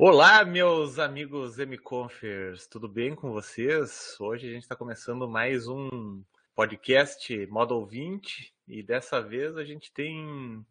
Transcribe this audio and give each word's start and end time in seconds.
Olá, 0.00 0.44
meus 0.44 1.00
amigos 1.00 1.58
MConfers, 1.58 2.68
tudo 2.68 2.86
bem 2.86 3.16
com 3.16 3.32
vocês? 3.32 4.16
Hoje 4.20 4.46
a 4.46 4.52
gente 4.52 4.62
está 4.62 4.76
começando 4.76 5.28
mais 5.28 5.66
um 5.66 6.22
podcast 6.54 7.48
Model 7.48 7.84
20 7.84 8.54
e 8.68 8.80
dessa 8.80 9.20
vez 9.20 9.56
a 9.56 9.64
gente 9.64 9.92
tem 9.92 10.64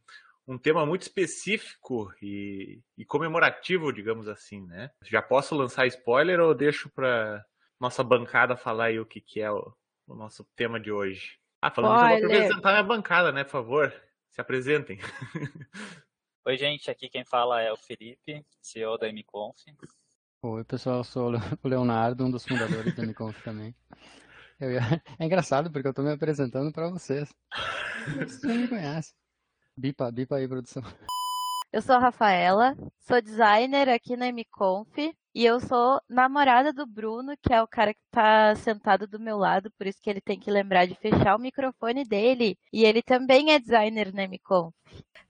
um 0.48 0.58
tema 0.58 0.86
muito 0.86 1.02
específico 1.02 2.10
e, 2.22 2.80
e 2.98 3.04
comemorativo, 3.04 3.92
digamos 3.92 4.30
assim, 4.30 4.66
né? 4.66 4.92
Já 5.04 5.22
posso 5.22 5.54
lançar 5.56 5.86
spoiler 5.88 6.40
ou 6.40 6.56
deixo 6.56 6.90
para 6.90 7.46
nossa 7.78 8.02
bancada 8.06 8.56
falar 8.56 8.86
aí 8.86 9.00
o 9.02 9.06
que, 9.06 9.20
que 9.20 9.42
é 9.42 9.52
o, 9.52 9.74
o 10.08 10.16
nosso 10.16 10.46
tema 10.56 10.80
de 10.80 10.90
hoje? 10.90 11.38
Ah, 11.62 11.70
falando 11.70 11.98
isso, 11.98 12.24
eu 12.24 12.30
vou 12.30 12.38
apresentar 12.38 12.72
minha 12.72 12.84
bancada, 12.84 13.34
né? 13.34 13.44
Por 13.44 13.52
favor, 13.52 13.94
se 14.30 14.40
apresentem. 14.40 15.00
Oi, 16.48 16.56
gente, 16.56 16.90
aqui 16.90 17.10
quem 17.10 17.26
fala 17.26 17.62
é 17.62 17.74
o 17.74 17.76
Felipe, 17.76 18.42
CEO 18.62 18.98
da 18.98 19.10
MConf. 19.10 19.66
Oi, 20.42 20.64
pessoal, 20.64 21.00
eu 21.00 21.04
sou 21.04 21.32
o 21.62 21.68
Leonardo, 21.68 22.24
um 22.24 22.32
dos 22.32 22.46
fundadores 22.46 22.96
da 22.96 23.04
MConf 23.04 23.44
também. 23.44 23.76
Eu, 24.58 24.70
é 25.20 25.26
engraçado 25.26 25.70
porque 25.70 25.86
eu 25.86 25.90
estou 25.90 26.06
me 26.06 26.14
apresentando 26.14 26.72
para 26.72 26.90
vocês. 26.90 27.36
Vocês 28.16 28.44
não 28.44 28.56
me 28.62 28.68
conhecem. 28.70 29.14
Bipa, 29.76 30.10
bipa 30.10 30.38
aí, 30.38 30.48
produção. 30.48 30.82
Eu 31.70 31.82
sou 31.82 31.96
a 31.96 32.00
Rafaela, 32.00 32.78
sou 32.98 33.22
designer 33.22 33.90
aqui 33.90 34.16
na 34.16 34.32
MConf 34.32 34.96
e 35.38 35.46
eu 35.46 35.60
sou 35.60 36.02
namorada 36.10 36.74
do 36.74 36.84
Bruno, 36.84 37.38
que 37.40 37.54
é 37.54 37.62
o 37.62 37.68
cara 37.68 37.94
que 37.94 38.00
está 38.08 38.56
sentado 38.56 39.06
do 39.06 39.20
meu 39.20 39.38
lado, 39.38 39.70
por 39.78 39.86
isso 39.86 40.02
que 40.02 40.10
ele 40.10 40.20
tem 40.20 40.40
que 40.40 40.50
lembrar 40.50 40.88
de 40.88 40.96
fechar 40.96 41.36
o 41.36 41.40
microfone 41.40 42.04
dele. 42.04 42.58
E 42.74 42.84
ele 42.84 43.04
também 43.04 43.52
é 43.52 43.60
designer 43.60 44.12
na 44.12 44.24
MConf. 44.24 44.74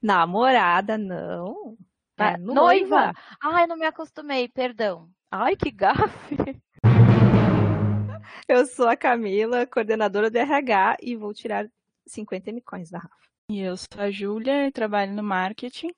Namorada, 0.02 0.98
não. 0.98 1.76
É, 2.18 2.36
é 2.36 2.38
noiva. 2.38 2.64
noiva. 2.64 3.14
Ai, 3.44 3.68
não 3.68 3.76
me 3.76 3.86
acostumei, 3.86 4.48
perdão. 4.48 5.10
Ai, 5.30 5.58
que 5.58 5.70
gafe. 5.70 6.38
Eu 8.48 8.66
sou 8.66 8.88
a 8.88 8.96
Camila, 8.96 9.68
coordenadora 9.68 10.32
do 10.32 10.38
RH 10.38 11.00
e 11.02 11.18
vou 11.18 11.34
tirar 11.34 11.68
50 12.06 12.54
micões 12.54 12.90
da 12.90 13.00
Rafa. 13.00 13.28
E 13.52 13.60
eu 13.60 13.76
sou 13.76 14.00
a 14.00 14.10
Júlia 14.10 14.68
e 14.68 14.72
trabalho 14.72 15.12
no 15.14 15.22
marketing. 15.22 15.92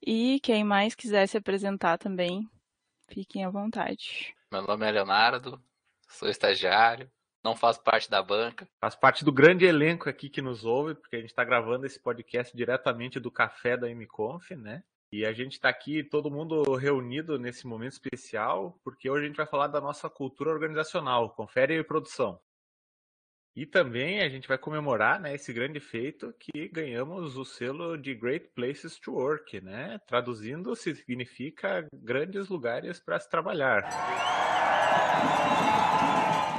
E 0.00 0.40
quem 0.40 0.64
mais 0.64 0.94
quiser 0.94 1.26
se 1.26 1.36
apresentar 1.36 1.98
também, 1.98 2.48
fiquem 3.08 3.44
à 3.44 3.50
vontade. 3.50 4.34
Meu 4.50 4.62
nome 4.62 4.86
é 4.86 4.90
Leonardo, 4.90 5.62
sou 6.08 6.28
estagiário, 6.28 7.10
não 7.42 7.54
faço 7.54 7.82
parte 7.82 8.10
da 8.10 8.22
banca. 8.22 8.66
Faz 8.80 8.94
parte 8.94 9.24
do 9.24 9.30
grande 9.30 9.66
elenco 9.66 10.08
aqui 10.08 10.30
que 10.30 10.40
nos 10.40 10.64
ouve, 10.64 10.94
porque 10.94 11.16
a 11.16 11.20
gente 11.20 11.30
está 11.30 11.44
gravando 11.44 11.84
esse 11.84 12.00
podcast 12.00 12.56
diretamente 12.56 13.20
do 13.20 13.30
café 13.30 13.76
da 13.76 13.88
MConf, 13.90 14.52
né? 14.56 14.82
E 15.12 15.24
a 15.24 15.32
gente 15.32 15.52
está 15.52 15.68
aqui, 15.68 16.02
todo 16.02 16.30
mundo 16.30 16.74
reunido 16.74 17.38
nesse 17.38 17.66
momento 17.66 17.92
especial, 17.92 18.80
porque 18.82 19.08
hoje 19.08 19.24
a 19.24 19.28
gente 19.28 19.36
vai 19.36 19.46
falar 19.46 19.68
da 19.68 19.80
nossa 19.80 20.08
cultura 20.08 20.50
organizacional. 20.50 21.30
Confere 21.30 21.74
aí, 21.74 21.84
produção. 21.84 22.40
E 23.56 23.64
também 23.64 24.20
a 24.20 24.28
gente 24.28 24.48
vai 24.48 24.58
comemorar 24.58 25.20
né, 25.20 25.32
esse 25.34 25.52
grande 25.52 25.78
feito 25.78 26.34
que 26.40 26.68
ganhamos 26.68 27.36
o 27.36 27.44
selo 27.44 27.96
de 27.96 28.12
Great 28.12 28.48
Places 28.48 28.98
to 28.98 29.12
Work, 29.12 29.60
né? 29.60 30.00
Traduzindo, 30.08 30.74
significa 30.74 31.86
grandes 31.92 32.48
lugares 32.48 32.98
para 32.98 33.20
se 33.20 33.30
trabalhar. 33.30 33.88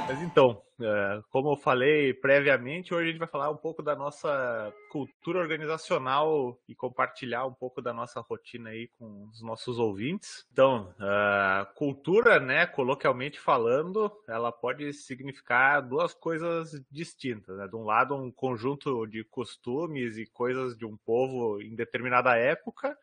Mas 0.08 0.22
então, 0.22 0.62
é, 0.80 1.20
como 1.30 1.50
eu 1.50 1.56
falei 1.56 2.14
previamente, 2.14 2.94
hoje 2.94 3.08
a 3.08 3.10
gente 3.10 3.18
vai 3.18 3.26
falar 3.26 3.50
um 3.50 3.56
pouco 3.56 3.82
da 3.82 3.96
nossa 3.96 4.72
cultura 4.88 5.40
organizacional 5.40 6.56
e 6.68 6.76
compartilhar 6.76 7.44
um 7.44 7.52
pouco 7.52 7.82
da 7.82 7.92
nossa 7.92 8.20
rotina 8.20 8.70
aí 8.70 8.88
com 8.96 9.24
os 9.24 9.42
nossos 9.42 9.80
ouvintes. 9.80 10.46
Então, 10.52 10.94
uh, 11.00 11.74
cultura, 11.74 12.38
né, 12.38 12.66
coloquialmente 12.66 13.40
falando, 13.40 14.12
ela 14.28 14.52
pode 14.52 14.92
significar 14.92 15.82
duas 15.82 16.14
coisas 16.14 16.80
distintas. 16.88 17.56
Né? 17.56 17.66
De 17.66 17.74
um 17.74 17.82
lado, 17.82 18.14
um 18.14 18.30
conjunto 18.30 19.06
de 19.06 19.24
costumes 19.24 20.16
e 20.18 20.26
coisas 20.26 20.76
de 20.78 20.86
um 20.86 20.96
povo 20.96 21.60
em 21.60 21.74
determinada 21.74 22.36
época, 22.36 22.96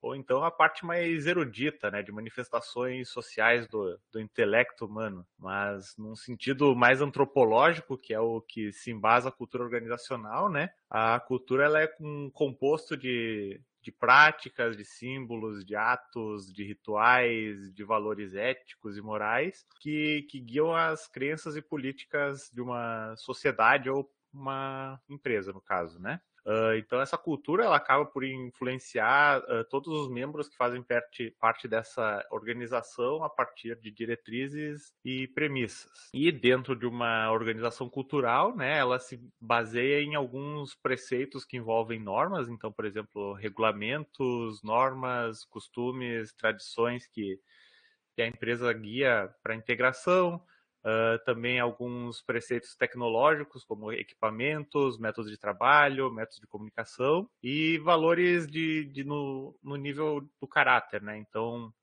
ou 0.00 0.14
então 0.14 0.44
a 0.44 0.50
parte 0.50 0.84
mais 0.84 1.26
erudita, 1.26 1.90
né, 1.90 2.02
de 2.02 2.12
manifestações 2.12 3.08
sociais 3.08 3.66
do, 3.68 3.98
do 4.12 4.20
intelecto 4.20 4.86
humano, 4.86 5.26
mas 5.38 5.94
num 5.96 6.14
sentido 6.14 6.74
mais 6.74 7.00
antropológico, 7.00 7.98
que 7.98 8.14
é 8.14 8.20
o 8.20 8.40
que 8.40 8.72
se 8.72 8.90
embasa 8.90 9.28
a 9.28 9.32
cultura 9.32 9.64
organizacional, 9.64 10.50
né, 10.50 10.70
a 10.90 11.18
cultura 11.20 11.64
ela 11.64 11.82
é 11.82 11.92
um 12.00 12.30
composto 12.30 12.96
de, 12.96 13.60
de 13.82 13.92
práticas, 13.92 14.76
de 14.76 14.84
símbolos, 14.84 15.64
de 15.64 15.76
atos, 15.76 16.52
de 16.52 16.64
rituais, 16.64 17.72
de 17.72 17.84
valores 17.84 18.34
éticos 18.34 18.96
e 18.96 19.00
morais 19.00 19.64
que, 19.80 20.26
que 20.30 20.40
guiam 20.40 20.74
as 20.74 21.06
crenças 21.06 21.56
e 21.56 21.62
políticas 21.62 22.50
de 22.52 22.60
uma 22.60 23.14
sociedade 23.16 23.88
ou 23.88 24.10
uma 24.32 25.00
empresa, 25.08 25.52
no 25.52 25.60
caso, 25.60 25.98
né? 25.98 26.20
Uh, 26.46 26.76
então 26.76 27.00
essa 27.00 27.18
cultura 27.18 27.64
ela 27.64 27.74
acaba 27.74 28.06
por 28.06 28.22
influenciar 28.22 29.40
uh, 29.40 29.64
todos 29.68 29.92
os 29.92 30.08
membros 30.08 30.48
que 30.48 30.56
fazem 30.56 30.80
parte, 30.80 31.34
parte 31.40 31.66
dessa 31.66 32.24
organização 32.30 33.24
a 33.24 33.28
partir 33.28 33.74
de 33.80 33.90
diretrizes 33.90 34.94
e 35.04 35.26
premissas. 35.26 36.08
E 36.14 36.30
dentro 36.30 36.76
de 36.76 36.86
uma 36.86 37.32
organização 37.32 37.90
cultural, 37.90 38.54
né, 38.54 38.78
ela 38.78 39.00
se 39.00 39.20
baseia 39.40 40.00
em 40.00 40.14
alguns 40.14 40.72
preceitos 40.72 41.44
que 41.44 41.56
envolvem 41.56 41.98
normas, 41.98 42.48
então, 42.48 42.70
por 42.70 42.84
exemplo, 42.84 43.32
regulamentos, 43.32 44.62
normas, 44.62 45.44
costumes, 45.46 46.32
tradições 46.32 47.08
que, 47.08 47.40
que 48.14 48.22
a 48.22 48.28
empresa 48.28 48.72
guia 48.72 49.34
para 49.42 49.56
integração, 49.56 50.40
Uh, 50.86 51.18
também 51.24 51.58
alguns 51.58 52.22
preceitos 52.22 52.76
tecnológicos, 52.76 53.64
como 53.64 53.92
equipamentos, 53.92 54.96
métodos 55.00 55.32
de 55.32 55.36
trabalho, 55.36 56.12
métodos 56.12 56.38
de 56.38 56.46
comunicação 56.46 57.28
e 57.42 57.76
valores 57.78 58.46
de, 58.46 58.84
de 58.84 59.02
no, 59.02 59.58
no, 59.60 59.74
nível 59.74 60.24
do 60.40 60.46
caráter, 60.46 61.02
né? 61.02 61.18
Então, 61.18 61.74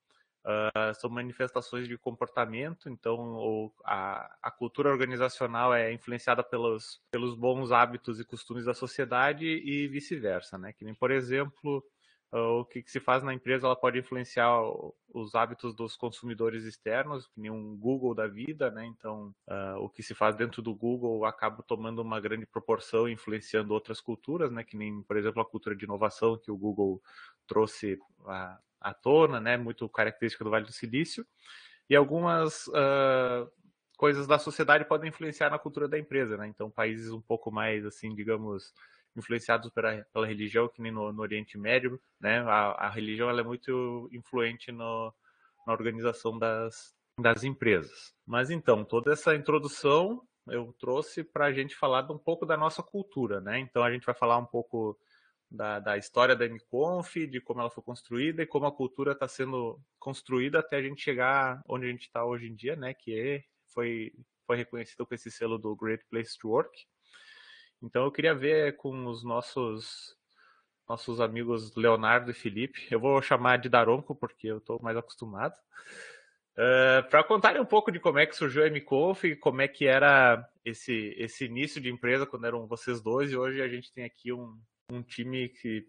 uh, 0.45 0.93
são 0.95 1.09
manifestações 1.09 1.85
de 1.85 1.97
comportamento, 1.97 2.87
então 2.87 3.33
o, 3.35 3.73
a, 3.83 4.33
a 4.41 4.49
cultura 4.49 4.89
organizacional 4.89 5.73
é 5.73 5.91
influenciada 5.91 6.41
pelos, 6.41 7.01
pelos 7.11 7.35
bons 7.35 7.73
hábitos 7.73 8.21
e 8.21 8.23
costumes 8.23 8.63
da 8.63 8.73
sociedade 8.73 9.45
e 9.45 9.85
vice-versa, 9.89 10.57
né? 10.57 10.71
Que 10.71 10.85
nem, 10.85 10.95
por 10.95 11.11
exemplo, 11.11 11.83
o 12.35 12.65
que, 12.65 12.81
que, 12.81 12.89
se 12.89 12.99
faz 12.99 13.21
na 13.21 13.31
empresa 13.31 13.67
ela 13.67 13.75
pode 13.75 13.99
influenciar 13.99 14.49
os 15.13 15.35
hábitos 15.35 15.75
dos 15.75 15.95
consumidores 15.95 16.63
externos, 16.63 17.27
que 17.27 17.39
nem 17.39 17.51
um 17.51 17.77
Google 17.77 18.15
da 18.15 18.25
vida, 18.25 18.71
né? 18.71 18.85
Então, 18.87 19.35
uh, 19.47 19.77
o 19.77 19.87
que 19.87 20.01
se 20.01 20.15
faz 20.15 20.35
dentro 20.35 20.59
do 20.59 20.73
Google 20.73 21.25
acaba 21.25 21.61
tomando 21.61 22.01
uma 22.01 22.19
grande 22.19 22.47
proporção, 22.47 23.07
influenciando 23.07 23.71
outras 23.71 24.01
culturas, 24.01 24.51
né? 24.51 24.63
Que 24.63 24.75
nem, 24.75 25.03
por 25.03 25.15
exemplo, 25.15 25.43
a 25.43 25.45
cultura 25.45 25.75
de 25.75 25.85
inovação 25.85 26.35
que 26.35 26.49
o 26.49 26.57
Google 26.57 26.99
trouxe 27.45 27.99
à, 28.25 28.57
à 28.81 28.93
tona, 28.95 29.39
né? 29.39 29.55
Muito 29.55 29.87
característica 29.87 30.43
do 30.43 30.49
Vale 30.49 30.65
do 30.65 30.73
Silício. 30.73 31.23
E 31.87 31.95
algumas 31.95 32.65
uh, 32.69 33.47
coisas 33.95 34.25
da 34.25 34.39
sociedade 34.39 34.85
podem 34.85 35.09
influenciar 35.09 35.51
na 35.51 35.59
cultura 35.59 35.87
da 35.87 35.99
empresa, 35.99 36.35
né? 36.35 36.47
Então, 36.47 36.71
países 36.71 37.11
um 37.11 37.21
pouco 37.21 37.51
mais, 37.51 37.85
assim, 37.85 38.15
digamos, 38.15 38.73
influenciados 39.15 39.69
pela, 39.71 40.03
pela 40.13 40.27
religião, 40.27 40.67
que 40.67 40.81
nem 40.81 40.91
no, 40.91 41.11
no 41.11 41.21
Oriente 41.21 41.57
Médio, 41.57 41.99
né? 42.19 42.39
A, 42.41 42.87
a 42.87 42.89
religião 42.89 43.29
é 43.29 43.43
muito 43.43 44.09
influente 44.11 44.71
no, 44.71 45.13
na 45.65 45.73
organização 45.73 46.37
das, 46.37 46.95
das 47.19 47.43
empresas. 47.43 48.13
Mas 48.25 48.49
então, 48.49 48.83
toda 48.83 49.13
essa 49.13 49.35
introdução 49.35 50.21
eu 50.47 50.73
trouxe 50.73 51.23
para 51.23 51.45
a 51.45 51.53
gente 51.53 51.75
falar 51.75 52.09
um 52.11 52.17
pouco 52.17 52.45
da 52.45 52.57
nossa 52.57 52.83
cultura, 52.83 53.39
né? 53.39 53.59
Então 53.59 53.83
a 53.83 53.91
gente 53.91 54.05
vai 54.05 54.15
falar 54.15 54.37
um 54.37 54.45
pouco 54.45 54.97
da, 55.49 55.79
da 55.79 55.97
história 55.97 56.35
da 56.35 56.45
MConf, 56.45 57.27
de 57.27 57.39
como 57.39 57.61
ela 57.61 57.69
foi 57.69 57.83
construída 57.83 58.41
e 58.41 58.47
como 58.47 58.65
a 58.65 58.71
cultura 58.71 59.13
está 59.13 59.27
sendo 59.27 59.79
construída 59.99 60.59
até 60.59 60.77
a 60.77 60.81
gente 60.81 61.01
chegar 61.01 61.61
onde 61.67 61.85
a 61.85 61.89
gente 61.89 62.07
está 62.07 62.25
hoje 62.25 62.47
em 62.47 62.55
dia, 62.55 62.75
né? 62.75 62.93
Que 62.93 63.17
é, 63.17 63.43
foi, 63.67 64.11
foi 64.45 64.57
reconhecido 64.57 65.05
com 65.05 65.13
esse 65.13 65.31
selo 65.31 65.57
do 65.57 65.75
Great 65.75 66.03
Place 66.09 66.37
to 66.37 66.49
Work. 66.49 66.85
Então 67.83 68.05
eu 68.05 68.11
queria 68.11 68.33
ver 68.33 68.77
com 68.77 69.07
os 69.07 69.23
nossos 69.23 70.15
nossos 70.87 71.19
amigos 71.19 71.75
Leonardo 71.75 72.31
e 72.31 72.33
Felipe. 72.33 72.87
Eu 72.89 72.99
vou 72.99 73.21
chamar 73.21 73.57
de 73.57 73.69
Daronco 73.69 74.15
porque 74.15 74.47
eu 74.47 74.57
estou 74.57 74.81
mais 74.81 74.95
acostumado. 74.97 75.55
Uh, 76.55 76.99
eh, 76.99 77.01
para 77.03 77.23
contarem 77.23 77.61
um 77.61 77.65
pouco 77.65 77.91
de 77.91 77.99
como 77.99 78.19
é 78.19 78.25
que 78.25 78.35
surgiu 78.35 78.63
a 78.63 78.67
MConf, 78.67 79.35
como 79.37 79.61
é 79.61 79.67
que 79.67 79.85
era 79.85 80.47
esse, 80.63 81.15
esse 81.17 81.45
início 81.45 81.81
de 81.81 81.89
empresa 81.89 82.25
quando 82.25 82.45
eram 82.45 82.67
vocês 82.67 83.01
dois, 83.01 83.31
e 83.31 83.35
hoje 83.35 83.61
a 83.61 83.67
gente 83.67 83.91
tem 83.91 84.03
aqui 84.03 84.31
um, 84.31 84.59
um 84.91 85.01
time 85.01 85.49
que 85.49 85.87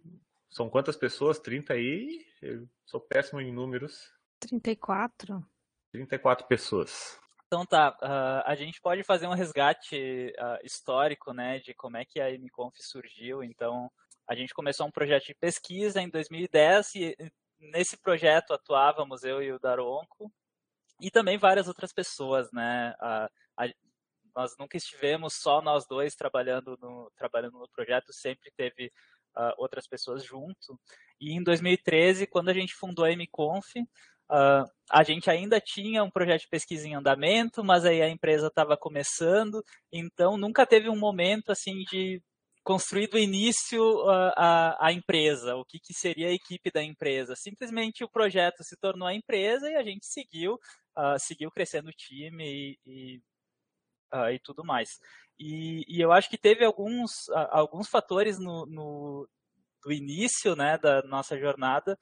são 0.49 0.71
quantas 0.71 0.97
pessoas? 0.97 1.39
30 1.39 1.75
aí? 1.75 2.25
Eu 2.41 2.67
sou 2.87 3.01
péssimo 3.01 3.41
em 3.41 3.53
números. 3.53 4.11
34. 4.41 5.45
34 5.93 6.47
pessoas. 6.47 7.21
Então 7.47 7.65
tá, 7.65 7.91
uh, 8.03 8.43
a 8.45 8.55
gente 8.55 8.81
pode 8.81 9.03
fazer 9.05 9.27
um 9.27 9.35
resgate 9.35 10.33
uh, 10.39 10.65
histórico, 10.65 11.33
né, 11.33 11.61
de 11.61 11.75
como 11.75 11.97
é 11.97 12.05
que 12.05 12.21
a 12.21 12.31
MConf 12.31 12.75
surgiu. 12.81 13.43
Então, 13.43 13.91
a 14.29 14.35
gente 14.35 14.55
começou 14.55 14.87
um 14.87 14.91
projeto 14.91 15.27
de 15.27 15.35
pesquisa 15.35 16.01
em 16.01 16.09
2010 16.09 16.95
e 16.95 17.17
nesse 17.59 17.97
projeto 17.97 18.53
atuávamos 18.53 19.23
eu 19.23 19.43
e 19.43 19.53
o 19.53 19.59
Daronco 19.59 20.33
e 21.01 21.11
também 21.11 21.37
várias 21.39 21.69
outras 21.69 21.93
pessoas, 21.93 22.51
né? 22.53 22.95
A, 22.99 23.29
nós 24.35 24.57
nunca 24.59 24.77
estivemos 24.77 25.35
só 25.35 25.63
nós 25.63 25.87
dois 25.87 26.15
trabalhando 26.17 26.77
no, 26.81 27.11
trabalhando 27.17 27.59
no 27.59 27.69
projeto, 27.69 28.13
sempre 28.13 28.51
teve 28.57 28.87
uh, 29.37 29.55
outras 29.57 29.87
pessoas 29.87 30.25
junto. 30.25 30.79
E 31.21 31.33
em 31.33 31.43
2013, 31.43 32.27
quando 32.27 32.49
a 32.49 32.53
gente 32.53 32.75
fundou 32.75 33.05
a 33.05 33.13
MConf, 33.13 33.73
uh, 34.31 34.69
a 34.91 35.03
gente 35.03 35.31
ainda 35.31 35.61
tinha 35.61 36.05
um 36.05 36.11
projeto 36.11 36.43
de 36.43 36.49
pesquisa 36.49 36.87
em 36.87 36.95
andamento, 36.95 37.65
mas 37.65 37.85
aí 37.85 38.03
a 38.03 38.09
empresa 38.09 38.49
estava 38.49 38.77
começando, 38.77 39.65
então 39.93 40.37
nunca 40.37 40.67
teve 40.67 40.89
um 40.89 40.99
momento 40.99 41.51
assim 41.51 41.85
de 41.91 42.23
construir 42.63 43.09
do 43.09 43.19
início 43.19 43.83
a, 44.09 44.87
a, 44.87 44.93
empresa, 44.93 45.55
o 45.55 45.65
que, 45.67 45.79
que, 45.79 45.93
seria 45.93 46.29
a 46.29 46.33
equipe 46.33 46.71
da 46.73 46.83
empresa. 46.83 47.35
Simplesmente 47.37 48.03
o 48.03 48.09
projeto 48.09 48.65
se 48.65 48.75
tornou 48.79 49.07
a 49.07 49.15
empresa 49.15 49.71
e 49.71 49.77
a 49.77 49.83
gente 49.83 50.07
seguiu, 50.07 50.55
uh, 50.97 51.19
seguiu 51.19 51.51
crescendo 51.51 51.89
o 51.91 51.93
time 51.93 52.43
e, 52.45 52.79
e, 52.87 53.21
e 54.33 54.39
tudo 54.39 54.65
mais. 54.65 54.89
E, 55.39 55.85
e, 55.89 56.01
eu 56.01 56.11
acho 56.11 56.31
que 56.31 56.39
teve 56.39 56.65
alguns, 56.65 57.29
alguns 57.51 57.89
fatores 57.89 58.39
no, 58.39 58.65
no, 58.65 59.29
do 59.85 59.93
início 59.93 60.57
né, 60.57 60.79
da 60.79 61.03
nossa 61.03 61.39
jornada 61.39 61.99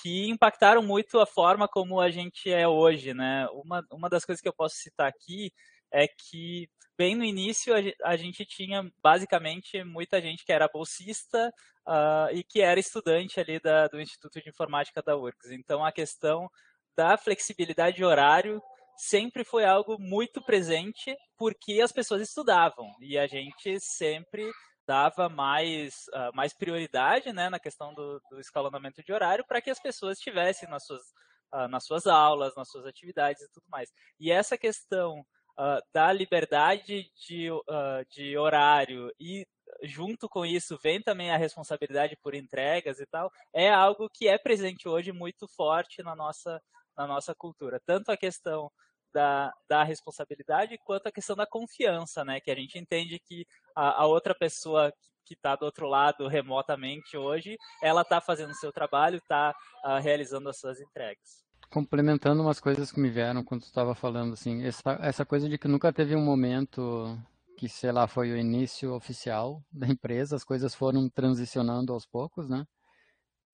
que 0.00 0.28
impactaram 0.28 0.82
muito 0.82 1.18
a 1.20 1.26
forma 1.26 1.68
como 1.68 2.00
a 2.00 2.10
gente 2.10 2.50
é 2.50 2.66
hoje. 2.66 3.12
Né? 3.12 3.46
Uma, 3.52 3.84
uma 3.90 4.08
das 4.08 4.24
coisas 4.24 4.40
que 4.40 4.48
eu 4.48 4.54
posso 4.54 4.76
citar 4.76 5.08
aqui 5.08 5.52
é 5.92 6.06
que 6.06 6.68
bem 6.96 7.14
no 7.14 7.24
início 7.24 7.74
a 8.04 8.16
gente 8.16 8.44
tinha 8.44 8.90
basicamente 9.02 9.82
muita 9.84 10.20
gente 10.20 10.44
que 10.44 10.52
era 10.52 10.68
bolsista 10.72 11.52
uh, 11.86 12.34
e 12.34 12.44
que 12.44 12.60
era 12.60 12.78
estudante 12.78 13.40
ali 13.40 13.58
da, 13.60 13.88
do 13.88 14.00
Instituto 14.00 14.40
de 14.40 14.48
Informática 14.48 15.02
da 15.02 15.16
URGS. 15.16 15.52
Então 15.52 15.84
a 15.84 15.92
questão 15.92 16.48
da 16.96 17.16
flexibilidade 17.16 17.96
de 17.96 18.04
horário 18.04 18.62
sempre 18.96 19.44
foi 19.44 19.64
algo 19.64 19.96
muito 19.98 20.42
presente 20.42 21.16
porque 21.36 21.80
as 21.80 21.92
pessoas 21.92 22.22
estudavam 22.22 22.86
e 23.00 23.18
a 23.18 23.26
gente 23.26 23.80
sempre 23.80 24.50
dava 24.92 25.26
mais, 25.26 26.04
uh, 26.08 26.36
mais 26.36 26.52
prioridade 26.52 27.32
né, 27.32 27.48
na 27.48 27.58
questão 27.58 27.94
do, 27.94 28.20
do 28.30 28.38
escalonamento 28.38 29.02
de 29.02 29.10
horário 29.10 29.42
para 29.42 29.62
que 29.62 29.70
as 29.70 29.80
pessoas 29.80 30.18
estivessem 30.18 30.68
nas 30.68 30.84
suas, 30.84 31.00
uh, 31.54 31.66
nas 31.66 31.86
suas 31.86 32.06
aulas, 32.06 32.54
nas 32.54 32.68
suas 32.70 32.84
atividades 32.84 33.40
e 33.42 33.50
tudo 33.50 33.64
mais. 33.70 33.90
E 34.20 34.30
essa 34.30 34.58
questão 34.58 35.20
uh, 35.58 35.80
da 35.94 36.12
liberdade 36.12 37.10
de, 37.26 37.48
de 38.10 38.36
horário 38.36 39.10
e 39.18 39.46
junto 39.82 40.28
com 40.28 40.44
isso 40.44 40.78
vem 40.82 41.00
também 41.00 41.30
a 41.30 41.38
responsabilidade 41.38 42.14
por 42.22 42.34
entregas 42.34 43.00
e 43.00 43.06
tal, 43.06 43.32
é 43.54 43.70
algo 43.70 44.10
que 44.12 44.28
é 44.28 44.36
presente 44.36 44.86
hoje 44.86 45.10
muito 45.10 45.48
forte 45.56 46.02
na 46.02 46.14
nossa, 46.14 46.60
na 46.94 47.06
nossa 47.06 47.34
cultura. 47.34 47.80
Tanto 47.86 48.12
a 48.12 48.16
questão 48.16 48.70
da, 49.12 49.52
da 49.68 49.82
responsabilidade 49.82 50.78
quanto 50.84 51.06
a 51.06 51.12
questão 51.12 51.36
da 51.36 51.46
confiança, 51.46 52.24
né? 52.24 52.40
Que 52.40 52.50
a 52.50 52.54
gente 52.54 52.78
entende 52.78 53.18
que 53.18 53.46
a, 53.74 54.02
a 54.02 54.06
outra 54.06 54.34
pessoa 54.34 54.92
que 55.24 55.34
está 55.34 55.54
do 55.54 55.64
outro 55.64 55.86
lado 55.86 56.26
remotamente 56.26 57.16
hoje, 57.16 57.56
ela 57.82 58.02
está 58.02 58.20
fazendo 58.20 58.50
o 58.50 58.56
seu 58.56 58.72
trabalho, 58.72 59.16
está 59.16 59.50
uh, 59.50 59.88
ah, 59.88 59.98
realizando 60.00 60.48
as 60.48 60.58
suas 60.58 60.80
entregas 60.80 61.42
complementando 61.70 62.42
umas 62.42 62.60
coisas 62.60 62.92
que 62.92 63.00
me 63.00 63.08
vieram 63.08 63.42
quando 63.42 63.62
estava 63.62 63.94
falando, 63.94 64.34
assim, 64.34 64.62
essa, 64.62 64.98
essa 65.00 65.24
coisa 65.24 65.48
de 65.48 65.56
que 65.56 65.66
nunca 65.66 65.90
teve 65.90 66.14
um 66.14 66.22
momento 66.22 67.18
que, 67.56 67.66
sei 67.66 67.90
lá, 67.90 68.06
foi 68.06 68.30
o 68.30 68.36
início 68.36 68.92
oficial 68.92 69.64
da 69.72 69.86
empresa, 69.88 70.36
as 70.36 70.44
coisas 70.44 70.74
foram 70.74 71.08
transicionando 71.08 71.92
aos 71.92 72.04
poucos, 72.04 72.46
né? 72.46 72.66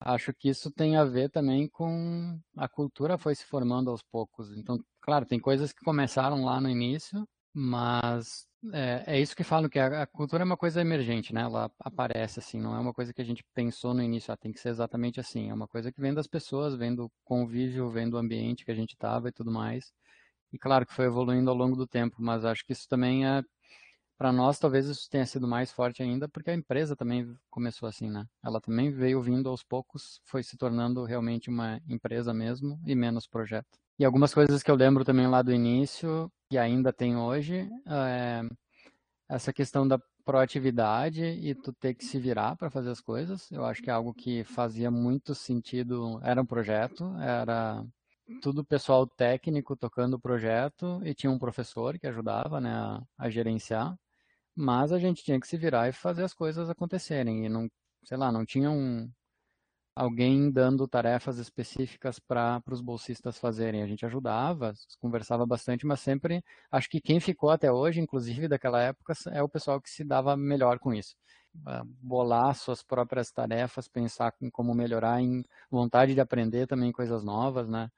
Acho 0.01 0.33
que 0.33 0.49
isso 0.49 0.71
tem 0.71 0.95
a 0.95 1.03
ver 1.03 1.29
também 1.29 1.67
com 1.67 2.39
a 2.55 2.67
cultura 2.69 3.17
foi 3.17 3.35
se 3.35 3.45
formando 3.45 3.89
aos 3.89 4.01
poucos. 4.01 4.55
Então, 4.55 4.79
claro, 5.01 5.25
tem 5.25 5.39
coisas 5.39 5.73
que 5.73 5.83
começaram 5.83 6.45
lá 6.45 6.61
no 6.61 6.69
início, 6.69 7.27
mas 7.53 8.47
é, 8.73 9.03
é 9.07 9.19
isso 9.21 9.35
que 9.35 9.43
falam, 9.43 9.69
que 9.69 9.79
a, 9.79 10.03
a, 10.03 10.07
cultura 10.07 10.43
é 10.43 10.45
uma 10.45 10.57
coisa 10.57 10.81
emergente, 10.81 11.33
né? 11.33 11.41
Ela 11.41 11.71
aparece 11.79 12.39
assim, 12.39 12.59
não 12.59 12.75
é 12.75 12.79
uma 12.79 12.93
coisa 12.93 13.13
que 13.13 13.21
a 13.21 13.25
gente 13.25 13.43
pensou 13.53 13.93
no 13.93 14.03
início, 14.03 14.33
ah, 14.33 14.37
tem 14.37 14.51
que 14.51 14.59
ser 14.59 14.69
exatamente 14.69 15.19
assim. 15.19 15.49
É 15.49 15.53
uma 15.53 15.67
coisa 15.67 15.91
que 15.91 16.01
vem 16.01 16.13
das 16.13 16.27
pessoas, 16.27 16.75
vem 16.75 16.95
do 16.95 17.11
convívio, 17.23 17.89
vem 17.89 18.09
do 18.09 18.17
ambiente 18.17 18.65
que 18.65 18.71
a 18.71 18.75
gente 18.75 18.93
estava 18.93 19.29
e 19.29 19.31
tudo 19.31 19.51
mais. 19.51 19.91
E 20.51 20.57
claro 20.57 20.85
que 20.85 20.93
foi 20.93 21.05
evoluindo 21.05 21.49
ao 21.49 21.55
longo 21.55 21.75
do 21.75 21.87
tempo, 21.87 22.17
mas 22.19 22.45
acho 22.45 22.65
que 22.65 22.73
isso 22.73 22.87
também 22.87 23.25
é, 23.27 23.43
para 24.19 24.33
nós, 24.33 24.59
talvez 24.59 24.85
isso 24.85 25.09
tenha 25.09 25.25
sido 25.25 25.47
mais 25.47 25.71
forte 25.71 26.03
ainda, 26.03 26.27
porque 26.27 26.49
a 26.49 26.53
empresa 26.53 26.93
também 26.93 27.33
começou 27.49 27.87
assim, 27.87 28.09
né? 28.09 28.25
Ela 28.43 28.59
também 28.59 28.91
veio 28.91 29.21
vindo 29.21 29.47
aos 29.47 29.63
poucos, 29.63 30.19
foi 30.25 30.43
se 30.43 30.57
tornando 30.57 31.05
realmente 31.05 31.49
uma 31.49 31.79
empresa 31.87 32.33
mesmo 32.33 32.77
e 32.85 32.93
menos 32.93 33.25
projeto. 33.25 33.79
E 33.97 34.03
algumas 34.03 34.33
coisas 34.33 34.61
que 34.61 34.69
eu 34.69 34.75
lembro 34.75 35.05
também 35.05 35.25
lá 35.25 35.41
do 35.41 35.53
início, 35.53 36.29
que 36.51 36.57
ainda 36.57 36.91
tem 36.91 37.15
hoje, 37.15 37.69
é 37.87 38.41
essa 39.29 39.53
questão 39.53 39.87
da 39.87 39.97
proatividade 40.25 41.23
e 41.23 41.55
tu 41.55 41.71
ter 41.71 41.93
que 41.93 42.03
se 42.03 42.19
virar 42.19 42.57
para 42.57 42.69
fazer 42.69 42.89
as 42.89 42.99
coisas. 42.99 43.49
Eu 43.49 43.63
acho 43.63 43.81
que 43.81 43.89
é 43.89 43.93
algo 43.93 44.13
que 44.13 44.43
fazia 44.43 44.91
muito 44.91 45.33
sentido. 45.33 46.19
Era 46.23 46.41
um 46.41 46.45
projeto, 46.45 47.05
era 47.21 47.85
tudo 48.41 48.65
pessoal 48.65 49.07
técnico 49.07 49.75
tocando 49.75 50.15
o 50.15 50.19
projeto 50.19 51.01
e 51.03 51.13
tinha 51.13 51.31
um 51.31 51.39
professor 51.39 51.97
que 51.97 52.07
ajudava 52.07 52.59
né, 52.59 52.71
a, 52.71 53.01
a 53.17 53.29
gerenciar. 53.29 53.97
Mas 54.61 54.91
a 54.91 54.99
gente 54.99 55.23
tinha 55.23 55.39
que 55.39 55.47
se 55.47 55.55
virar 55.55 55.87
e 55.87 55.93
fazer 55.93 56.21
as 56.21 56.33
coisas 56.33 56.69
acontecerem. 56.69 57.45
E 57.45 57.49
não, 57.49 57.69
sei 58.03 58.17
lá, 58.17 58.29
não 58.29 58.45
tinha 58.45 58.69
um, 58.69 59.09
alguém 59.95 60.51
dando 60.51 60.85
tarefas 60.85 61.37
específicas 61.37 62.19
para 62.19 62.61
os 62.69 62.81
bolsistas 62.81 63.37
fazerem. 63.37 63.81
A 63.81 63.87
gente 63.87 64.05
ajudava, 64.05 64.73
conversava 64.99 65.45
bastante, 65.45 65.85
mas 65.85 66.01
sempre 66.01 66.43
acho 66.69 66.89
que 66.89 66.99
quem 66.99 67.21
ficou 67.21 67.49
até 67.51 67.71
hoje, 67.71 68.01
inclusive 68.01 68.49
daquela 68.49 68.81
época, 68.81 69.13
é 69.31 69.41
o 69.41 69.47
pessoal 69.47 69.79
que 69.79 69.89
se 69.89 70.03
dava 70.03 70.35
melhor 70.35 70.77
com 70.77 70.93
isso. 70.93 71.15
Bolar 72.01 72.53
suas 72.53 72.83
próprias 72.83 73.31
tarefas, 73.31 73.87
pensar 73.87 74.33
em 74.41 74.49
como 74.49 74.73
melhorar, 74.73 75.21
em 75.21 75.41
vontade 75.71 76.13
de 76.13 76.19
aprender 76.19 76.67
também 76.67 76.91
coisas 76.91 77.23
novas, 77.23 77.69
né? 77.69 77.89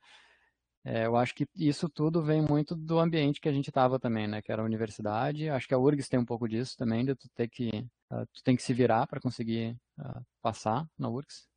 É, 0.83 1.05
eu 1.05 1.15
acho 1.15 1.35
que 1.35 1.47
isso 1.55 1.87
tudo 1.87 2.23
vem 2.23 2.41
muito 2.41 2.75
do 2.75 2.99
ambiente 2.99 3.39
que 3.39 3.47
a 3.47 3.53
gente 3.53 3.69
estava 3.69 3.99
também, 3.99 4.27
né? 4.27 4.41
Que 4.41 4.51
era 4.51 4.61
a 4.61 4.65
universidade. 4.65 5.49
Acho 5.49 5.67
que 5.67 5.73
a 5.73 5.77
URGS 5.77 6.09
tem 6.09 6.19
um 6.19 6.25
pouco 6.25 6.47
disso 6.47 6.75
também, 6.77 7.05
de 7.05 7.15
tu 7.15 7.29
ter 7.35 7.47
que, 7.47 7.69
uh, 8.11 8.25
tu 8.33 8.43
tem 8.43 8.55
que 8.55 8.63
se 8.63 8.73
virar 8.73 9.05
para 9.07 9.19
conseguir 9.19 9.77
uh, 9.99 10.25
passar 10.41 10.87
na 10.97 11.09
URGS 11.09 11.51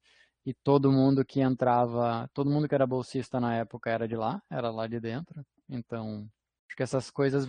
e 0.47 0.53
todo 0.53 0.93
mundo 0.93 1.25
que 1.25 1.41
entrava, 1.41 2.29
todo 2.35 2.51
mundo 2.51 2.69
que 2.69 2.75
era 2.75 2.87
bolsista 2.87 3.41
na 3.41 3.57
época 3.57 3.91
era 3.91 4.07
de 4.07 4.17
lá, 4.17 4.43
era 4.51 4.71
lá 4.71 4.87
de 4.87 5.01
dentro. 5.01 5.45
Então, 5.69 6.29
acho 6.69 6.77
que 6.77 6.83
essas 6.83 7.11
coisas 7.11 7.47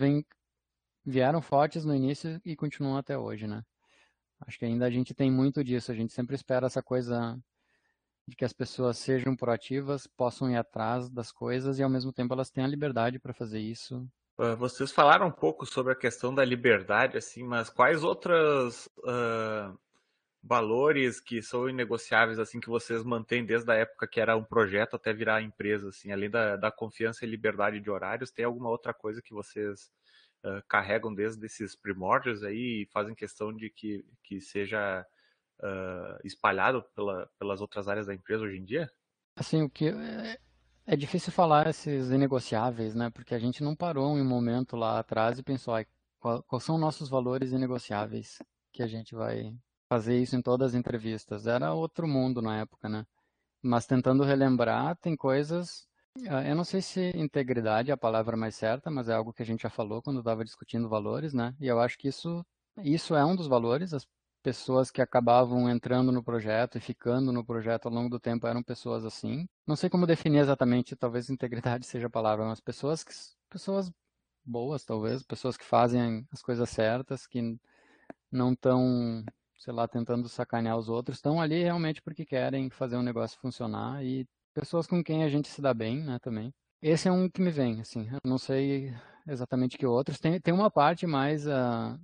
vieram 1.04 1.42
fortes 1.42 1.84
no 1.84 1.94
início 1.94 2.40
e 2.44 2.56
continuam 2.56 2.96
até 2.96 3.18
hoje, 3.18 3.46
né? 3.46 3.62
Acho 4.40 4.58
que 4.58 4.64
ainda 4.64 4.86
a 4.86 4.90
gente 4.90 5.14
tem 5.14 5.30
muito 5.30 5.62
disso, 5.62 5.92
a 5.92 5.94
gente 5.94 6.12
sempre 6.12 6.34
espera 6.34 6.66
essa 6.66 6.82
coisa 6.82 7.38
de 8.26 8.36
que 8.36 8.44
as 8.44 8.52
pessoas 8.52 8.98
sejam 8.98 9.36
proativas, 9.36 10.06
possam 10.06 10.50
ir 10.50 10.56
atrás 10.56 11.08
das 11.08 11.30
coisas 11.30 11.78
e 11.78 11.82
ao 11.82 11.90
mesmo 11.90 12.12
tempo 12.12 12.34
elas 12.34 12.50
tenham 12.50 12.66
a 12.66 12.70
liberdade 12.70 13.18
para 13.18 13.32
fazer 13.32 13.60
isso. 13.60 14.06
Vocês 14.58 14.92
falaram 14.92 15.28
um 15.28 15.32
pouco 15.32 15.64
sobre 15.64 15.94
a 15.94 15.96
questão 15.96 16.34
da 16.34 16.44
liberdade, 16.44 17.16
assim, 17.16 17.42
mas 17.42 17.70
quais 17.70 18.04
outras 18.04 18.86
uh, 18.98 19.78
valores 20.42 21.20
que 21.20 21.40
são 21.40 21.70
inegociáveis, 21.70 22.38
assim, 22.38 22.60
que 22.60 22.68
vocês 22.68 23.02
mantêm 23.02 23.46
desde 23.46 23.70
a 23.72 23.76
época 23.76 24.06
que 24.06 24.20
era 24.20 24.36
um 24.36 24.44
projeto 24.44 24.94
até 24.94 25.12
virar 25.12 25.40
empresa, 25.40 25.88
assim, 25.88 26.12
além 26.12 26.28
da, 26.28 26.54
da 26.56 26.70
confiança 26.70 27.24
e 27.24 27.28
liberdade 27.28 27.80
de 27.80 27.90
horários, 27.90 28.30
tem 28.30 28.44
alguma 28.44 28.68
outra 28.68 28.92
coisa 28.92 29.22
que 29.22 29.32
vocês 29.32 29.90
uh, 30.44 30.62
carregam 30.68 31.14
desde 31.14 31.46
esses 31.46 31.74
primórdios 31.74 32.42
aí 32.42 32.82
e 32.82 32.88
fazem 32.92 33.14
questão 33.14 33.52
de 33.54 33.70
que, 33.70 34.04
que 34.22 34.38
seja 34.38 35.06
uh, 35.60 36.18
espalhado 36.24 36.82
pela, 36.94 37.28
pelas 37.38 37.60
outras 37.60 37.88
áreas 37.88 38.06
da 38.06 38.14
empresa 38.14 38.44
hoje 38.44 38.58
em 38.58 38.64
dia? 38.64 38.90
Assim, 39.34 39.62
o 39.62 39.70
que 39.70 39.88
é, 39.88 40.38
é 40.86 40.96
difícil 40.96 41.32
falar 41.32 41.66
esses 41.66 42.10
inegociáveis, 42.10 42.94
né? 42.94 43.10
Porque 43.10 43.34
a 43.34 43.38
gente 43.38 43.62
não 43.62 43.76
parou 43.76 44.16
em 44.16 44.22
um 44.22 44.28
momento 44.28 44.76
lá 44.76 44.98
atrás 44.98 45.38
e 45.38 45.42
pensou, 45.42 45.74
ah, 45.74 45.84
quais 46.46 46.64
são 46.64 46.78
nossos 46.78 47.08
valores 47.08 47.52
inegociáveis 47.52 48.38
que 48.72 48.82
a 48.82 48.86
gente 48.86 49.14
vai 49.14 49.56
fazer 49.88 50.20
isso 50.20 50.36
em 50.36 50.42
todas 50.42 50.72
as 50.72 50.74
entrevistas. 50.74 51.46
Era 51.46 51.72
outro 51.72 52.06
mundo 52.06 52.42
na 52.42 52.58
época, 52.58 52.88
né? 52.88 53.06
Mas 53.62 53.86
tentando 53.86 54.24
relembrar, 54.24 54.96
tem 54.96 55.16
coisas. 55.16 55.86
Ah, 56.28 56.46
eu 56.46 56.54
não 56.54 56.64
sei 56.64 56.80
se 56.82 57.10
integridade 57.16 57.90
é 57.90 57.94
a 57.94 57.96
palavra 57.96 58.36
mais 58.36 58.54
certa, 58.54 58.90
mas 58.90 59.08
é 59.08 59.14
algo 59.14 59.32
que 59.32 59.42
a 59.42 59.46
gente 59.46 59.62
já 59.62 59.70
falou 59.70 60.02
quando 60.02 60.20
estava 60.20 60.44
discutindo 60.44 60.88
valores, 60.88 61.32
né? 61.34 61.54
E 61.60 61.66
eu 61.66 61.80
acho 61.80 61.98
que 61.98 62.08
isso, 62.08 62.44
isso 62.78 63.14
é 63.14 63.24
um 63.24 63.36
dos 63.36 63.46
valores. 63.46 63.92
As 63.92 64.06
pessoas 64.46 64.92
que 64.92 65.02
acabavam 65.02 65.68
entrando 65.68 66.12
no 66.12 66.22
projeto 66.22 66.78
e 66.78 66.80
ficando 66.80 67.32
no 67.32 67.44
projeto 67.44 67.86
ao 67.86 67.92
longo 67.92 68.08
do 68.08 68.20
tempo 68.20 68.46
eram 68.46 68.62
pessoas 68.62 69.04
assim. 69.04 69.44
Não 69.66 69.74
sei 69.74 69.90
como 69.90 70.06
definir 70.06 70.38
exatamente, 70.38 70.94
talvez 70.94 71.28
integridade 71.28 71.84
seja 71.84 72.06
a 72.06 72.10
palavra, 72.10 72.44
mas 72.44 72.60
pessoas 72.60 73.02
que 73.02 73.12
pessoas 73.50 73.90
boas, 74.44 74.84
talvez, 74.84 75.24
pessoas 75.24 75.56
que 75.56 75.64
fazem 75.64 76.24
as 76.30 76.42
coisas 76.42 76.70
certas, 76.70 77.26
que 77.26 77.58
não 78.30 78.52
estão 78.52 79.24
sei 79.58 79.72
lá, 79.74 79.88
tentando 79.88 80.28
sacanear 80.28 80.78
os 80.78 80.88
outros, 80.88 81.18
estão 81.18 81.40
ali 81.40 81.64
realmente 81.64 82.00
porque 82.00 82.24
querem 82.24 82.70
fazer 82.70 82.96
um 82.96 83.02
negócio 83.02 83.40
funcionar 83.40 84.04
e 84.04 84.28
pessoas 84.54 84.86
com 84.86 85.02
quem 85.02 85.24
a 85.24 85.28
gente 85.28 85.48
se 85.48 85.60
dá 85.60 85.74
bem, 85.74 86.04
né, 86.04 86.20
também. 86.20 86.54
Esse 86.80 87.08
é 87.08 87.10
um 87.10 87.28
que 87.28 87.42
me 87.42 87.50
vem, 87.50 87.80
assim, 87.80 88.08
eu 88.12 88.20
não 88.24 88.38
sei 88.38 88.94
exatamente 89.26 89.76
que 89.78 89.86
outros. 89.86 90.18
Tem, 90.18 90.40
tem 90.40 90.54
uma 90.54 90.70
parte 90.70 91.06
mais, 91.06 91.46
uh, 91.46 91.98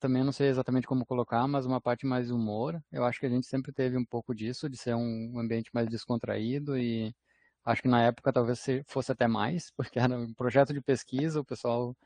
também 0.00 0.24
não 0.24 0.32
sei 0.32 0.48
exatamente 0.48 0.86
como 0.86 1.06
colocar, 1.06 1.46
mas 1.48 1.66
uma 1.66 1.80
parte 1.80 2.06
mais 2.06 2.30
humor. 2.30 2.82
Eu 2.92 3.04
acho 3.04 3.20
que 3.20 3.26
a 3.26 3.30
gente 3.30 3.46
sempre 3.46 3.72
teve 3.72 3.96
um 3.96 4.04
pouco 4.04 4.34
disso, 4.34 4.68
de 4.68 4.76
ser 4.76 4.94
um 4.94 5.38
ambiente 5.38 5.70
mais 5.72 5.88
descontraído 5.88 6.76
e 6.78 7.14
acho 7.64 7.82
que 7.82 7.88
na 7.88 8.02
época 8.02 8.32
talvez 8.32 8.64
fosse 8.86 9.12
até 9.12 9.26
mais, 9.28 9.70
porque 9.76 9.98
era 9.98 10.16
um 10.18 10.34
projeto 10.34 10.72
de 10.74 10.80
pesquisa, 10.82 11.40
o 11.40 11.44
pessoal 11.44 11.96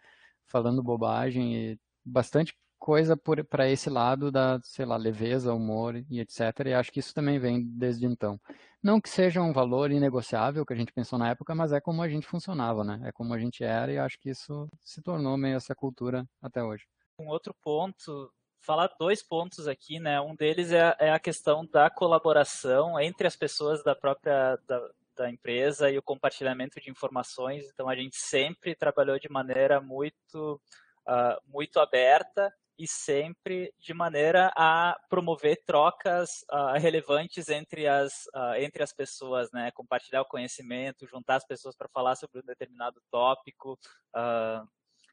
falando 0.46 0.82
bobagem 0.82 1.54
e 1.56 1.80
bastante 2.04 2.54
coisa 2.78 3.16
para 3.16 3.68
esse 3.68 3.90
lado 3.90 4.30
da, 4.30 4.60
sei 4.62 4.86
lá, 4.86 4.96
leveza, 4.96 5.52
humor 5.52 5.96
e 6.08 6.20
etc. 6.20 6.40
E 6.66 6.74
acho 6.74 6.92
que 6.92 7.00
isso 7.00 7.14
também 7.14 7.38
vem 7.38 7.62
desde 7.64 8.06
então. 8.06 8.40
Não 8.82 9.00
que 9.00 9.08
seja 9.08 9.42
um 9.42 9.52
valor 9.52 9.90
inegociável 9.90 10.64
que 10.64 10.72
a 10.72 10.76
gente 10.76 10.92
pensou 10.92 11.18
na 11.18 11.30
época, 11.30 11.54
mas 11.54 11.72
é 11.72 11.80
como 11.80 12.00
a 12.00 12.08
gente 12.08 12.26
funcionava, 12.26 12.84
né? 12.84 13.00
É 13.04 13.12
como 13.12 13.34
a 13.34 13.38
gente 13.38 13.64
era 13.64 13.92
e 13.92 13.98
acho 13.98 14.18
que 14.20 14.30
isso 14.30 14.68
se 14.84 15.02
tornou 15.02 15.36
meio 15.36 15.56
essa 15.56 15.74
cultura 15.74 16.24
até 16.40 16.62
hoje. 16.62 16.84
Um 17.20 17.28
outro 17.28 17.52
ponto, 17.62 18.32
falar 18.60 18.94
dois 18.98 19.22
pontos 19.22 19.66
aqui, 19.66 19.98
né? 19.98 20.20
Um 20.20 20.36
deles 20.36 20.70
é, 20.70 20.94
é 21.00 21.10
a 21.10 21.18
questão 21.18 21.66
da 21.66 21.90
colaboração 21.90 22.98
entre 23.00 23.26
as 23.26 23.34
pessoas 23.34 23.82
da 23.82 23.96
própria 23.96 24.56
da, 24.68 24.88
da 25.16 25.30
empresa 25.30 25.90
e 25.90 25.98
o 25.98 26.02
compartilhamento 26.02 26.80
de 26.80 26.88
informações. 26.88 27.64
Então 27.72 27.88
a 27.88 27.96
gente 27.96 28.16
sempre 28.16 28.76
trabalhou 28.76 29.18
de 29.18 29.28
maneira 29.28 29.80
muito 29.80 30.60
uh, 31.08 31.40
muito 31.52 31.80
aberta 31.80 32.52
e 32.78 32.86
sempre 32.86 33.74
de 33.76 33.92
maneira 33.92 34.52
a 34.56 34.96
promover 35.10 35.60
trocas 35.66 36.44
uh, 36.50 36.78
relevantes 36.78 37.48
entre 37.48 37.88
as, 37.88 38.26
uh, 38.26 38.54
entre 38.56 38.84
as 38.84 38.92
pessoas, 38.92 39.50
né? 39.50 39.72
compartilhar 39.72 40.22
o 40.22 40.26
conhecimento, 40.26 41.08
juntar 41.08 41.36
as 41.36 41.44
pessoas 41.44 41.74
para 41.74 41.88
falar 41.88 42.14
sobre 42.14 42.38
um 42.38 42.44
determinado 42.44 43.02
tópico, 43.10 43.78
uh, 44.14 44.68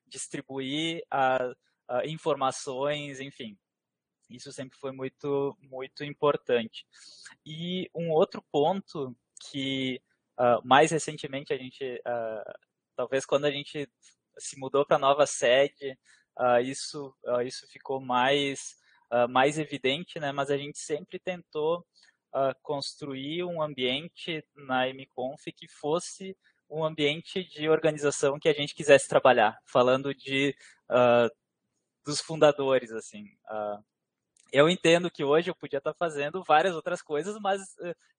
distribuir 0.05 1.01
informações, 2.05 3.19
enfim. 3.19 3.57
Isso 4.29 4.51
sempre 4.51 4.77
foi 4.77 4.91
muito, 4.91 5.57
muito 5.61 6.03
importante. 6.03 6.85
E 7.45 7.89
um 7.93 8.11
outro 8.11 8.43
ponto 8.51 9.15
que 9.49 9.99
mais 10.63 10.91
recentemente 10.91 11.53
a 11.53 11.57
gente, 11.57 12.01
talvez 12.95 13.25
quando 13.25 13.45
a 13.45 13.51
gente 13.51 13.89
se 14.37 14.59
mudou 14.59 14.85
para 14.85 14.97
a 14.97 14.99
nova 14.99 15.25
sede, 15.25 15.97
uh, 16.39 16.59
isso, 16.61 17.13
uh, 17.25 17.41
isso 17.41 17.67
ficou 17.67 17.99
mais, 17.99 18.75
uh, 19.11 19.27
mais 19.29 19.57
evidente, 19.57 20.19
né? 20.19 20.31
mas 20.31 20.49
a 20.49 20.57
gente 20.57 20.77
sempre 20.79 21.19
tentou 21.19 21.85
construir 22.61 23.45
um 23.45 23.61
ambiente 23.61 24.43
na 24.53 24.89
MConf 24.89 25.45
que 25.55 25.69
fosse 25.69 26.35
um 26.69 26.83
ambiente 26.83 27.45
de 27.45 27.69
organização 27.69 28.37
que 28.37 28.49
a 28.49 28.53
gente 28.53 28.75
quisesse 28.75 29.07
trabalhar, 29.07 29.57
falando 29.65 30.13
de 30.13 30.53
dos 32.05 32.19
fundadores, 32.19 32.91
assim. 32.91 33.23
eu 34.51 34.69
entendo 34.69 35.09
que 35.09 35.23
hoje 35.23 35.49
eu 35.49 35.55
podia 35.55 35.77
estar 35.77 35.93
fazendo 35.93 36.43
várias 36.43 36.75
outras 36.75 37.01
coisas, 37.01 37.37
mas 37.39 37.61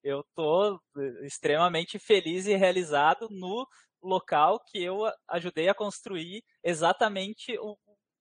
eu 0.02 0.20
estou 0.20 0.80
extremamente 1.22 1.98
feliz 1.98 2.46
e 2.46 2.56
realizado 2.56 3.28
no 3.30 3.68
local 4.02 4.60
que 4.60 4.82
eu 4.82 5.00
ajudei 5.28 5.68
a 5.68 5.74
construir 5.74 6.42
exatamente 6.64 7.54
o, 7.58 7.76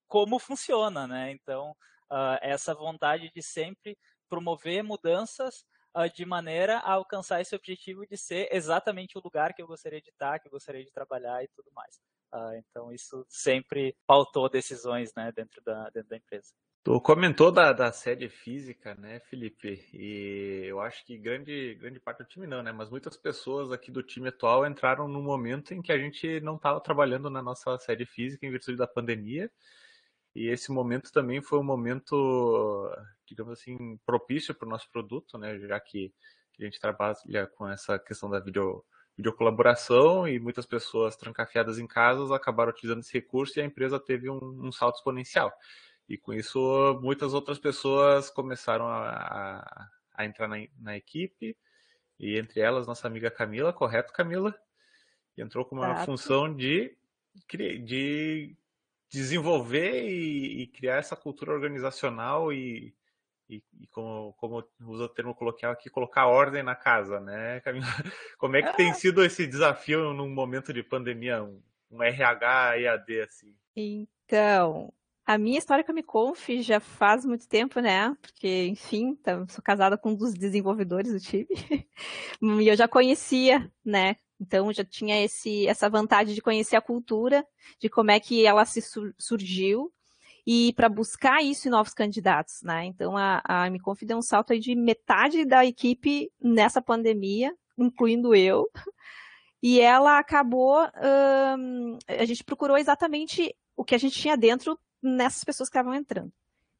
como 0.08 0.38
funciona, 0.38 1.06
né? 1.06 1.32
Então, 1.32 1.70
uh, 2.10 2.38
essa 2.40 2.74
vontade 2.74 3.30
de 3.34 3.42
sempre 3.42 3.96
promover 4.28 4.82
mudanças 4.82 5.64
uh, 5.96 6.12
de 6.12 6.24
maneira 6.24 6.78
a 6.78 6.92
alcançar 6.92 7.40
esse 7.40 7.54
objetivo 7.54 8.06
de 8.06 8.16
ser 8.16 8.48
exatamente 8.52 9.16
o 9.16 9.22
lugar 9.22 9.54
que 9.54 9.62
eu 9.62 9.66
gostaria 9.66 10.00
de 10.00 10.10
estar, 10.10 10.38
que 10.38 10.48
eu 10.48 10.52
gostaria 10.52 10.84
de 10.84 10.92
trabalhar 10.92 11.42
e 11.42 11.48
tudo 11.48 11.70
mais. 11.74 11.96
Uh, 12.32 12.54
então, 12.56 12.92
isso 12.92 13.24
sempre 13.28 13.96
pautou 14.06 14.48
decisões 14.48 15.12
né, 15.14 15.32
dentro, 15.34 15.62
da, 15.64 15.88
dentro 15.90 16.08
da 16.08 16.16
empresa. 16.16 16.52
Tu 16.86 17.00
comentou 17.00 17.50
da, 17.50 17.72
da 17.72 17.90
sede 17.90 18.28
física, 18.28 18.94
né, 18.94 19.18
Felipe? 19.18 19.84
E 19.92 20.66
eu 20.66 20.80
acho 20.80 21.04
que 21.04 21.18
grande, 21.18 21.74
grande 21.80 21.98
parte 21.98 22.18
do 22.18 22.28
time 22.28 22.46
não, 22.46 22.62
né? 22.62 22.70
Mas 22.70 22.88
muitas 22.88 23.16
pessoas 23.16 23.72
aqui 23.72 23.90
do 23.90 24.04
time 24.04 24.28
atual 24.28 24.64
entraram 24.64 25.08
no 25.08 25.20
momento 25.20 25.74
em 25.74 25.82
que 25.82 25.90
a 25.90 25.98
gente 25.98 26.40
não 26.42 26.54
estava 26.54 26.80
trabalhando 26.80 27.28
na 27.28 27.42
nossa 27.42 27.76
sede 27.78 28.06
física 28.06 28.46
em 28.46 28.52
virtude 28.52 28.76
da 28.76 28.86
pandemia. 28.86 29.50
E 30.36 30.48
esse 30.48 30.70
momento 30.70 31.10
também 31.10 31.40
foi 31.40 31.58
um 31.58 31.64
momento, 31.64 32.94
digamos 33.24 33.54
assim, 33.54 33.98
propício 34.04 34.54
para 34.54 34.66
o 34.66 34.70
nosso 34.70 34.86
produto, 34.90 35.38
né? 35.38 35.58
Já 35.60 35.80
que 35.80 36.12
a 36.60 36.64
gente 36.64 36.78
trabalha 36.78 37.46
com 37.56 37.66
essa 37.66 37.98
questão 37.98 38.28
da 38.28 38.38
video, 38.38 38.84
videocolaboração 39.16 40.28
e 40.28 40.38
muitas 40.38 40.66
pessoas 40.66 41.16
trancafiadas 41.16 41.78
em 41.78 41.86
casas 41.86 42.30
acabaram 42.30 42.70
utilizando 42.70 43.00
esse 43.00 43.14
recurso 43.14 43.58
e 43.58 43.62
a 43.62 43.64
empresa 43.64 43.98
teve 43.98 44.28
um, 44.28 44.66
um 44.66 44.70
salto 44.70 44.96
exponencial. 44.96 45.50
E 46.06 46.18
com 46.18 46.34
isso, 46.34 47.00
muitas 47.02 47.32
outras 47.32 47.58
pessoas 47.58 48.28
começaram 48.28 48.86
a, 48.86 49.08
a, 49.08 49.88
a 50.16 50.26
entrar 50.26 50.48
na, 50.48 50.56
na, 50.78 50.98
equipe, 50.98 51.56
e 52.20 52.38
entre 52.38 52.60
elas 52.60 52.86
nossa 52.86 53.06
amiga 53.06 53.30
Camila, 53.30 53.72
correto, 53.72 54.12
Camila? 54.12 54.54
Entrou 55.34 55.64
com 55.64 55.76
uma 55.76 55.96
função 56.04 56.54
de, 56.54 56.94
de 57.48 58.54
desenvolver 59.10 60.08
e, 60.08 60.62
e, 60.62 60.66
criar 60.66 60.96
essa 60.96 61.16
cultura 61.16 61.52
organizacional 61.52 62.52
e, 62.52 62.94
e, 63.48 63.62
e 63.80 63.86
como, 63.88 64.32
como 64.34 64.64
usa 64.80 65.04
o 65.04 65.08
termo 65.08 65.34
coloquial 65.34 65.72
aqui, 65.72 65.88
colocar 65.88 66.26
ordem 66.26 66.62
na 66.62 66.74
casa, 66.74 67.20
né, 67.20 67.60
Camila? 67.64 67.86
Como 68.38 68.56
é 68.56 68.62
que 68.62 68.76
tem 68.76 68.90
ah. 68.90 68.94
sido 68.94 69.24
esse 69.24 69.46
desafio 69.46 70.12
num 70.12 70.28
momento 70.28 70.72
de 70.72 70.82
pandemia, 70.82 71.42
um, 71.42 71.62
um 71.90 72.02
RH 72.02 72.78
EAD 72.80 73.20
assim? 73.20 73.54
Então, 73.76 74.92
a 75.24 75.36
minha 75.36 75.58
história 75.58 75.84
com 75.84 75.92
a 75.92 75.94
Miconf 75.94 76.48
já 76.60 76.78
faz 76.78 77.24
muito 77.24 77.48
tempo, 77.48 77.80
né? 77.80 78.16
Porque, 78.22 78.66
enfim, 78.66 79.16
tá, 79.16 79.44
sou 79.48 79.62
casada 79.62 79.98
com 79.98 80.10
um 80.10 80.16
dos 80.16 80.32
desenvolvedores 80.32 81.12
do 81.12 81.20
time. 81.20 81.48
e 82.62 82.68
eu 82.68 82.76
já 82.76 82.86
conhecia, 82.86 83.70
né, 83.84 84.16
então 84.40 84.72
já 84.72 84.84
tinha 84.84 85.22
esse, 85.22 85.66
essa 85.66 85.88
vantagem 85.88 86.34
de 86.34 86.42
conhecer 86.42 86.76
a 86.76 86.80
cultura, 86.80 87.44
de 87.80 87.88
como 87.88 88.10
é 88.10 88.20
que 88.20 88.44
ela 88.44 88.64
se 88.64 88.80
surgiu 89.18 89.92
e 90.46 90.72
para 90.74 90.88
buscar 90.88 91.42
isso 91.42 91.66
em 91.66 91.70
novos 91.70 91.92
candidatos, 91.92 92.62
né? 92.62 92.84
Então 92.84 93.16
a, 93.16 93.42
a 93.44 93.66
MConf 93.68 94.04
deu 94.04 94.18
um 94.18 94.22
salto 94.22 94.52
aí 94.52 94.60
de 94.60 94.76
metade 94.76 95.44
da 95.44 95.64
equipe 95.66 96.30
nessa 96.40 96.80
pandemia, 96.80 97.52
incluindo 97.76 98.34
eu. 98.34 98.68
E 99.62 99.80
ela 99.80 100.18
acabou, 100.18 100.78
hum, 101.58 101.98
a 102.06 102.24
gente 102.24 102.44
procurou 102.44 102.76
exatamente 102.76 103.52
o 103.74 103.84
que 103.84 103.94
a 103.94 103.98
gente 103.98 104.20
tinha 104.20 104.36
dentro 104.36 104.78
nessas 105.02 105.42
pessoas 105.42 105.68
que 105.68 105.76
estavam 105.76 105.94
entrando. 105.94 106.30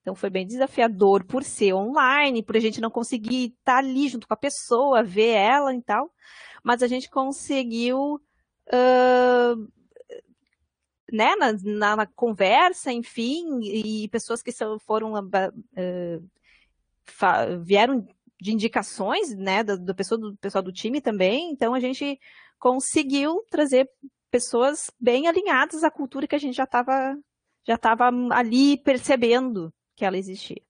Então 0.00 0.14
foi 0.14 0.30
bem 0.30 0.46
desafiador 0.46 1.25
por 1.25 1.42
ser 1.42 1.72
online, 1.72 2.44
por 2.44 2.56
a 2.56 2.60
gente 2.60 2.80
não 2.80 2.90
conseguir 2.90 3.54
estar 3.58 3.78
ali 3.78 4.08
junto 4.08 4.28
com 4.28 4.34
a 4.34 4.36
pessoa, 4.36 5.02
ver 5.02 5.30
ela 5.30 5.75
e 5.75 5.82
tal 5.82 6.12
mas 6.66 6.82
a 6.82 6.88
gente 6.88 7.08
conseguiu, 7.08 8.20
uh, 8.75 9.56
né, 11.12 11.37
na, 11.37 11.52
na, 11.52 11.96
na, 11.96 12.06
conversa, 12.06 12.92
enfim, 12.92 13.61
e 13.62 14.08
pessoas 14.08 14.42
que 14.42 14.50
são, 14.50 14.76
foram, 14.80 15.12
uh, 15.14 16.28
vieram 17.62 18.04
de 18.40 18.52
indicações, 18.52 19.32
né, 19.37 19.62
do, 19.62 19.78
do, 19.78 19.94
pessoal, 19.94 20.20
do 20.20 20.37
pessoal 20.38 20.61
do 20.61 20.73
time 20.73 21.00
também, 21.00 21.52
então 21.52 21.73
a 21.73 21.78
gente 21.78 22.18
conseguiu 22.58 23.44
trazer 23.49 23.88
pessoas 24.28 24.90
bem 24.99 25.28
alinhadas 25.28 25.85
à 25.85 25.90
cultura 25.90 26.26
que 26.26 26.35
a 26.35 26.38
gente 26.38 26.56
já 26.56 26.64
estava 26.64 27.16
já 27.64 27.75
estava 27.75 28.11
ali 28.32 28.76
percebendo 28.76 29.73
que 29.94 30.04
ela 30.04 30.18
existia. 30.18 30.65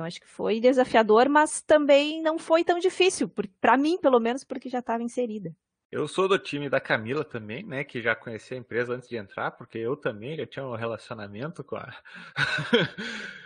Então 0.00 0.06
acho 0.06 0.18
que 0.18 0.26
foi 0.26 0.60
desafiador, 0.60 1.28
mas 1.28 1.60
também 1.60 2.22
não 2.22 2.38
foi 2.38 2.64
tão 2.64 2.78
difícil, 2.78 3.30
para 3.60 3.76
mim, 3.76 3.98
pelo 3.98 4.18
menos, 4.18 4.42
porque 4.42 4.70
já 4.70 4.78
estava 4.78 5.02
inserida. 5.02 5.54
Eu 5.92 6.08
sou 6.08 6.26
do 6.26 6.38
time 6.38 6.70
da 6.70 6.80
Camila 6.80 7.22
também, 7.22 7.62
né, 7.66 7.84
que 7.84 8.00
já 8.00 8.16
conhecia 8.16 8.56
a 8.56 8.60
empresa 8.60 8.94
antes 8.94 9.10
de 9.10 9.18
entrar, 9.18 9.50
porque 9.50 9.76
eu 9.76 9.94
também 9.94 10.38
já 10.38 10.46
tinha 10.46 10.64
um 10.64 10.74
relacionamento 10.74 11.62
com 11.62 11.76
a 11.76 11.94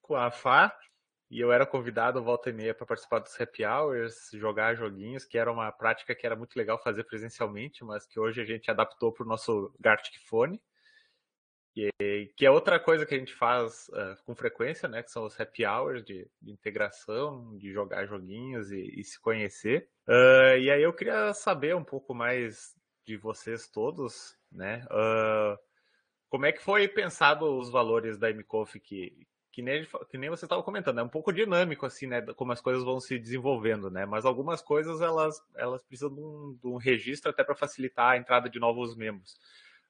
com 0.00 0.14
a 0.14 0.30
FA, 0.30 0.72
e 1.28 1.40
eu 1.40 1.50
era 1.50 1.66
convidado 1.66 2.22
volta 2.22 2.48
e 2.48 2.52
meia 2.52 2.72
para 2.72 2.86
participar 2.86 3.18
dos 3.18 3.40
happy 3.40 3.64
hours, 3.64 4.30
jogar 4.34 4.76
joguinhos, 4.76 5.24
que 5.24 5.36
era 5.36 5.50
uma 5.50 5.72
prática 5.72 6.14
que 6.14 6.24
era 6.24 6.36
muito 6.36 6.54
legal 6.54 6.80
fazer 6.80 7.02
presencialmente, 7.02 7.82
mas 7.82 8.06
que 8.06 8.20
hoje 8.20 8.40
a 8.40 8.44
gente 8.44 8.70
adaptou 8.70 9.10
para 9.10 9.24
o 9.24 9.28
nosso 9.28 9.74
Gartic 9.80 10.14
Phone. 10.28 10.62
E, 11.76 12.32
que 12.36 12.46
é 12.46 12.50
outra 12.50 12.78
coisa 12.78 13.04
que 13.04 13.14
a 13.14 13.18
gente 13.18 13.34
faz 13.34 13.88
uh, 13.88 14.16
com 14.24 14.34
frequência, 14.34 14.88
né? 14.88 15.02
Que 15.02 15.10
são 15.10 15.24
os 15.24 15.38
happy 15.38 15.66
hours 15.66 16.04
de, 16.04 16.28
de 16.40 16.52
integração, 16.52 17.56
de 17.58 17.72
jogar 17.72 18.06
joguinhos 18.06 18.70
e, 18.70 19.00
e 19.00 19.02
se 19.02 19.20
conhecer. 19.20 19.88
Uh, 20.06 20.56
e 20.58 20.70
aí 20.70 20.82
eu 20.82 20.92
queria 20.92 21.32
saber 21.34 21.74
um 21.74 21.84
pouco 21.84 22.14
mais 22.14 22.74
de 23.04 23.16
vocês 23.16 23.68
todos, 23.68 24.36
né? 24.52 24.86
Uh, 24.86 25.58
como 26.28 26.46
é 26.46 26.52
que 26.52 26.62
foi 26.62 26.88
pensado 26.88 27.44
os 27.58 27.70
valores 27.70 28.18
da 28.18 28.30
MCOF 28.32 28.78
que, 28.80 29.26
que 29.52 29.62
nem, 29.62 29.86
que 30.10 30.18
nem 30.18 30.30
você 30.30 30.46
estava 30.46 30.62
comentando, 30.62 30.98
é 30.98 31.02
um 31.02 31.08
pouco 31.08 31.32
dinâmico, 31.32 31.86
assim, 31.86 32.06
né? 32.06 32.20
Como 32.34 32.50
as 32.50 32.60
coisas 32.60 32.82
vão 32.82 32.98
se 32.98 33.18
desenvolvendo, 33.18 33.88
né? 33.88 34.04
Mas 34.04 34.24
algumas 34.24 34.60
coisas, 34.60 35.00
elas, 35.00 35.40
elas 35.54 35.82
precisam 35.84 36.12
de 36.12 36.20
um, 36.20 36.58
de 36.60 36.66
um 36.66 36.76
registro 36.76 37.30
até 37.30 37.44
para 37.44 37.54
facilitar 37.54 38.12
a 38.12 38.16
entrada 38.16 38.48
de 38.48 38.58
novos 38.58 38.96
membros. 38.96 39.38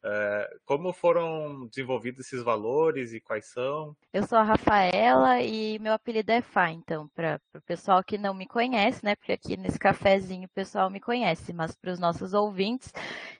Uh, 0.05 0.61
como 0.67 0.93
foram 0.93 1.67
desenvolvidos 1.67 2.27
esses 2.27 2.43
valores 2.43 3.15
e 3.15 3.21
quais 3.21 3.47
são? 3.47 3.97
Eu 4.13 4.27
sou 4.27 4.37
a 4.37 4.43
Rafaela 4.43 5.41
e 5.41 5.79
meu 5.79 5.95
apelido 5.95 6.31
é 6.31 6.43
Fá, 6.43 6.71
então, 6.71 7.09
para 7.15 7.41
o 7.55 7.61
pessoal 7.63 8.05
que 8.05 8.19
não 8.19 8.35
me 8.35 8.47
conhece, 8.47 9.03
né? 9.03 9.17
Porque 9.17 9.33
aqui 9.33 9.57
nesse 9.57 9.79
cafezinho 9.79 10.45
o 10.45 10.55
pessoal 10.55 10.91
me 10.91 11.01
conhece, 11.01 11.55
mas 11.55 11.75
para 11.75 11.91
os 11.91 11.99
nossos 11.99 12.35
ouvintes, 12.35 12.93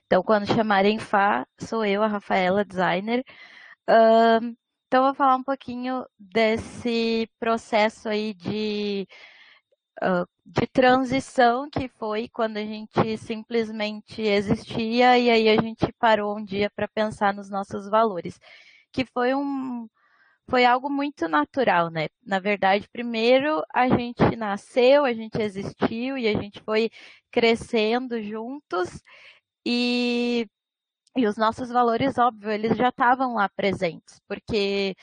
então 0.07 0.23
quando 0.23 0.47
chamarem 0.47 0.97
Fá, 0.97 1.45
sou 1.59 1.85
eu, 1.85 2.01
a 2.01 2.07
Rafaela, 2.07 2.65
designer. 2.65 3.23
Então, 4.87 5.01
eu 5.01 5.03
vou 5.03 5.13
falar 5.13 5.35
um 5.35 5.43
pouquinho 5.43 6.05
desse 6.17 7.29
processo 7.39 8.09
aí 8.09 8.33
de, 8.33 9.07
de 10.45 10.67
transição 10.67 11.69
que 11.69 11.87
foi 11.89 12.27
quando 12.29 12.57
a 12.57 12.65
gente 12.65 13.17
simplesmente 13.17 14.21
existia 14.21 15.17
e 15.17 15.29
aí 15.29 15.49
a 15.49 15.61
gente 15.61 15.91
parou 15.99 16.37
um 16.37 16.43
dia 16.43 16.69
para 16.75 16.87
pensar 16.87 17.33
nos 17.33 17.49
nossos 17.49 17.89
valores, 17.89 18.39
que 18.91 19.05
foi 19.05 19.33
um 19.35 19.87
foi 20.49 20.65
algo 20.65 20.89
muito 20.89 21.27
natural, 21.29 21.89
né? 21.91 22.07
Na 22.25 22.39
verdade, 22.39 22.87
primeiro 22.91 23.63
a 23.73 23.89
gente 23.89 24.35
nasceu, 24.37 25.05
a 25.05 25.13
gente 25.13 25.41
existiu 25.41 26.17
e 26.17 26.27
a 26.27 26.33
gente 26.41 26.61
foi 26.61 26.89
crescendo 27.31 28.21
juntos 28.21 28.89
e 29.65 30.47
e 31.17 31.27
os 31.27 31.37
nossos 31.37 31.69
valores, 31.69 32.17
óbvio, 32.17 32.51
eles 32.51 32.77
já 32.77 32.89
estavam 32.89 33.35
lá 33.35 33.49
presentes, 33.49 34.19
porque 34.27 34.95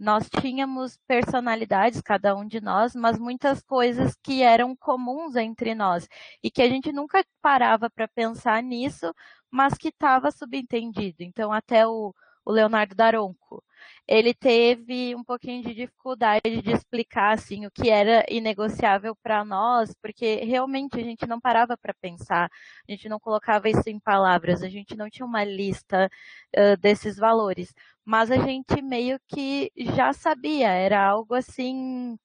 nós 0.00 0.30
tínhamos 0.40 0.98
personalidades, 1.06 2.00
cada 2.00 2.34
um 2.34 2.46
de 2.46 2.58
nós, 2.58 2.94
mas 2.94 3.18
muitas 3.18 3.62
coisas 3.62 4.16
que 4.22 4.42
eram 4.42 4.74
comuns 4.74 5.36
entre 5.36 5.74
nós 5.74 6.08
e 6.42 6.50
que 6.50 6.62
a 6.62 6.68
gente 6.68 6.90
nunca 6.90 7.22
parava 7.42 7.90
para 7.90 8.08
pensar 8.08 8.62
nisso, 8.62 9.14
mas 9.50 9.74
que 9.74 9.88
estava 9.88 10.30
subentendido. 10.30 11.16
Então, 11.20 11.52
até 11.52 11.86
o, 11.86 12.14
o 12.46 12.50
Leonardo 12.50 12.94
Daronco, 12.94 13.62
ele 14.06 14.34
teve 14.34 15.14
um 15.14 15.22
pouquinho 15.24 15.62
de 15.62 15.74
dificuldade 15.74 16.62
de 16.62 16.72
explicar 16.72 17.34
assim 17.34 17.66
o 17.66 17.70
que 17.70 17.88
era 17.90 18.24
inegociável 18.28 19.14
para 19.22 19.44
nós, 19.44 19.94
porque 20.02 20.36
realmente 20.44 20.98
a 20.98 21.02
gente 21.02 21.26
não 21.26 21.40
parava 21.40 21.76
para 21.76 21.94
pensar, 21.94 22.50
a 22.88 22.92
gente 22.92 23.08
não 23.08 23.20
colocava 23.20 23.68
isso 23.68 23.88
em 23.88 24.00
palavras, 24.00 24.62
a 24.62 24.68
gente 24.68 24.96
não 24.96 25.08
tinha 25.08 25.26
uma 25.26 25.44
lista 25.44 26.10
uh, 26.56 26.76
desses 26.78 27.16
valores, 27.16 27.72
mas 28.04 28.30
a 28.30 28.38
gente 28.38 28.82
meio 28.82 29.18
que 29.28 29.70
já 29.76 30.12
sabia, 30.12 30.68
era 30.70 31.02
algo 31.04 31.34
assim 31.34 32.18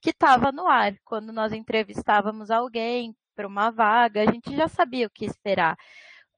que 0.00 0.10
estava 0.10 0.52
no 0.52 0.68
ar. 0.68 0.94
Quando 1.04 1.32
nós 1.32 1.52
entrevistávamos 1.52 2.50
alguém 2.50 3.14
para 3.34 3.46
uma 3.48 3.70
vaga, 3.70 4.22
a 4.22 4.32
gente 4.32 4.54
já 4.54 4.68
sabia 4.68 5.06
o 5.06 5.10
que 5.10 5.24
esperar. 5.24 5.76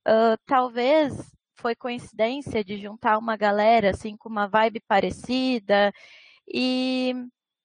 Uh, 0.07 0.39
talvez 0.47 1.36
foi 1.59 1.75
coincidência 1.75 2.65
de 2.65 2.79
juntar 2.79 3.19
uma 3.19 3.37
galera 3.37 3.91
assim 3.91 4.17
com 4.17 4.29
uma 4.29 4.47
vibe 4.49 4.81
parecida 4.89 5.93
e 6.53 7.15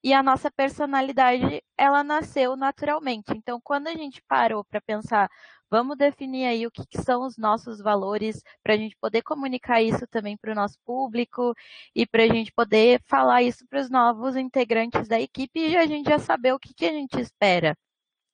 e 0.03 0.13
a 0.13 0.23
nossa 0.23 0.49
personalidade 0.49 1.63
ela 1.77 2.03
nasceu 2.03 2.55
naturalmente. 2.55 3.31
Então, 3.35 3.59
quando 3.61 3.87
a 3.87 3.93
gente 3.93 4.21
parou 4.27 4.63
para 4.63 4.81
pensar, 4.81 5.29
vamos 5.69 5.97
definir 5.97 6.45
aí 6.45 6.65
o 6.65 6.71
que, 6.71 6.85
que 6.87 7.01
são 7.01 7.25
os 7.25 7.37
nossos 7.37 7.79
valores 7.79 8.41
para 8.63 8.73
a 8.73 8.77
gente 8.77 8.95
poder 8.99 9.21
comunicar 9.21 9.81
isso 9.81 10.07
também 10.07 10.35
para 10.37 10.51
o 10.51 10.55
nosso 10.55 10.77
público 10.85 11.53
e 11.95 12.05
para 12.05 12.23
a 12.23 12.27
gente 12.27 12.51
poder 12.51 13.01
falar 13.07 13.43
isso 13.43 13.65
para 13.67 13.79
os 13.79 13.89
novos 13.89 14.35
integrantes 14.35 15.07
da 15.07 15.19
equipe 15.21 15.59
e 15.59 15.77
a 15.77 15.85
gente 15.85 16.09
já 16.09 16.19
saber 16.19 16.53
o 16.53 16.59
que, 16.59 16.73
que 16.73 16.85
a 16.85 16.91
gente 16.91 17.19
espera 17.19 17.77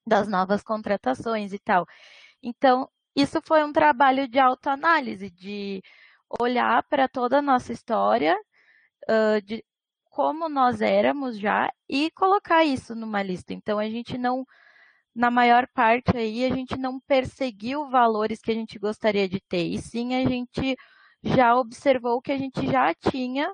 das 0.08 0.28
novas 0.28 0.64
contratações 0.64 1.54
e 1.54 1.60
tal. 1.60 1.86
Então, 2.42 2.90
isso 3.18 3.42
foi 3.42 3.64
um 3.64 3.74
trabalho 3.74 4.28
de 4.28 4.40
autoanálise, 4.40 5.32
de 5.32 5.82
olhar 6.40 6.84
para 6.84 7.08
toda 7.08 7.40
a 7.40 7.42
nossa 7.42 7.74
história, 7.74 8.38
uh, 9.10 9.42
de 9.44 9.66
como 10.12 10.50
nós 10.50 10.82
éramos 10.82 11.40
já 11.40 11.72
e 11.90 12.12
colocar 12.12 12.64
isso 12.64 12.96
numa 12.96 13.24
lista. 13.24 13.54
Então 13.54 13.80
a 13.80 13.90
gente 13.90 14.18
não, 14.20 14.46
na 15.16 15.32
maior 15.32 15.68
parte 15.74 16.16
aí, 16.18 16.46
a 16.46 16.54
gente 16.56 16.78
não 16.78 17.00
perseguiu 17.02 17.90
valores 17.90 18.40
que 18.42 18.52
a 18.52 18.56
gente 18.56 18.80
gostaria 18.80 19.28
de 19.28 19.40
ter, 19.42 19.66
e 19.66 19.80
sim 19.80 20.16
a 20.16 20.28
gente 20.30 20.76
já 21.24 21.56
observou 21.56 22.18
o 22.18 22.22
que 22.22 22.32
a 22.32 22.38
gente 22.38 22.66
já 22.68 22.94
tinha 22.94 23.52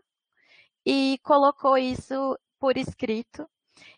e 0.85 1.19
colocou 1.23 1.77
isso 1.77 2.37
por 2.59 2.77
escrito. 2.77 3.47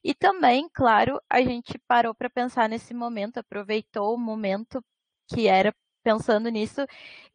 E 0.03 0.13
também, 0.13 0.69
claro, 0.73 1.19
a 1.29 1.41
gente 1.41 1.77
parou 1.87 2.13
para 2.15 2.29
pensar 2.29 2.69
nesse 2.69 2.93
momento, 2.93 3.39
aproveitou 3.39 4.15
o 4.15 4.17
momento 4.19 4.83
que 5.27 5.47
era 5.47 5.73
pensando 6.03 6.49
nisso 6.49 6.85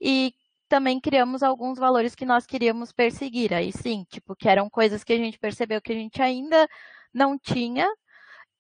e 0.00 0.34
também 0.68 1.00
criamos 1.00 1.42
alguns 1.42 1.78
valores 1.78 2.14
que 2.14 2.24
nós 2.24 2.46
queríamos 2.46 2.92
perseguir. 2.92 3.52
Aí 3.52 3.72
sim, 3.72 4.04
tipo, 4.08 4.36
que 4.36 4.48
eram 4.48 4.70
coisas 4.70 5.02
que 5.02 5.12
a 5.12 5.16
gente 5.16 5.38
percebeu 5.38 5.82
que 5.82 5.92
a 5.92 5.96
gente 5.96 6.22
ainda 6.22 6.68
não 7.12 7.38
tinha 7.38 7.88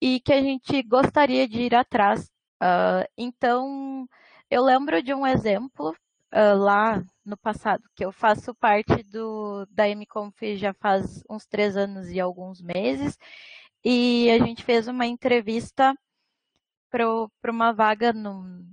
e 0.00 0.20
que 0.20 0.32
a 0.32 0.42
gente 0.42 0.82
gostaria 0.82 1.46
de 1.48 1.60
ir 1.62 1.74
atrás. 1.74 2.30
Uh, 2.62 3.06
então, 3.16 4.08
eu 4.50 4.64
lembro 4.64 5.02
de 5.02 5.14
um 5.14 5.26
exemplo 5.26 5.90
uh, 6.34 6.56
lá 6.58 7.02
no 7.24 7.36
passado, 7.36 7.84
que 7.94 8.04
eu 8.04 8.12
faço 8.12 8.54
parte 8.54 9.02
do, 9.04 9.66
da 9.70 9.88
MConf 9.88 10.56
já 10.56 10.74
faz 10.74 11.22
uns 11.30 11.46
três 11.46 11.76
anos 11.76 12.08
e 12.10 12.18
alguns 12.20 12.60
meses, 12.60 13.16
e 13.84 14.30
a 14.30 14.38
gente 14.44 14.64
fez 14.64 14.88
uma 14.88 15.06
entrevista 15.06 15.94
para 16.90 17.50
uma 17.50 17.72
vaga 17.72 18.12
no, 18.12 18.64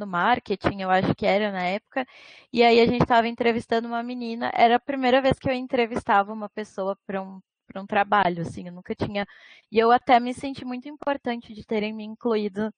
no 0.00 0.06
marketing, 0.06 0.82
eu 0.82 0.90
acho 0.90 1.14
que 1.14 1.26
era 1.26 1.52
na 1.52 1.62
época, 1.64 2.06
e 2.52 2.62
aí 2.62 2.80
a 2.80 2.86
gente 2.86 3.02
estava 3.02 3.28
entrevistando 3.28 3.88
uma 3.88 4.02
menina, 4.02 4.50
era 4.54 4.76
a 4.76 4.80
primeira 4.80 5.20
vez 5.22 5.38
que 5.38 5.48
eu 5.48 5.54
entrevistava 5.54 6.32
uma 6.32 6.48
pessoa 6.48 6.96
para 7.06 7.22
um, 7.22 7.40
um 7.76 7.86
trabalho, 7.86 8.42
assim, 8.42 8.66
eu 8.66 8.72
nunca 8.72 8.94
tinha, 8.94 9.26
e 9.70 9.78
eu 9.78 9.90
até 9.92 10.18
me 10.20 10.34
senti 10.34 10.64
muito 10.64 10.88
importante 10.88 11.54
de 11.54 11.64
terem 11.64 11.92
me 11.92 12.04
incluído 12.04 12.72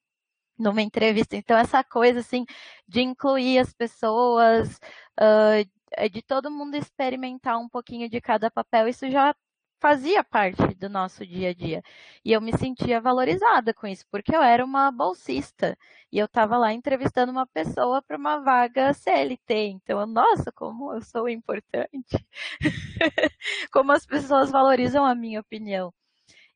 numa 0.58 0.82
entrevista, 0.82 1.36
então 1.36 1.56
essa 1.58 1.82
coisa, 1.84 2.20
assim, 2.20 2.44
de 2.88 3.00
incluir 3.02 3.58
as 3.58 3.72
pessoas, 3.74 4.78
uh, 5.20 6.08
de 6.10 6.22
todo 6.22 6.50
mundo 6.50 6.76
experimentar 6.76 7.58
um 7.58 7.68
pouquinho 7.68 8.08
de 8.08 8.20
cada 8.20 8.50
papel, 8.50 8.88
isso 8.88 9.10
já 9.10 9.34
fazia 9.82 10.22
parte 10.22 10.74
do 10.76 10.88
nosso 10.88 11.26
dia 11.26 11.50
a 11.50 11.54
dia. 11.54 11.82
E 12.24 12.32
eu 12.32 12.40
me 12.40 12.56
sentia 12.56 13.00
valorizada 13.00 13.74
com 13.74 13.86
isso, 13.86 14.06
porque 14.10 14.34
eu 14.34 14.40
era 14.42 14.64
uma 14.64 14.92
bolsista 14.92 15.76
e 16.12 16.18
eu 16.18 16.26
estava 16.26 16.56
lá 16.56 16.72
entrevistando 16.72 17.32
uma 17.32 17.46
pessoa 17.48 18.00
para 18.00 18.16
uma 18.16 18.38
vaga 18.40 18.94
CLT. 18.94 19.54
Então, 19.70 20.00
eu, 20.00 20.06
nossa, 20.06 20.52
como 20.52 20.94
eu 20.94 21.02
sou 21.02 21.28
importante. 21.28 22.24
como 23.72 23.92
as 23.92 24.06
pessoas 24.06 24.50
valorizam 24.52 25.04
a 25.04 25.14
minha 25.16 25.40
opinião. 25.40 25.92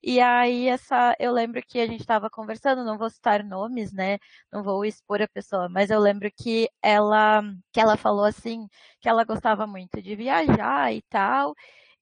E 0.02 0.20
aí 0.20 0.68
essa, 0.68 1.16
eu 1.18 1.32
lembro 1.32 1.60
que 1.66 1.80
a 1.80 1.86
gente 1.86 2.00
estava 2.00 2.30
conversando, 2.30 2.84
não 2.84 2.96
vou 2.98 3.10
citar 3.10 3.42
nomes, 3.42 3.92
né? 3.92 4.18
Não 4.52 4.62
vou 4.62 4.84
expor 4.84 5.20
a 5.22 5.28
pessoa, 5.28 5.68
mas 5.68 5.90
eu 5.90 5.98
lembro 6.00 6.30
que 6.36 6.68
ela, 6.82 7.42
que 7.72 7.80
ela 7.80 7.96
falou 7.96 8.24
assim, 8.24 8.68
que 9.00 9.08
ela 9.08 9.24
gostava 9.24 9.66
muito 9.66 10.00
de 10.00 10.14
viajar 10.14 10.92
e 10.94 11.02
tal, 11.10 11.54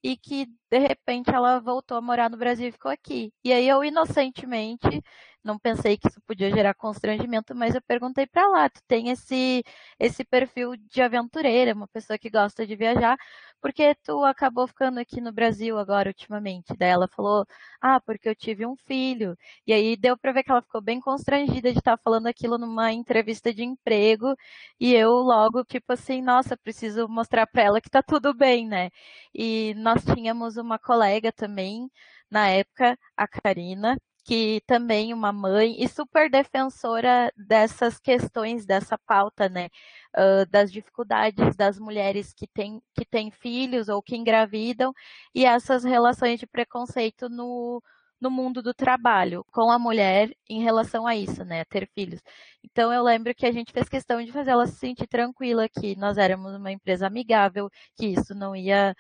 e 0.05 0.19
que 0.19 0.47
de 0.71 0.79
repente 0.79 1.31
ela 1.35 1.61
voltou 1.61 1.97
a 1.99 2.03
morar 2.03 2.31
no 2.31 2.37
Brasil 2.39 2.69
e 2.69 2.73
ficou 2.73 2.93
aqui. 2.93 3.33
E 3.45 3.53
aí 3.55 3.69
eu 3.69 3.85
inocentemente 3.85 5.03
não 5.45 5.59
pensei 5.59 5.97
que 5.99 6.09
isso 6.09 6.21
podia 6.27 6.51
gerar 6.51 6.75
constrangimento, 6.75 7.55
mas 7.55 7.75
eu 7.75 7.83
perguntei 7.83 8.27
para 8.27 8.43
ela, 8.43 8.71
tu 8.71 8.81
tem 8.89 9.11
esse 9.11 9.63
esse 10.01 10.25
perfil 10.25 10.77
de 10.77 11.03
aventureira, 11.03 11.75
uma 11.75 11.89
pessoa 11.89 12.19
que 12.19 12.31
gosta 12.31 12.67
de 12.67 12.77
viajar, 12.77 13.17
porque 13.65 13.95
tu 14.05 14.23
acabou 14.27 14.67
ficando 14.69 15.01
aqui 15.01 15.21
no 15.23 15.33
Brasil 15.33 15.79
agora 15.79 16.11
ultimamente? 16.11 16.75
Daí 16.79 16.91
ela 16.91 17.09
falou: 17.09 17.47
"Ah, 17.81 17.99
porque 18.01 18.29
eu 18.29 18.35
tive 18.37 18.67
um 18.67 18.77
filho". 18.77 19.37
E 19.67 19.73
aí 19.73 19.97
deu 19.97 20.19
para 20.19 20.33
ver 20.33 20.43
que 20.45 20.51
ela 20.51 20.61
ficou 20.63 20.83
bem 20.83 21.01
constrangida 21.01 21.73
de 21.73 21.79
estar 21.79 21.97
falando 21.99 22.27
aquilo 22.27 22.59
numa 22.59 22.93
entrevista 22.93 23.55
de 23.55 23.65
emprego, 23.65 24.37
e 24.79 24.93
eu 24.95 25.11
logo 25.13 25.65
tipo 25.65 25.93
assim, 25.95 26.21
nossa, 26.23 26.57
preciso 26.57 27.09
mostrar 27.09 27.47
para 27.47 27.63
ela 27.63 27.81
que 27.81 27.89
tá 27.91 28.03
tudo 28.03 28.35
bem, 28.35 28.67
né? 28.69 28.91
E 29.35 29.75
nós 29.79 30.05
tínhamos 30.05 30.57
uma 30.59 30.79
colega 30.79 31.33
também 31.33 31.91
na 32.31 32.49
época, 32.51 32.99
a 33.17 33.27
Karina, 33.29 33.97
que 34.25 34.63
também 34.67 35.13
uma 35.13 35.33
mãe 35.33 35.77
e 35.83 35.89
super 35.89 36.31
defensora 36.31 37.31
dessas 37.37 37.99
questões, 38.01 38.67
dessa 38.67 38.99
pauta, 38.99 39.49
né? 39.49 39.69
Uh, 40.17 40.47
das 40.51 40.73
dificuldades 40.73 41.57
das 41.57 41.79
mulheres 41.79 42.33
que 42.33 42.47
têm, 42.47 42.81
que 42.95 43.05
têm 43.05 43.31
filhos 43.31 43.89
ou 43.89 44.03
que 44.03 44.17
engravidam 44.17 44.93
e 45.35 45.45
essas 45.45 45.85
relações 45.85 46.41
de 46.41 46.47
preconceito 46.47 47.29
no, 47.29 47.83
no 48.21 48.31
mundo 48.31 48.63
do 48.63 48.73
trabalho 48.73 49.45
com 49.53 49.71
a 49.71 49.79
mulher 49.79 50.31
em 50.49 50.63
relação 50.63 51.07
a 51.07 51.15
isso, 51.17 51.45
né? 51.45 51.61
A 51.61 51.65
ter 51.67 51.89
filhos. 51.95 52.21
Então 52.63 52.93
eu 52.93 53.03
lembro 53.03 53.35
que 53.35 53.47
a 53.47 53.53
gente 53.53 53.73
fez 53.73 53.89
questão 53.89 54.25
de 54.25 54.33
fazer 54.33 54.53
ela 54.53 54.67
se 54.67 54.77
sentir 54.77 55.07
tranquila, 55.07 55.69
que 55.69 55.97
nós 55.97 56.17
éramos 56.19 56.55
uma 56.55 56.73
empresa 56.73 57.07
amigável, 57.07 57.69
que 57.97 58.07
isso 58.07 58.35
não 58.35 58.57
ia 58.57 58.95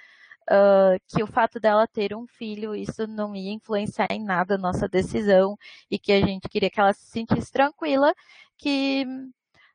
uh, 0.50 0.98
que 1.08 1.22
o 1.22 1.26
fato 1.26 1.60
dela 1.60 1.86
ter 1.86 2.14
um 2.14 2.26
filho, 2.26 2.74
isso 2.74 3.06
não 3.06 3.34
ia 3.34 3.52
influenciar 3.52 4.08
em 4.10 4.22
nada 4.24 4.54
a 4.54 4.58
nossa 4.58 4.88
decisão 4.88 5.56
e 5.90 5.98
que 5.98 6.12
a 6.12 6.20
gente 6.20 6.48
queria 6.48 6.70
que 6.70 6.80
ela 6.80 6.92
se 6.92 7.06
sentisse 7.06 7.50
tranquila, 7.52 8.14
que 8.58 9.06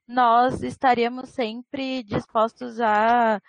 nós 0.07 0.63
estaríamos 0.63 1.29
sempre 1.29 2.03
dispostos 2.03 2.79
a, 2.81 3.41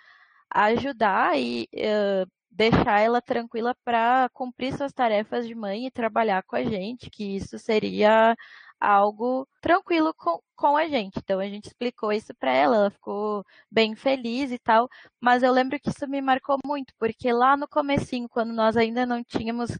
ajudar 0.53 1.37
e 1.39 1.67
uh, 1.75 2.29
deixar 2.51 2.99
ela 2.99 3.21
tranquila 3.21 3.75
para 3.83 4.29
cumprir 4.33 4.75
suas 4.75 4.93
tarefas 4.93 5.47
de 5.47 5.55
mãe 5.55 5.87
e 5.87 5.91
trabalhar 5.91 6.43
com 6.43 6.55
a 6.55 6.63
gente, 6.63 7.09
que 7.09 7.37
isso 7.37 7.57
seria 7.57 8.35
algo 8.81 9.47
tranquilo 9.61 10.13
com, 10.15 10.41
com 10.55 10.75
a 10.75 10.87
gente. 10.87 11.19
Então 11.19 11.39
a 11.39 11.47
gente 11.47 11.67
explicou 11.67 12.11
isso 12.11 12.33
para 12.35 12.51
ela, 12.51 12.75
ela 12.77 12.91
ficou 12.91 13.45
bem 13.69 13.95
feliz 13.95 14.51
e 14.51 14.59
tal, 14.59 14.89
mas 15.21 15.43
eu 15.43 15.51
lembro 15.53 15.79
que 15.79 15.89
isso 15.89 16.07
me 16.07 16.21
marcou 16.21 16.57
muito, 16.65 16.93
porque 16.97 17.31
lá 17.31 17.55
no 17.55 17.67
comecinho, 17.67 18.27
quando 18.27 18.51
nós 18.53 18.75
ainda 18.75 19.05
não 19.05 19.23
tínhamos 19.23 19.77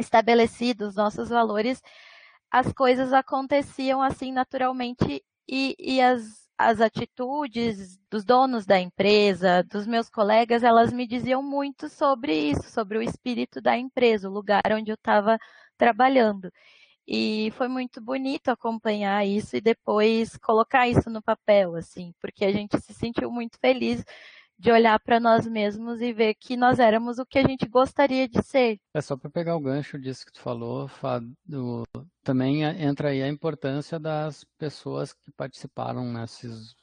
estabelecido 0.00 0.86
os 0.88 0.96
nossos 0.96 1.28
valores, 1.28 1.82
as 2.50 2.72
coisas 2.72 3.12
aconteciam 3.12 4.00
assim 4.02 4.32
naturalmente 4.32 5.22
e, 5.48 5.76
e 5.78 6.00
as, 6.00 6.48
as 6.56 6.80
atitudes 6.80 7.98
dos 8.10 8.24
donos 8.24 8.66
da 8.66 8.80
empresa, 8.80 9.62
dos 9.64 9.86
meus 9.86 10.08
colegas, 10.08 10.62
elas 10.62 10.92
me 10.92 11.06
diziam 11.06 11.42
muito 11.42 11.88
sobre 11.88 12.34
isso, 12.34 12.70
sobre 12.70 12.98
o 12.98 13.02
espírito 13.02 13.60
da 13.60 13.76
empresa, 13.76 14.28
o 14.28 14.32
lugar 14.32 14.62
onde 14.72 14.90
eu 14.90 14.94
estava 14.94 15.38
trabalhando. 15.76 16.50
E 17.10 17.50
foi 17.52 17.68
muito 17.68 18.02
bonito 18.02 18.50
acompanhar 18.50 19.26
isso 19.26 19.56
e 19.56 19.62
depois 19.62 20.36
colocar 20.36 20.86
isso 20.86 21.08
no 21.08 21.22
papel, 21.22 21.74
assim, 21.74 22.12
porque 22.20 22.44
a 22.44 22.52
gente 22.52 22.78
se 22.78 22.92
sentiu 22.92 23.30
muito 23.30 23.58
feliz 23.58 24.04
de 24.58 24.70
olhar 24.70 25.00
para 25.00 25.18
nós 25.18 25.46
mesmos 25.46 26.02
e 26.02 26.12
ver 26.12 26.34
que 26.34 26.54
nós 26.54 26.78
éramos 26.78 27.18
o 27.18 27.24
que 27.24 27.38
a 27.38 27.46
gente 27.46 27.66
gostaria 27.66 28.28
de 28.28 28.42
ser. 28.42 28.78
É 28.92 29.00
só 29.00 29.16
para 29.16 29.30
pegar 29.30 29.56
o 29.56 29.60
gancho 29.60 29.98
disso 29.98 30.26
que 30.26 30.32
tu 30.32 30.40
falou, 30.40 30.86
Fábio, 30.86 31.32
também 32.22 32.64
entra 32.64 33.08
aí 33.08 33.22
a 33.22 33.28
importância 33.28 33.98
das 33.98 34.44
pessoas 34.58 35.14
que 35.14 35.32
participaram 35.32 36.12
nesses 36.12 36.74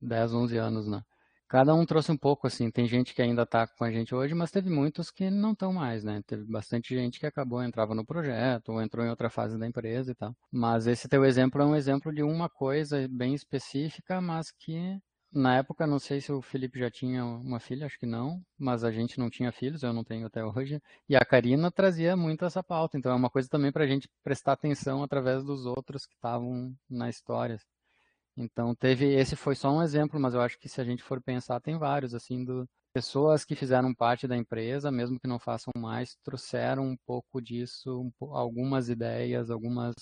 10, 0.00 0.32
11 0.32 0.56
anos, 0.56 0.86
né? 0.88 1.02
Cada 1.48 1.74
um 1.74 1.86
trouxe 1.86 2.12
um 2.12 2.16
pouco, 2.16 2.46
assim, 2.46 2.70
tem 2.70 2.86
gente 2.86 3.14
que 3.14 3.22
ainda 3.22 3.42
está 3.42 3.66
com 3.66 3.82
a 3.84 3.90
gente 3.90 4.14
hoje, 4.14 4.34
mas 4.34 4.50
teve 4.50 4.68
muitos 4.68 5.10
que 5.10 5.30
não 5.30 5.52
estão 5.52 5.72
mais, 5.72 6.04
né? 6.04 6.22
Teve 6.26 6.44
bastante 6.44 6.94
gente 6.94 7.18
que 7.18 7.26
acabou, 7.26 7.62
entrava 7.62 7.94
no 7.94 8.04
projeto, 8.04 8.70
ou 8.70 8.82
entrou 8.82 9.04
em 9.04 9.08
outra 9.08 9.30
fase 9.30 9.58
da 9.58 9.66
empresa 9.66 10.12
e 10.12 10.14
tal. 10.14 10.36
Mas 10.52 10.86
esse 10.86 11.08
teu 11.08 11.24
exemplo 11.24 11.62
é 11.62 11.64
um 11.64 11.74
exemplo 11.74 12.12
de 12.12 12.22
uma 12.22 12.50
coisa 12.50 13.08
bem 13.10 13.34
específica, 13.34 14.20
mas 14.20 14.50
que 14.50 15.00
na 15.32 15.56
época, 15.56 15.86
não 15.86 15.98
sei 15.98 16.20
se 16.20 16.32
o 16.32 16.40
Felipe 16.40 16.78
já 16.78 16.90
tinha 16.90 17.24
uma 17.24 17.60
filha, 17.60 17.86
acho 17.86 17.98
que 17.98 18.06
não, 18.06 18.42
mas 18.58 18.82
a 18.82 18.90
gente 18.90 19.18
não 19.18 19.28
tinha 19.28 19.52
filhos, 19.52 19.82
eu 19.82 19.92
não 19.92 20.02
tenho 20.02 20.26
até 20.26 20.44
hoje. 20.44 20.80
E 21.08 21.14
a 21.16 21.24
Karina 21.24 21.70
trazia 21.70 22.16
muito 22.16 22.44
essa 22.44 22.62
pauta, 22.62 22.96
então 22.98 23.12
é 23.12 23.14
uma 23.14 23.30
coisa 23.30 23.48
também 23.48 23.70
para 23.70 23.84
a 23.84 23.86
gente 23.86 24.08
prestar 24.24 24.52
atenção 24.52 25.02
através 25.02 25.44
dos 25.44 25.66
outros 25.66 26.06
que 26.06 26.14
estavam 26.14 26.74
na 26.88 27.08
história. 27.10 27.58
Então 28.40 28.72
teve, 28.72 29.12
esse 29.14 29.34
foi 29.34 29.56
só 29.56 29.70
um 29.70 29.82
exemplo, 29.82 30.18
mas 30.20 30.32
eu 30.32 30.40
acho 30.40 30.58
que 30.58 30.68
se 30.68 30.80
a 30.80 30.84
gente 30.84 31.02
for 31.02 31.20
pensar, 31.20 31.60
tem 31.60 31.76
vários, 31.76 32.14
assim, 32.14 32.44
do, 32.44 32.68
pessoas 32.92 33.44
que 33.44 33.56
fizeram 33.56 33.92
parte 33.92 34.28
da 34.28 34.36
empresa, 34.36 34.92
mesmo 34.92 35.18
que 35.18 35.26
não 35.26 35.40
façam 35.40 35.72
mais, 35.76 36.16
trouxeram 36.22 36.84
um 36.84 36.96
pouco 37.04 37.40
disso, 37.42 38.00
um, 38.20 38.34
algumas 38.34 38.88
ideias, 38.88 39.50
algumas 39.50 39.94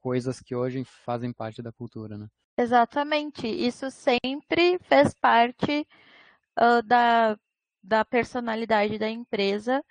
coisas 0.00 0.40
que 0.40 0.54
hoje 0.54 0.84
fazem 0.84 1.32
parte 1.32 1.60
da 1.60 1.70
cultura, 1.70 2.16
né? 2.16 2.26
Exatamente. 2.58 3.46
Isso 3.46 3.90
sempre 3.90 4.78
fez 4.78 5.12
parte 5.12 5.86
uh, 6.58 6.82
da, 6.82 7.38
da 7.82 8.04
personalidade 8.04 8.98
da 8.98 9.10
empresa. 9.10 9.84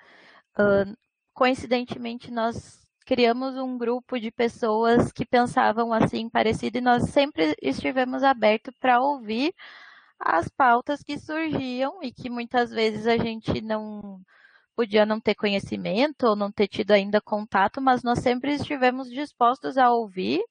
Uh, 0.57 0.97
coincidentemente, 1.33 2.31
nós 2.31 2.84
criamos 3.05 3.55
um 3.55 3.77
grupo 3.77 4.19
de 4.19 4.31
pessoas 4.31 5.11
que 5.11 5.25
pensavam 5.25 5.93
assim 5.93 6.29
parecido 6.29 6.77
e 6.79 6.81
nós 6.81 7.09
sempre 7.09 7.55
estivemos 7.61 8.23
abertos 8.23 8.73
para 8.79 8.99
ouvir 8.99 9.53
as 10.19 10.49
pautas 10.49 11.03
que 11.03 11.19
surgiam 11.19 12.01
e 12.03 12.11
que 12.11 12.29
muitas 12.29 12.71
vezes 12.71 13.07
a 13.07 13.17
gente 13.17 13.61
não 13.61 14.19
podia 14.75 15.05
não 15.05 15.19
ter 15.21 15.35
conhecimento 15.35 16.27
ou 16.27 16.35
não 16.35 16.51
ter 16.51 16.67
tido 16.67 16.91
ainda 16.91 17.21
contato, 17.21 17.81
mas 17.81 18.03
nós 18.03 18.19
sempre 18.19 18.53
estivemos 18.55 19.09
dispostos 19.09 19.77
a 19.77 19.91
ouvir 19.91 20.41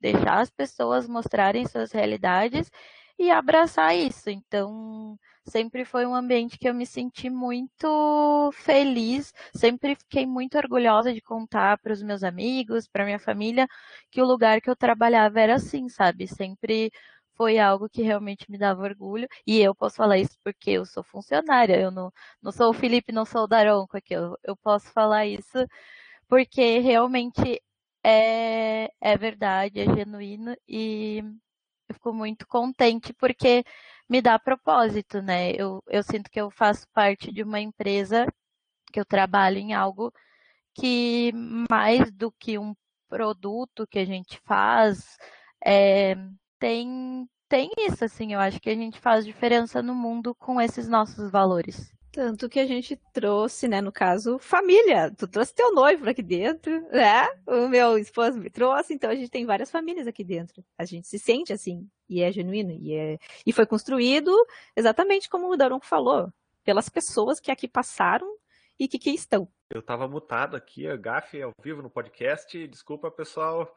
deixar 0.00 0.40
as 0.40 0.50
pessoas 0.50 1.06
mostrarem 1.06 1.66
suas 1.66 1.92
realidades 1.92 2.70
e 3.18 3.30
abraçar 3.30 3.94
isso. 3.96 4.30
Então, 4.30 5.18
sempre 5.46 5.84
foi 5.84 6.06
um 6.06 6.14
ambiente 6.14 6.58
que 6.58 6.68
eu 6.68 6.74
me 6.74 6.86
senti 6.86 7.30
muito 7.30 8.50
feliz, 8.52 9.32
sempre 9.54 9.94
fiquei 9.96 10.26
muito 10.26 10.56
orgulhosa 10.58 11.12
de 11.12 11.20
contar 11.20 11.78
para 11.78 11.92
os 11.92 12.02
meus 12.02 12.22
amigos, 12.22 12.86
para 12.88 13.04
minha 13.04 13.18
família, 13.18 13.66
que 14.10 14.20
o 14.22 14.26
lugar 14.26 14.60
que 14.60 14.70
eu 14.70 14.76
trabalhava 14.76 15.40
era 15.40 15.54
assim, 15.56 15.88
sabe? 15.88 16.26
Sempre 16.28 16.90
foi 17.36 17.58
algo 17.58 17.88
que 17.88 18.02
realmente 18.02 18.50
me 18.50 18.58
dava 18.58 18.82
orgulho. 18.82 19.26
E 19.46 19.58
eu 19.60 19.74
posso 19.74 19.96
falar 19.96 20.18
isso 20.18 20.36
porque 20.44 20.70
eu 20.72 20.84
sou 20.84 21.02
funcionária, 21.02 21.80
eu 21.80 21.90
não, 21.90 22.12
não 22.42 22.52
sou 22.52 22.70
o 22.70 22.74
Felipe, 22.74 23.12
não 23.12 23.24
sou 23.24 23.44
o 23.44 23.46
Daronco 23.48 23.96
aqui, 23.96 24.14
eu, 24.14 24.36
eu 24.44 24.56
posso 24.56 24.92
falar 24.92 25.26
isso 25.26 25.66
porque 26.28 26.78
realmente 26.80 27.62
é, 28.04 28.90
é 29.00 29.16
verdade, 29.18 29.80
é 29.80 29.84
genuíno 29.84 30.54
e 30.68 31.22
eu 31.88 31.94
fico 31.94 32.12
muito 32.12 32.46
contente 32.46 33.12
porque 33.14 33.64
me 34.10 34.20
dá 34.20 34.38
propósito, 34.40 35.22
né? 35.22 35.52
Eu, 35.52 35.82
eu 35.88 36.02
sinto 36.02 36.28
que 36.30 36.40
eu 36.40 36.50
faço 36.50 36.86
parte 36.92 37.32
de 37.32 37.44
uma 37.44 37.60
empresa, 37.60 38.26
que 38.92 38.98
eu 38.98 39.04
trabalho 39.04 39.58
em 39.58 39.72
algo 39.72 40.12
que 40.74 41.32
mais 41.70 42.10
do 42.12 42.32
que 42.32 42.58
um 42.58 42.74
produto 43.08 43.86
que 43.86 43.98
a 44.00 44.04
gente 44.04 44.40
faz, 44.44 45.16
é, 45.64 46.16
tem, 46.58 47.28
tem 47.48 47.70
isso, 47.78 48.04
assim, 48.04 48.32
eu 48.34 48.40
acho 48.40 48.60
que 48.60 48.70
a 48.70 48.74
gente 48.74 49.00
faz 49.00 49.24
diferença 49.24 49.82
no 49.82 49.94
mundo 49.94 50.34
com 50.34 50.60
esses 50.60 50.88
nossos 50.88 51.30
valores. 51.30 51.92
Tanto 52.12 52.48
que 52.48 52.58
a 52.58 52.66
gente 52.66 52.96
trouxe, 53.12 53.68
né, 53.68 53.80
no 53.80 53.92
caso, 53.92 54.38
família. 54.38 55.12
Tu 55.16 55.28
trouxe 55.28 55.54
teu 55.54 55.72
noivo 55.72 56.08
aqui 56.08 56.22
dentro, 56.22 56.80
né? 56.90 57.28
O 57.46 57.68
meu 57.68 57.96
esposo 57.96 58.38
me 58.38 58.50
trouxe, 58.50 58.94
então 58.94 59.10
a 59.10 59.14
gente 59.14 59.30
tem 59.30 59.46
várias 59.46 59.70
famílias 59.70 60.08
aqui 60.08 60.24
dentro. 60.24 60.64
A 60.76 60.84
gente 60.84 61.06
se 61.06 61.18
sente 61.18 61.52
assim, 61.52 61.88
e 62.08 62.20
é 62.20 62.32
genuíno, 62.32 62.72
e, 62.72 62.94
é... 62.94 63.18
e 63.46 63.52
foi 63.52 63.64
construído 63.64 64.32
exatamente 64.76 65.28
como 65.28 65.48
o 65.48 65.56
Daron 65.56 65.80
falou, 65.80 66.32
pelas 66.64 66.88
pessoas 66.88 67.38
que 67.38 67.50
aqui 67.50 67.68
passaram 67.68 68.26
e 68.78 68.88
que 68.88 68.96
aqui 68.96 69.10
estão. 69.10 69.46
Eu 69.70 69.82
tava 69.82 70.08
mutado 70.08 70.56
aqui, 70.56 70.88
a 70.88 70.96
gafe 70.96 71.40
ao 71.40 71.52
vivo 71.62 71.80
no 71.80 71.90
podcast. 71.90 72.66
Desculpa, 72.66 73.08
pessoal. 73.10 73.72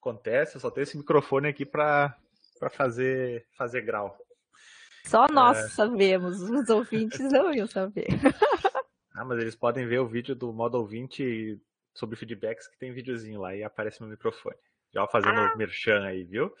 Acontece, 0.00 0.56
eu 0.56 0.60
só 0.60 0.70
tenho 0.70 0.82
esse 0.82 0.96
microfone 0.96 1.46
aqui 1.48 1.64
para 1.64 2.16
fazer, 2.70 3.46
fazer 3.56 3.82
grau. 3.82 4.18
Só 5.04 5.26
nós 5.32 5.58
é... 5.58 5.68
sabemos, 5.68 6.40
os 6.40 6.68
ouvintes 6.68 7.20
não 7.32 7.52
iam 7.52 7.66
saber. 7.66 8.08
ah, 9.14 9.24
mas 9.24 9.38
eles 9.40 9.56
podem 9.56 9.86
ver 9.86 10.00
o 10.00 10.08
vídeo 10.08 10.34
do 10.34 10.52
modo 10.52 10.76
ouvinte 10.76 11.60
sobre 11.94 12.16
feedbacks 12.16 12.68
que 12.68 12.78
tem 12.78 12.92
videozinho 12.92 13.40
lá 13.40 13.54
e 13.54 13.62
aparece 13.62 14.00
no 14.00 14.06
microfone. 14.06 14.56
Já 14.92 15.06
fazendo 15.06 15.38
ah. 15.38 15.54
merchan 15.56 16.02
aí, 16.02 16.24
viu? 16.24 16.52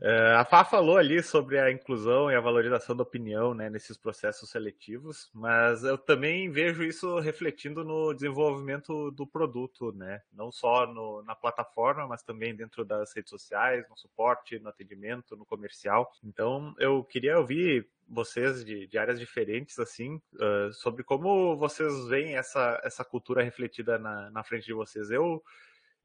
É, 0.00 0.34
a 0.34 0.44
Fá 0.44 0.62
falou 0.62 0.98
ali 0.98 1.22
sobre 1.22 1.58
a 1.58 1.70
inclusão 1.70 2.30
e 2.30 2.34
a 2.34 2.40
valorização 2.40 2.94
da 2.94 3.02
opinião 3.02 3.54
né, 3.54 3.70
nesses 3.70 3.96
processos 3.96 4.50
seletivos, 4.50 5.30
mas 5.32 5.84
eu 5.84 5.96
também 5.96 6.50
vejo 6.50 6.84
isso 6.84 7.18
refletindo 7.18 7.82
no 7.82 8.12
desenvolvimento 8.12 9.10
do 9.10 9.26
produto, 9.26 9.92
né? 9.92 10.20
não 10.32 10.52
só 10.52 10.86
no, 10.86 11.22
na 11.22 11.34
plataforma, 11.34 12.06
mas 12.06 12.22
também 12.22 12.54
dentro 12.54 12.84
das 12.84 13.14
redes 13.14 13.30
sociais, 13.30 13.88
no 13.88 13.96
suporte, 13.96 14.58
no 14.58 14.68
atendimento, 14.68 15.34
no 15.34 15.46
comercial. 15.46 16.12
Então, 16.22 16.74
eu 16.78 17.02
queria 17.02 17.38
ouvir 17.38 17.88
vocês 18.06 18.64
de, 18.64 18.86
de 18.86 18.98
áreas 18.98 19.18
diferentes, 19.18 19.78
assim, 19.78 20.20
uh, 20.34 20.72
sobre 20.72 21.02
como 21.02 21.56
vocês 21.56 22.06
veem 22.06 22.36
essa, 22.36 22.80
essa 22.84 23.04
cultura 23.04 23.42
refletida 23.42 23.98
na, 23.98 24.30
na 24.30 24.44
frente 24.44 24.66
de 24.66 24.74
vocês. 24.74 25.10
Eu 25.10 25.42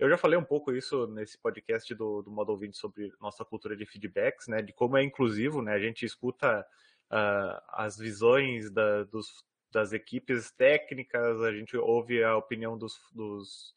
eu 0.01 0.09
já 0.09 0.17
falei 0.17 0.35
um 0.35 0.43
pouco 0.43 0.73
isso 0.73 1.05
nesse 1.05 1.37
podcast 1.37 1.93
do, 1.93 2.23
do 2.23 2.31
Modo 2.31 2.49
Ouvinte 2.49 2.75
sobre 2.75 3.13
nossa 3.21 3.45
cultura 3.45 3.77
de 3.77 3.85
feedbacks, 3.85 4.47
né? 4.47 4.59
De 4.59 4.73
como 4.73 4.97
é 4.97 5.03
inclusivo, 5.03 5.61
né? 5.61 5.73
A 5.73 5.79
gente 5.79 6.03
escuta 6.03 6.65
uh, 7.11 7.61
as 7.69 7.99
visões 7.99 8.71
da, 8.71 9.03
dos, 9.03 9.45
das 9.71 9.93
equipes 9.93 10.51
técnicas, 10.53 11.39
a 11.43 11.51
gente 11.53 11.77
ouve 11.77 12.23
a 12.23 12.35
opinião 12.35 12.75
dos, 12.75 12.99
dos, 13.13 13.75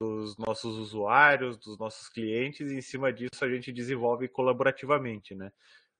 dos 0.00 0.38
nossos 0.38 0.78
usuários, 0.78 1.58
dos 1.58 1.76
nossos 1.78 2.08
clientes, 2.08 2.70
e 2.70 2.76
em 2.76 2.80
cima 2.80 3.12
disso 3.12 3.44
a 3.44 3.48
gente 3.48 3.72
desenvolve 3.72 4.28
colaborativamente, 4.28 5.34
né? 5.34 5.50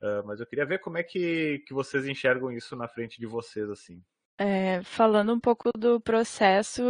Uh, 0.01 0.25
mas 0.25 0.39
eu 0.39 0.47
queria 0.47 0.65
ver 0.65 0.79
como 0.79 0.97
é 0.97 1.03
que, 1.03 1.59
que 1.67 1.75
vocês 1.75 2.07
enxergam 2.07 2.53
isso 2.53 2.77
na 2.77 2.87
frente 2.87 3.19
de 3.19 3.27
vocês, 3.27 3.69
assim. 3.69 4.01
É, 4.39 4.81
falando 4.85 5.35
um 5.35 5.41
pouco 5.41 5.71
do 5.77 6.01
processo 6.01 6.85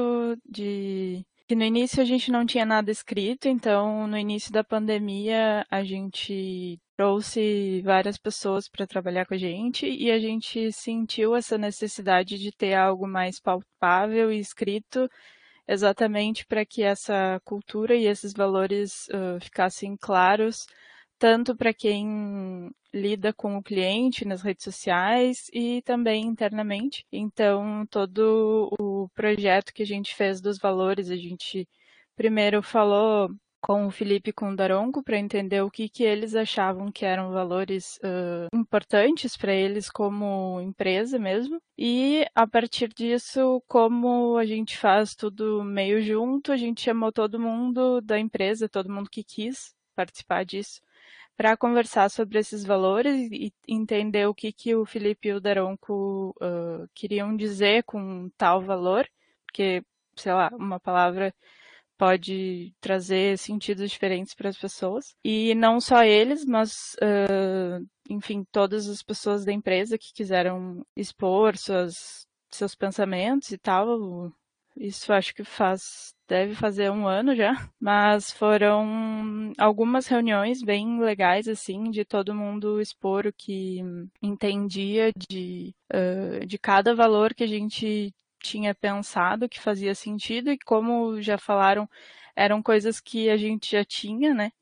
de 0.44 1.24
que 1.46 1.54
no 1.54 1.62
início 1.64 2.00
a 2.02 2.04
gente 2.04 2.30
não 2.30 2.46
tinha 2.46 2.64
nada 2.64 2.90
escrito, 2.90 3.48
então 3.48 4.06
no 4.06 4.16
início 4.16 4.50
da 4.50 4.64
pandemia 4.64 5.66
a 5.70 5.84
gente 5.84 6.78
trouxe 6.96 7.82
várias 7.82 8.16
pessoas 8.16 8.68
para 8.68 8.86
trabalhar 8.86 9.26
com 9.26 9.34
a 9.34 9.38
gente 9.38 9.86
e 9.86 10.10
a 10.10 10.18
gente 10.18 10.72
sentiu 10.72 11.34
essa 11.36 11.58
necessidade 11.58 12.38
de 12.38 12.50
ter 12.50 12.74
algo 12.74 13.06
mais 13.06 13.40
palpável 13.40 14.32
e 14.32 14.38
escrito 14.38 15.08
exatamente 15.68 16.46
para 16.46 16.64
que 16.64 16.82
essa 16.82 17.40
cultura 17.44 17.94
e 17.94 18.06
esses 18.06 18.32
valores 18.32 19.06
uh, 19.08 19.40
ficassem 19.40 19.96
claros 19.96 20.66
tanto 21.18 21.56
para 21.56 21.72
quem 21.72 22.70
lida 22.92 23.32
com 23.32 23.56
o 23.56 23.62
cliente 23.62 24.24
nas 24.24 24.42
redes 24.42 24.64
sociais 24.64 25.50
e 25.52 25.82
também 25.82 26.24
internamente. 26.24 27.04
Então, 27.12 27.86
todo 27.90 28.70
o 28.78 29.08
projeto 29.14 29.72
que 29.72 29.82
a 29.82 29.86
gente 29.86 30.14
fez 30.14 30.40
dos 30.40 30.58
valores, 30.58 31.10
a 31.10 31.16
gente 31.16 31.68
primeiro 32.16 32.62
falou 32.62 33.30
com 33.60 33.86
o 33.86 33.90
Felipe 33.90 34.30
com 34.30 34.50
o 34.50 34.56
Daronco 34.56 35.02
para 35.02 35.18
entender 35.18 35.62
o 35.62 35.70
que, 35.70 35.88
que 35.88 36.04
eles 36.04 36.34
achavam 36.34 36.92
que 36.92 37.04
eram 37.06 37.32
valores 37.32 37.98
uh, 38.04 38.54
importantes 38.54 39.38
para 39.38 39.54
eles 39.54 39.90
como 39.90 40.60
empresa 40.60 41.18
mesmo. 41.18 41.58
E 41.76 42.26
a 42.34 42.46
partir 42.46 42.90
disso, 42.94 43.62
como 43.66 44.36
a 44.36 44.44
gente 44.44 44.76
faz 44.76 45.14
tudo 45.14 45.64
meio 45.64 46.02
junto, 46.02 46.52
a 46.52 46.56
gente 46.58 46.82
chamou 46.82 47.10
todo 47.10 47.40
mundo 47.40 48.02
da 48.02 48.18
empresa, 48.18 48.68
todo 48.68 48.92
mundo 48.92 49.08
que 49.08 49.24
quis 49.24 49.74
participar 49.96 50.44
disso 50.44 50.82
para 51.36 51.56
conversar 51.56 52.10
sobre 52.10 52.38
esses 52.38 52.64
valores 52.64 53.28
e 53.30 53.52
entender 53.66 54.26
o 54.26 54.34
que, 54.34 54.52
que 54.52 54.74
o 54.74 54.86
Felipe 54.86 55.28
e 55.28 55.32
o 55.32 55.40
Daronco 55.40 56.34
uh, 56.40 56.88
queriam 56.94 57.36
dizer 57.36 57.82
com 57.84 58.30
tal 58.36 58.62
valor, 58.62 59.08
porque, 59.46 59.82
sei 60.16 60.32
lá, 60.32 60.50
uma 60.54 60.78
palavra 60.78 61.34
pode 61.96 62.72
trazer 62.80 63.38
sentidos 63.38 63.90
diferentes 63.90 64.34
para 64.34 64.48
as 64.48 64.58
pessoas. 64.58 65.14
E 65.24 65.54
não 65.54 65.80
só 65.80 66.04
eles, 66.04 66.44
mas, 66.44 66.94
uh, 66.94 67.84
enfim, 68.08 68.44
todas 68.50 68.88
as 68.88 69.02
pessoas 69.02 69.44
da 69.44 69.52
empresa 69.52 69.98
que 69.98 70.12
quiseram 70.12 70.84
expor 70.96 71.56
suas, 71.56 72.26
seus 72.50 72.74
pensamentos 72.74 73.50
e 73.50 73.58
tal. 73.58 74.32
Isso 74.76 75.12
acho 75.12 75.34
que 75.34 75.44
faz 75.44 76.13
deve 76.26 76.54
fazer 76.54 76.90
um 76.90 77.06
ano 77.06 77.34
já, 77.34 77.68
mas 77.80 78.30
foram 78.30 79.52
algumas 79.58 80.06
reuniões 80.06 80.62
bem 80.62 81.00
legais, 81.00 81.48
assim, 81.48 81.90
de 81.90 82.04
todo 82.04 82.34
mundo 82.34 82.80
expor 82.80 83.26
o 83.26 83.32
que 83.32 83.80
entendia 84.22 85.12
de, 85.16 85.74
uh, 85.92 86.46
de 86.46 86.58
cada 86.58 86.94
valor 86.94 87.34
que 87.34 87.44
a 87.44 87.48
gente 87.48 88.14
tinha 88.42 88.74
pensado 88.74 89.48
que 89.48 89.60
fazia 89.60 89.94
sentido 89.94 90.50
e 90.50 90.58
como 90.58 91.20
já 91.22 91.38
falaram, 91.38 91.88
eram 92.36 92.62
coisas 92.62 93.00
que 93.00 93.30
a 93.30 93.36
gente 93.36 93.72
já 93.72 93.84
tinha, 93.84 94.34
né? 94.34 94.52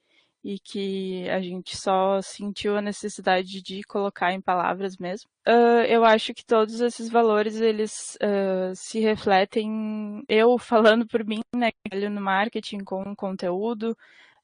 E 0.44 0.58
que 0.58 1.28
a 1.30 1.40
gente 1.40 1.76
só 1.76 2.20
sentiu 2.20 2.76
a 2.76 2.82
necessidade 2.82 3.62
de 3.62 3.82
colocar 3.84 4.32
em 4.32 4.40
palavras 4.40 4.96
mesmo. 4.96 5.30
Uh, 5.46 5.84
eu 5.88 6.04
acho 6.04 6.34
que 6.34 6.44
todos 6.44 6.80
esses 6.80 7.08
valores 7.08 7.60
eles 7.60 8.16
uh, 8.16 8.74
se 8.74 8.98
refletem 9.00 10.24
eu 10.28 10.58
falando 10.58 11.06
por 11.06 11.24
mim, 11.24 11.42
né, 11.54 11.70
no 12.10 12.20
marketing 12.20 12.80
com 12.80 13.14
conteúdo, 13.14 13.96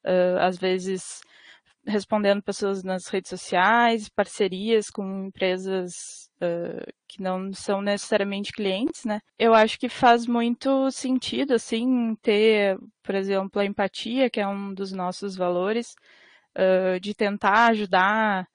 uh, 0.05 0.39
às 0.41 0.57
vezes 0.57 1.21
respondendo 1.88 2.42
pessoas 2.42 2.85
nas 2.85 3.09
redes 3.09 3.31
sociais, 3.31 4.09
parcerias 4.09 4.90
com 4.90 5.27
empresas 5.27 6.31
uh, 6.37 6.92
que 7.09 7.22
não 7.22 7.53
são 7.53 7.81
necessariamente 7.81 8.53
clientes, 8.53 9.05
né? 9.05 9.20
Eu 9.38 9.55
acho 9.55 9.79
que 9.79 9.88
faz 9.88 10.27
muito 10.27 10.90
sentido, 10.90 11.55
assim, 11.55 12.14
ter, 12.22 12.79
por 13.03 13.14
exemplo, 13.14 13.61
a 13.61 13.64
empatia, 13.64 14.29
que 14.31 14.40
é 14.40 14.46
um 14.46 14.74
dos 14.74 14.92
nossos 14.92 15.35
valores, 15.35 15.94
uh, 16.55 17.01
de 17.01 17.14
tentar 17.14 17.68
ajudar 17.68 18.46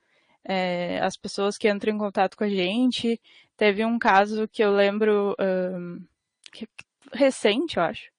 é, 0.45 0.99
as 1.01 1.17
pessoas 1.17 1.57
que 1.57 1.69
entram 1.69 1.93
em 1.93 1.97
contato 1.97 2.37
com 2.37 2.43
a 2.43 2.49
gente. 2.49 3.19
Teve 3.57 3.83
um 3.83 3.97
caso 3.97 4.47
que 4.47 4.63
eu 4.63 4.71
lembro 4.71 5.33
uh, 5.33 6.07
que, 6.51 6.67
recente, 7.11 7.77
eu 7.77 7.83
acho, 7.83 8.11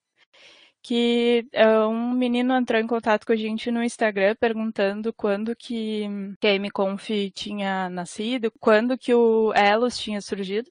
que 0.85 1.47
uh, 1.55 1.89
um 1.89 2.13
menino 2.13 2.55
entrou 2.55 2.79
em 2.79 2.87
contato 2.87 3.27
com 3.27 3.33
a 3.33 3.37
gente 3.37 3.71
no 3.71 3.83
Instagram 3.83 4.37
perguntando 4.39 5.15
quando 5.15 5.57
que, 5.57 6.07
que 6.39 6.47
a 6.47 6.55
MConf 6.59 7.09
tinha 7.35 7.89
nascido, 7.89 8.53
quando 8.61 8.99
que 8.99 9.15
o 9.15 9.51
Elos 9.55 9.97
tinha 9.97 10.21
surgido. 10.21 10.71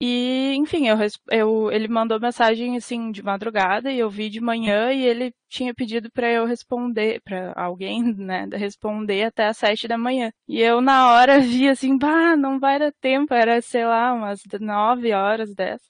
E, 0.00 0.54
enfim, 0.54 0.86
eu, 0.86 0.96
eu, 1.32 1.72
ele 1.72 1.88
mandou 1.88 2.20
mensagem 2.20 2.76
assim 2.76 3.10
de 3.10 3.20
madrugada 3.20 3.90
e 3.90 3.98
eu 3.98 4.08
vi 4.08 4.30
de 4.30 4.40
manhã 4.40 4.92
e 4.92 5.04
ele 5.04 5.34
tinha 5.48 5.74
pedido 5.74 6.08
para 6.12 6.30
eu 6.30 6.46
responder, 6.46 7.20
para 7.22 7.52
alguém, 7.56 8.00
né, 8.14 8.46
responder 8.52 9.24
até 9.24 9.46
às 9.46 9.56
sete 9.58 9.88
da 9.88 9.98
manhã. 9.98 10.30
E 10.46 10.60
eu 10.60 10.80
na 10.80 11.12
hora 11.12 11.40
vi 11.42 11.68
assim, 11.68 11.98
bah, 11.98 12.36
não 12.36 12.60
vai 12.60 12.78
dar 12.78 12.92
tempo, 13.00 13.34
era, 13.34 13.60
sei 13.60 13.84
lá, 13.84 14.12
umas 14.12 14.40
nove 14.60 15.12
horas, 15.12 15.52
dez. 15.54 15.80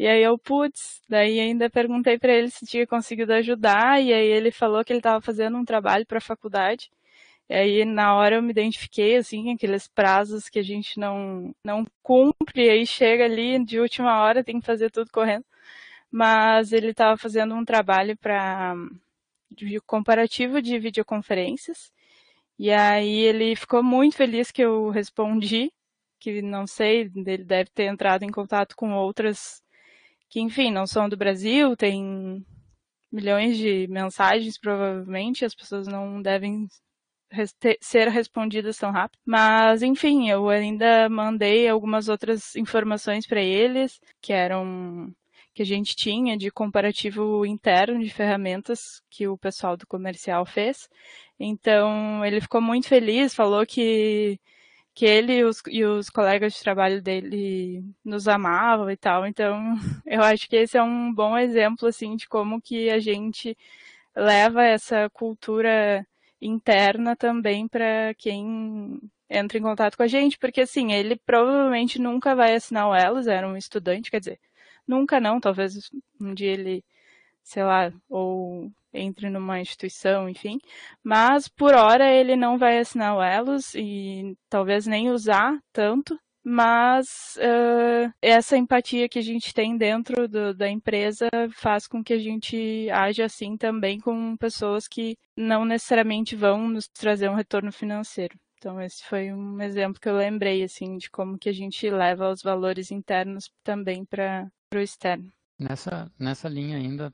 E 0.00 0.06
aí 0.08 0.22
eu, 0.22 0.38
putz, 0.38 1.02
daí 1.06 1.38
ainda 1.38 1.68
perguntei 1.68 2.18
para 2.18 2.32
ele 2.32 2.48
se 2.50 2.64
tinha 2.64 2.86
conseguido 2.86 3.34
ajudar, 3.34 4.02
e 4.02 4.14
aí 4.14 4.28
ele 4.28 4.50
falou 4.50 4.82
que 4.82 4.90
ele 4.94 5.00
estava 5.00 5.20
fazendo 5.20 5.58
um 5.58 5.64
trabalho 5.64 6.06
para 6.06 6.16
a 6.16 6.22
faculdade. 6.22 6.90
E 7.50 7.54
aí 7.54 7.84
na 7.84 8.14
hora 8.14 8.36
eu 8.36 8.42
me 8.42 8.50
identifiquei, 8.50 9.16
assim, 9.16 9.52
aqueles 9.52 9.88
prazos 9.88 10.48
que 10.48 10.58
a 10.58 10.62
gente 10.62 10.98
não, 10.98 11.54
não 11.62 11.86
cumpre, 12.02 12.64
e 12.64 12.70
aí 12.70 12.86
chega 12.86 13.26
ali 13.26 13.62
de 13.62 13.78
última 13.78 14.22
hora, 14.22 14.42
tem 14.42 14.58
que 14.60 14.66
fazer 14.66 14.90
tudo 14.90 15.10
correndo. 15.12 15.44
Mas 16.10 16.72
ele 16.72 16.92
estava 16.92 17.16
fazendo 17.18 17.54
um 17.54 17.64
trabalho 17.64 18.16
para 18.18 18.74
de 19.50 19.80
comparativo 19.80 20.62
de 20.62 20.78
videoconferências. 20.78 21.92
E 22.58 22.70
aí 22.72 23.18
ele 23.20 23.56
ficou 23.56 23.82
muito 23.82 24.16
feliz 24.16 24.50
que 24.50 24.62
eu 24.62 24.90
respondi, 24.90 25.72
que 26.18 26.42
não 26.42 26.66
sei, 26.66 27.10
ele 27.14 27.44
deve 27.44 27.70
ter 27.70 27.84
entrado 27.84 28.24
em 28.24 28.30
contato 28.30 28.76
com 28.76 28.94
outras 28.94 29.62
que, 30.30 30.40
enfim, 30.40 30.70
não 30.70 30.86
são 30.86 31.08
do 31.08 31.16
Brasil, 31.16 31.76
tem 31.76 32.46
milhões 33.12 33.58
de 33.58 33.86
mensagens, 33.88 34.56
provavelmente, 34.56 35.44
as 35.44 35.54
pessoas 35.54 35.86
não 35.88 36.22
devem 36.22 36.68
ser 37.80 38.08
respondidas 38.08 38.76
tão 38.78 38.92
rápido. 38.92 39.18
Mas, 39.26 39.82
enfim, 39.82 40.30
eu 40.30 40.48
ainda 40.48 41.08
mandei 41.08 41.68
algumas 41.68 42.08
outras 42.08 42.54
informações 42.56 43.26
para 43.26 43.42
eles, 43.42 44.00
que 44.20 44.32
eram 44.32 45.12
que 45.52 45.62
a 45.62 45.66
gente 45.66 45.96
tinha 45.96 46.36
de 46.36 46.48
comparativo 46.50 47.44
interno 47.44 48.00
de 48.00 48.08
ferramentas 48.08 49.02
que 49.10 49.26
o 49.26 49.36
pessoal 49.36 49.76
do 49.76 49.86
comercial 49.86 50.46
fez. 50.46 50.88
Então, 51.38 52.24
ele 52.24 52.40
ficou 52.40 52.60
muito 52.60 52.86
feliz, 52.86 53.34
falou 53.34 53.66
que 53.66 54.38
que 55.00 55.06
ele 55.06 55.38
e 55.38 55.44
os, 55.44 55.62
e 55.66 55.82
os 55.82 56.10
colegas 56.10 56.52
de 56.52 56.60
trabalho 56.60 57.00
dele 57.00 57.82
nos 58.04 58.28
amavam 58.28 58.90
e 58.90 58.96
tal. 58.98 59.26
Então, 59.26 59.74
eu 60.04 60.22
acho 60.22 60.46
que 60.46 60.56
esse 60.56 60.76
é 60.76 60.82
um 60.82 61.10
bom 61.10 61.38
exemplo, 61.38 61.88
assim, 61.88 62.16
de 62.16 62.28
como 62.28 62.60
que 62.60 62.90
a 62.90 62.98
gente 62.98 63.56
leva 64.14 64.62
essa 64.62 65.08
cultura 65.08 66.06
interna 66.38 67.16
também 67.16 67.66
para 67.66 68.12
quem 68.18 69.00
entra 69.30 69.56
em 69.56 69.62
contato 69.62 69.96
com 69.96 70.02
a 70.02 70.06
gente, 70.06 70.36
porque 70.38 70.60
assim, 70.62 70.92
ele 70.92 71.16
provavelmente 71.16 71.98
nunca 71.98 72.34
vai 72.34 72.54
assinar 72.54 72.86
o 72.88 72.94
Elos, 72.94 73.26
era 73.26 73.48
um 73.48 73.56
estudante, 73.56 74.10
quer 74.10 74.20
dizer, 74.20 74.38
nunca 74.86 75.18
não, 75.18 75.40
talvez 75.40 75.90
um 76.20 76.34
dia 76.34 76.52
ele, 76.52 76.84
sei 77.42 77.64
lá, 77.64 77.90
ou 78.08 78.70
entre 78.92 79.30
numa 79.30 79.60
instituição, 79.60 80.28
enfim. 80.28 80.58
Mas 81.02 81.48
por 81.48 81.74
hora 81.74 82.12
ele 82.12 82.36
não 82.36 82.58
vai 82.58 82.78
assinar 82.78 83.16
o 83.16 83.22
Elos 83.22 83.74
e 83.74 84.36
talvez 84.48 84.86
nem 84.86 85.10
usar 85.10 85.58
tanto. 85.72 86.18
Mas 86.42 87.36
uh, 87.36 88.10
essa 88.22 88.56
empatia 88.56 89.08
que 89.08 89.18
a 89.18 89.22
gente 89.22 89.52
tem 89.52 89.76
dentro 89.76 90.26
do, 90.26 90.54
da 90.54 90.68
empresa 90.68 91.28
faz 91.52 91.86
com 91.86 92.02
que 92.02 92.14
a 92.14 92.18
gente 92.18 92.88
age 92.90 93.22
assim 93.22 93.58
também 93.58 94.00
com 94.00 94.36
pessoas 94.38 94.88
que 94.88 95.16
não 95.36 95.66
necessariamente 95.66 96.34
vão 96.34 96.66
nos 96.66 96.88
trazer 96.88 97.28
um 97.28 97.34
retorno 97.34 97.70
financeiro. 97.70 98.38
Então 98.56 98.80
esse 98.80 99.04
foi 99.04 99.32
um 99.32 99.60
exemplo 99.60 100.00
que 100.00 100.08
eu 100.08 100.16
lembrei 100.16 100.62
assim 100.62 100.96
de 100.96 101.10
como 101.10 101.38
que 101.38 101.48
a 101.48 101.52
gente 101.52 101.88
leva 101.90 102.30
os 102.30 102.42
valores 102.42 102.90
internos 102.90 103.50
também 103.62 104.04
para 104.04 104.50
o 104.74 104.78
externo. 104.78 105.30
Nessa, 105.58 106.10
nessa 106.18 106.48
linha 106.48 106.78
ainda, 106.78 107.12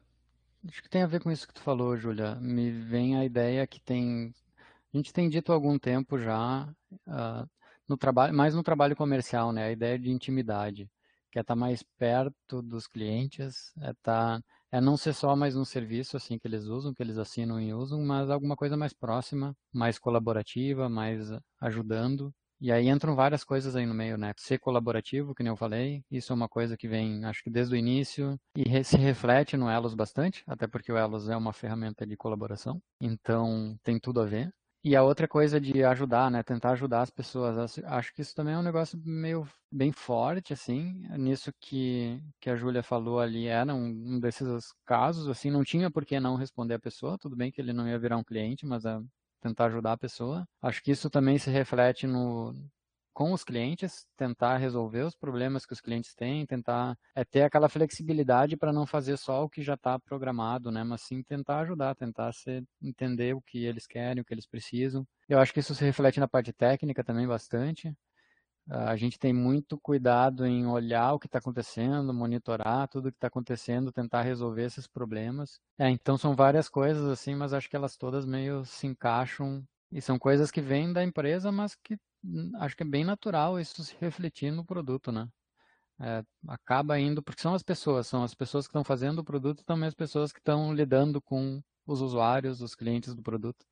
Acho 0.68 0.82
que 0.82 0.88
tem 0.88 1.02
a 1.02 1.06
ver 1.06 1.20
com 1.22 1.30
isso 1.30 1.46
que 1.46 1.54
tu 1.54 1.60
falou, 1.60 1.96
Júlia. 1.96 2.34
Me 2.36 2.70
vem 2.70 3.16
a 3.16 3.24
ideia 3.24 3.66
que 3.66 3.80
tem. 3.80 4.34
A 4.92 4.96
gente 4.96 5.12
tem 5.12 5.28
dito 5.28 5.52
há 5.52 5.54
algum 5.54 5.78
tempo 5.78 6.18
já, 6.18 6.68
uh, 7.06 7.48
no 7.88 7.96
trabalho, 7.96 8.34
mais 8.34 8.54
no 8.54 8.62
trabalho 8.62 8.96
comercial, 8.96 9.52
né? 9.52 9.64
A 9.66 9.72
ideia 9.72 9.98
de 9.98 10.10
intimidade, 10.10 10.90
que 11.30 11.38
é 11.38 11.42
estar 11.42 11.54
tá 11.54 11.60
mais 11.60 11.82
perto 11.98 12.62
dos 12.62 12.86
clientes, 12.86 13.72
é, 13.80 13.92
tá, 14.02 14.40
é 14.72 14.80
não 14.80 14.96
ser 14.96 15.12
só 15.14 15.36
mais 15.36 15.56
um 15.56 15.64
serviço 15.64 16.16
assim 16.16 16.38
que 16.38 16.48
eles 16.48 16.64
usam, 16.64 16.94
que 16.94 17.02
eles 17.02 17.18
assinam 17.18 17.60
e 17.60 17.72
usam, 17.74 18.00
mas 18.04 18.30
alguma 18.30 18.56
coisa 18.56 18.76
mais 18.76 18.92
próxima, 18.94 19.56
mais 19.72 19.98
colaborativa, 19.98 20.88
mais 20.88 21.30
ajudando 21.60 22.34
E 22.60 22.72
aí 22.72 22.88
entram 22.88 23.14
várias 23.14 23.44
coisas 23.44 23.76
aí 23.76 23.84
no 23.84 23.94
meio, 23.94 24.16
né? 24.16 24.32
Ser 24.36 24.58
colaborativo, 24.58 25.34
que 25.34 25.42
nem 25.42 25.50
eu 25.50 25.56
falei, 25.56 26.02
isso 26.10 26.32
é 26.32 26.36
uma 26.36 26.48
coisa 26.48 26.76
que 26.76 26.88
vem, 26.88 27.24
acho 27.24 27.42
que 27.42 27.50
desde 27.50 27.74
o 27.74 27.78
início, 27.78 28.38
e 28.56 28.84
se 28.84 28.96
reflete 28.96 29.56
no 29.56 29.68
Elos 29.68 29.94
bastante, 29.94 30.42
até 30.46 30.66
porque 30.66 30.90
o 30.90 30.96
Elos 30.96 31.28
é 31.28 31.36
uma 31.36 31.52
ferramenta 31.52 32.06
de 32.06 32.16
colaboração, 32.16 32.80
então 33.00 33.78
tem 33.82 33.98
tudo 33.98 34.20
a 34.20 34.24
ver. 34.24 34.52
E 34.86 34.94
a 34.94 35.02
outra 35.02 35.26
coisa 35.26 35.60
de 35.60 35.82
ajudar, 35.82 36.30
né? 36.30 36.44
Tentar 36.44 36.70
ajudar 36.70 37.02
as 37.02 37.10
pessoas. 37.10 37.76
Acho 37.84 38.14
que 38.14 38.22
isso 38.22 38.32
também 38.32 38.54
é 38.54 38.58
um 38.58 38.62
negócio 38.62 38.96
meio 39.04 39.44
bem 39.70 39.90
forte, 39.90 40.52
assim. 40.52 41.02
Nisso 41.18 41.52
que, 41.58 42.22
que 42.40 42.48
a 42.48 42.54
Júlia 42.54 42.84
falou 42.84 43.18
ali, 43.18 43.48
era 43.48 43.74
um, 43.74 43.84
um 43.88 44.20
desses 44.20 44.72
casos, 44.84 45.26
assim. 45.28 45.50
Não 45.50 45.64
tinha 45.64 45.90
por 45.90 46.06
que 46.06 46.20
não 46.20 46.36
responder 46.36 46.74
a 46.74 46.78
pessoa. 46.78 47.18
Tudo 47.18 47.34
bem 47.34 47.50
que 47.50 47.60
ele 47.60 47.72
não 47.72 47.88
ia 47.88 47.98
virar 47.98 48.16
um 48.16 48.22
cliente, 48.22 48.64
mas 48.64 48.86
a, 48.86 49.02
tentar 49.46 49.66
ajudar 49.66 49.92
a 49.92 49.98
pessoa. 49.98 50.46
Acho 50.60 50.82
que 50.82 50.90
isso 50.90 51.08
também 51.10 51.38
se 51.38 51.50
reflete 51.50 52.06
no, 52.06 52.54
com 53.16 53.32
os 53.32 53.42
clientes, 53.42 54.06
tentar 54.14 54.58
resolver 54.58 55.02
os 55.02 55.16
problemas 55.16 55.64
que 55.64 55.72
os 55.72 55.80
clientes 55.80 56.14
têm, 56.14 56.44
tentar 56.44 56.94
é, 57.14 57.24
ter 57.24 57.42
aquela 57.42 57.66
flexibilidade 57.66 58.58
para 58.58 58.74
não 58.74 58.86
fazer 58.86 59.16
só 59.16 59.42
o 59.42 59.48
que 59.48 59.62
já 59.62 59.72
está 59.72 59.98
programado, 59.98 60.70
né? 60.70 60.84
Mas 60.84 61.00
sim 61.00 61.22
tentar 61.22 61.60
ajudar, 61.60 61.94
tentar 61.94 62.30
ser, 62.34 62.62
entender 62.82 63.34
o 63.34 63.40
que 63.40 63.64
eles 63.64 63.86
querem, 63.86 64.20
o 64.20 64.24
que 64.24 64.34
eles 64.34 64.46
precisam. 64.46 65.06
Eu 65.26 65.38
acho 65.38 65.52
que 65.54 65.60
isso 65.60 65.74
se 65.74 65.82
reflete 65.82 66.20
na 66.20 66.28
parte 66.28 66.52
técnica 66.52 67.02
também 67.02 67.26
bastante. 67.26 67.90
A 68.68 68.96
gente 68.96 69.18
tem 69.18 69.32
muito 69.32 69.78
cuidado 69.78 70.44
em 70.44 70.66
olhar 70.66 71.12
o 71.12 71.20
que 71.20 71.26
está 71.26 71.38
acontecendo, 71.38 72.12
monitorar 72.12 72.88
tudo 72.88 73.08
o 73.08 73.12
que 73.12 73.16
está 73.16 73.28
acontecendo, 73.28 73.92
tentar 73.92 74.22
resolver 74.22 74.64
esses 74.64 74.88
problemas. 74.88 75.60
É, 75.78 75.88
então 75.88 76.18
são 76.18 76.34
várias 76.34 76.68
coisas 76.68 77.06
assim, 77.08 77.34
mas 77.36 77.52
acho 77.52 77.70
que 77.70 77.76
elas 77.76 77.96
todas 77.96 78.26
meio 78.26 78.64
se 78.64 78.88
encaixam 78.88 79.64
e 79.92 80.02
são 80.02 80.18
coisas 80.18 80.50
que 80.50 80.60
vêm 80.60 80.92
da 80.92 81.04
empresa, 81.04 81.52
mas 81.52 81.76
que 81.76 81.96
hum, 82.24 82.50
acho 82.56 82.76
que 82.76 82.82
é 82.82 82.86
bem 82.86 83.04
natural 83.04 83.60
isso 83.60 83.84
se 83.84 83.94
refletir 84.00 84.50
no 84.50 84.64
produto, 84.64 85.12
né? 85.12 85.28
É, 86.00 86.22
acaba 86.48 86.98
indo, 86.98 87.22
porque 87.22 87.40
são 87.40 87.54
as 87.54 87.62
pessoas, 87.62 88.06
são 88.08 88.22
as 88.24 88.34
pessoas 88.34 88.66
que 88.66 88.70
estão 88.70 88.84
fazendo 88.84 89.20
o 89.20 89.24
produto, 89.24 89.64
também 89.64 89.86
as 89.88 89.94
pessoas 89.94 90.32
que 90.32 90.40
estão 90.40 90.74
lidando 90.74 91.22
com 91.22 91.62
os 91.86 92.00
usuários, 92.00 92.60
os 92.60 92.74
clientes 92.74 93.14
do 93.14 93.22
produto. 93.22 93.64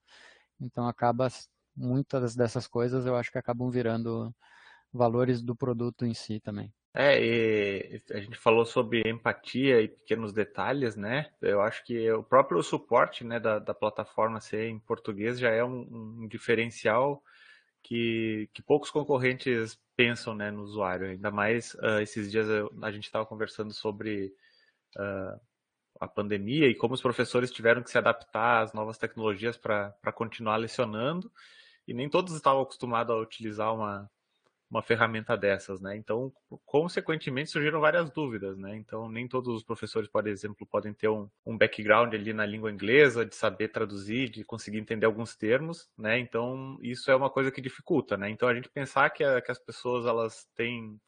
Então 0.61 0.87
acaba 0.87 1.29
muitas 1.77 2.37
dessas 2.37 2.69
coisas 2.69 3.05
eu 3.07 3.17
acho 3.17 3.33
que 3.33 3.39
acabam 3.39 3.69
virando 3.71 4.33
valores 4.95 5.43
do 5.43 5.57
produto 5.57 6.07
em 6.07 6.15
si 6.15 6.41
também. 6.41 6.73
É, 6.97 7.99
a 8.13 8.21
gente 8.21 8.39
falou 8.39 8.65
sobre 8.65 9.03
empatia 9.09 9.81
e 9.81 9.89
pequenos 9.89 10.33
detalhes, 10.33 10.95
né? 10.95 11.29
Eu 11.43 11.61
acho 11.61 11.85
que 11.85 12.09
o 12.13 12.23
próprio 12.23 12.63
suporte 12.63 13.25
né, 13.25 13.41
da, 13.41 13.59
da 13.59 13.75
plataforma 13.75 14.41
ser 14.41 14.69
em 14.69 14.79
português 14.79 15.41
já 15.41 15.51
é 15.51 15.65
um, 15.65 16.21
um 16.23 16.29
diferencial 16.29 17.21
que, 17.83 18.49
que, 18.55 18.63
poucos 18.63 18.93
concorrentes 18.93 19.77
pensam 19.97 20.37
né, 20.37 20.53
no 20.53 20.63
usuário. 20.63 21.09
Ainda 21.09 21.33
mais 21.33 21.75
uh, 21.75 22.01
esses 22.01 22.31
dias 22.31 22.49
eu, 22.49 22.73
a 22.81 22.93
gente 22.93 23.05
estava 23.05 23.27
conversando 23.27 23.73
sobre 23.73 24.33
uh, 24.97 25.41
a 26.01 26.07
pandemia 26.07 26.69
e 26.69 26.77
como 26.77 26.95
os 26.95 27.03
professores 27.03 27.51
tiveram 27.51 27.83
que 27.83 27.91
se 27.91 27.99
adaptar 27.99 28.63
às 28.63 28.73
novas 28.73 28.99
tecnologias 28.99 29.57
para 29.57 29.93
continuar 30.15 30.57
lecionando. 30.59 31.31
E 31.89 31.93
nem 31.93 32.09
todos 32.09 32.35
estavam 32.35 32.63
acostumados 32.63 33.15
a 33.15 33.19
utilizar 33.19 33.75
uma, 33.75 34.09
uma 34.71 34.83
ferramenta 34.83 35.37
dessas, 35.37 35.81
né? 35.81 35.97
Então, 35.97 36.33
consequentemente, 36.65 37.51
surgiram 37.51 37.81
várias 37.81 38.11
dúvidas, 38.11 38.57
né? 38.59 38.77
Então, 38.77 39.09
nem 39.09 39.29
todos 39.29 39.55
os 39.55 39.63
professores, 39.63 40.09
por 40.09 40.27
exemplo, 40.27 40.67
podem 40.67 40.93
ter 40.93 41.09
um, 41.09 41.29
um 41.47 41.57
background 41.57 42.13
ali 42.15 42.33
na 42.33 42.47
língua 42.47 42.73
inglesa, 42.73 43.25
de 43.25 43.35
saber 43.35 43.69
traduzir, 43.69 44.29
de 44.31 44.45
conseguir 44.45 44.79
entender 44.79 45.07
alguns 45.07 45.37
termos, 45.37 45.89
né? 45.97 46.19
Então, 46.19 46.79
isso 46.83 47.11
é 47.11 47.17
uma 47.17 47.31
coisa 47.31 47.51
que 47.51 47.61
dificulta, 47.61 48.17
né? 48.17 48.29
Então, 48.31 48.49
a 48.49 48.55
gente 48.55 48.69
pensar 48.69 49.11
que, 49.11 49.23
a, 49.23 49.41
que 49.41 49.51
as 49.53 49.59
pessoas, 49.59 50.07
elas 50.07 50.47
têm 50.57 51.01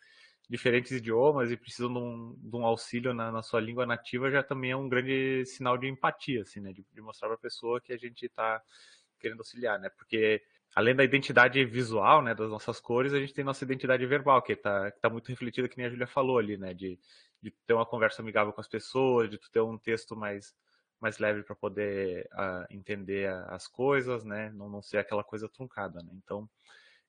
diferentes 0.48 0.92
idiomas 0.92 1.50
e 1.50 1.56
precisam 1.56 1.92
de 1.92 1.98
um, 1.98 2.34
de 2.38 2.56
um 2.56 2.64
auxílio 2.64 3.12
na, 3.12 3.32
na, 3.32 3.42
sua 3.42 3.60
língua 3.60 3.84
nativa 3.84 4.30
já 4.30 4.42
também 4.42 4.70
é 4.70 4.76
um 4.76 4.88
grande 4.88 5.44
sinal 5.44 5.76
de 5.76 5.88
empatia, 5.88 6.42
assim, 6.42 6.60
né? 6.60 6.72
De, 6.72 6.84
de 6.92 7.00
mostrar 7.00 7.28
para 7.28 7.36
a 7.36 7.40
pessoa 7.40 7.80
que 7.80 7.92
a 7.92 7.98
gente 7.98 8.26
está 8.26 8.62
querendo 9.18 9.40
auxiliar, 9.40 9.78
né? 9.78 9.90
Porque 9.96 10.42
além 10.76 10.94
da 10.94 11.02
identidade 11.02 11.64
visual, 11.64 12.20
né, 12.20 12.34
das 12.34 12.50
nossas 12.50 12.78
cores, 12.78 13.14
a 13.14 13.18
gente 13.18 13.32
tem 13.32 13.42
nossa 13.42 13.64
identidade 13.64 14.04
verbal, 14.04 14.42
que 14.42 14.52
está 14.52 14.90
tá 14.90 15.08
muito 15.08 15.28
refletida, 15.28 15.66
que 15.70 15.78
nem 15.78 15.86
a 15.86 15.90
Julia 15.90 16.06
falou 16.06 16.38
ali, 16.38 16.58
né, 16.58 16.74
de, 16.74 17.00
de 17.40 17.50
ter 17.66 17.72
uma 17.72 17.86
conversa 17.86 18.20
amigável 18.20 18.52
com 18.52 18.60
as 18.60 18.68
pessoas, 18.68 19.30
de 19.30 19.38
ter 19.50 19.62
um 19.62 19.78
texto 19.78 20.14
mais, 20.14 20.54
mais 21.00 21.18
leve 21.18 21.42
para 21.42 21.56
poder 21.56 22.28
uh, 22.34 22.66
entender 22.68 23.26
as 23.48 23.66
coisas, 23.66 24.22
né, 24.22 24.52
não, 24.54 24.68
não 24.68 24.82
ser 24.82 24.98
aquela 24.98 25.24
coisa 25.24 25.48
truncada, 25.48 26.02
né. 26.02 26.12
Então, 26.22 26.46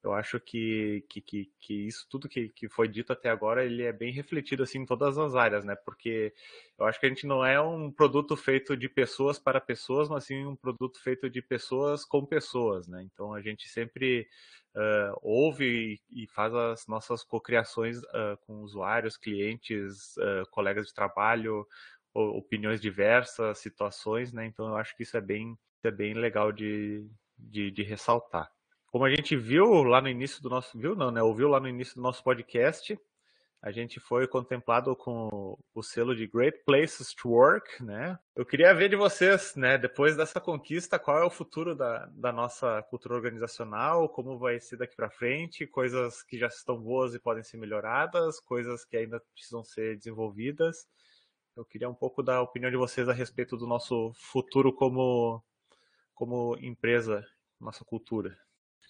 eu 0.07 0.13
acho 0.13 0.39
que, 0.39 1.05
que, 1.09 1.21
que, 1.21 1.51
que 1.59 1.73
isso 1.87 2.07
tudo 2.09 2.29
que, 2.29 2.49
que 2.49 2.69
foi 2.69 2.87
dito 2.87 3.11
até 3.11 3.29
agora, 3.29 3.65
ele 3.65 3.83
é 3.83 3.91
bem 3.91 4.11
refletido 4.11 4.63
assim 4.63 4.79
em 4.79 4.85
todas 4.85 5.17
as 5.17 5.35
áreas, 5.35 5.65
né? 5.65 5.75
Porque 5.75 6.33
eu 6.79 6.85
acho 6.85 6.99
que 6.99 7.05
a 7.05 7.09
gente 7.09 7.27
não 7.27 7.45
é 7.45 7.59
um 7.59 7.91
produto 7.91 8.35
feito 8.37 8.75
de 8.77 8.87
pessoas 8.87 9.37
para 9.37 9.59
pessoas, 9.59 10.07
mas 10.07 10.23
sim 10.23 10.45
um 10.45 10.55
produto 10.55 11.01
feito 11.03 11.29
de 11.29 11.41
pessoas 11.41 12.05
com 12.05 12.25
pessoas, 12.25 12.87
né? 12.87 13.03
Então 13.03 13.33
a 13.33 13.41
gente 13.41 13.67
sempre 13.67 14.27
uh, 14.75 15.19
ouve 15.21 15.99
e, 16.09 16.25
faz 16.27 16.53
as 16.53 16.87
nossas 16.87 17.21
cocriações 17.23 17.97
uh, 17.97 18.37
com 18.45 18.61
usuários, 18.61 19.17
clientes, 19.17 20.15
uh, 20.17 20.49
colegas 20.51 20.87
de 20.87 20.93
trabalho, 20.93 21.67
opiniões 22.13 22.81
diversas, 22.81 23.59
situações, 23.59 24.31
né? 24.31 24.45
Então 24.45 24.67
eu 24.67 24.77
acho 24.77 24.95
que 24.95 25.03
isso 25.03 25.17
é 25.17 25.21
bem, 25.21 25.57
é 25.83 25.91
bem 25.91 26.13
legal 26.13 26.51
de, 26.51 27.05
de, 27.37 27.69
de 27.71 27.83
ressaltar. 27.83 28.49
Como 28.97 29.05
a 29.05 29.11
gente 29.11 29.35
viu 29.35 29.83
lá 29.83 30.01
no 30.01 30.09
início 30.09 30.41
do 30.41 30.49
nosso, 30.49 30.75
viu 30.75 30.95
não, 30.95 31.11
né? 31.11 31.21
Ouviu 31.21 31.47
lá 31.47 31.59
no 31.59 31.67
início 31.67 31.93
do 31.93 32.01
nosso 32.01 32.23
podcast, 32.23 32.99
a 33.61 33.69
gente 33.69 33.99
foi 33.99 34.25
contemplado 34.25 34.95
com 34.95 35.55
o 35.75 35.83
selo 35.83 36.15
de 36.15 36.25
Great 36.25 36.63
Places 36.65 37.13
to 37.13 37.29
Work, 37.29 37.83
né? 37.83 38.17
Eu 38.35 38.43
queria 38.43 38.73
ver 38.73 38.89
de 38.89 38.95
vocês, 38.95 39.55
né, 39.55 39.77
depois 39.77 40.17
dessa 40.17 40.41
conquista, 40.41 40.97
qual 40.97 41.19
é 41.19 41.23
o 41.23 41.29
futuro 41.29 41.75
da, 41.75 42.07
da 42.07 42.31
nossa 42.31 42.81
cultura 42.89 43.13
organizacional, 43.13 44.09
como 44.09 44.39
vai 44.39 44.59
ser 44.59 44.77
daqui 44.77 44.95
para 44.95 45.11
frente, 45.11 45.67
coisas 45.67 46.23
que 46.23 46.35
já 46.35 46.47
estão 46.47 46.81
boas 46.81 47.13
e 47.13 47.19
podem 47.19 47.43
ser 47.43 47.57
melhoradas, 47.57 48.39
coisas 48.39 48.83
que 48.83 48.97
ainda 48.97 49.21
precisam 49.31 49.63
ser 49.63 49.95
desenvolvidas. 49.95 50.87
Eu 51.55 51.63
queria 51.63 51.87
um 51.87 51.93
pouco 51.93 52.23
da 52.23 52.41
opinião 52.41 52.71
de 52.71 52.77
vocês 52.77 53.07
a 53.07 53.13
respeito 53.13 53.55
do 53.57 53.67
nosso 53.67 54.11
futuro 54.15 54.73
como, 54.73 55.43
como 56.15 56.57
empresa, 56.59 57.23
nossa 57.61 57.85
cultura. 57.85 58.35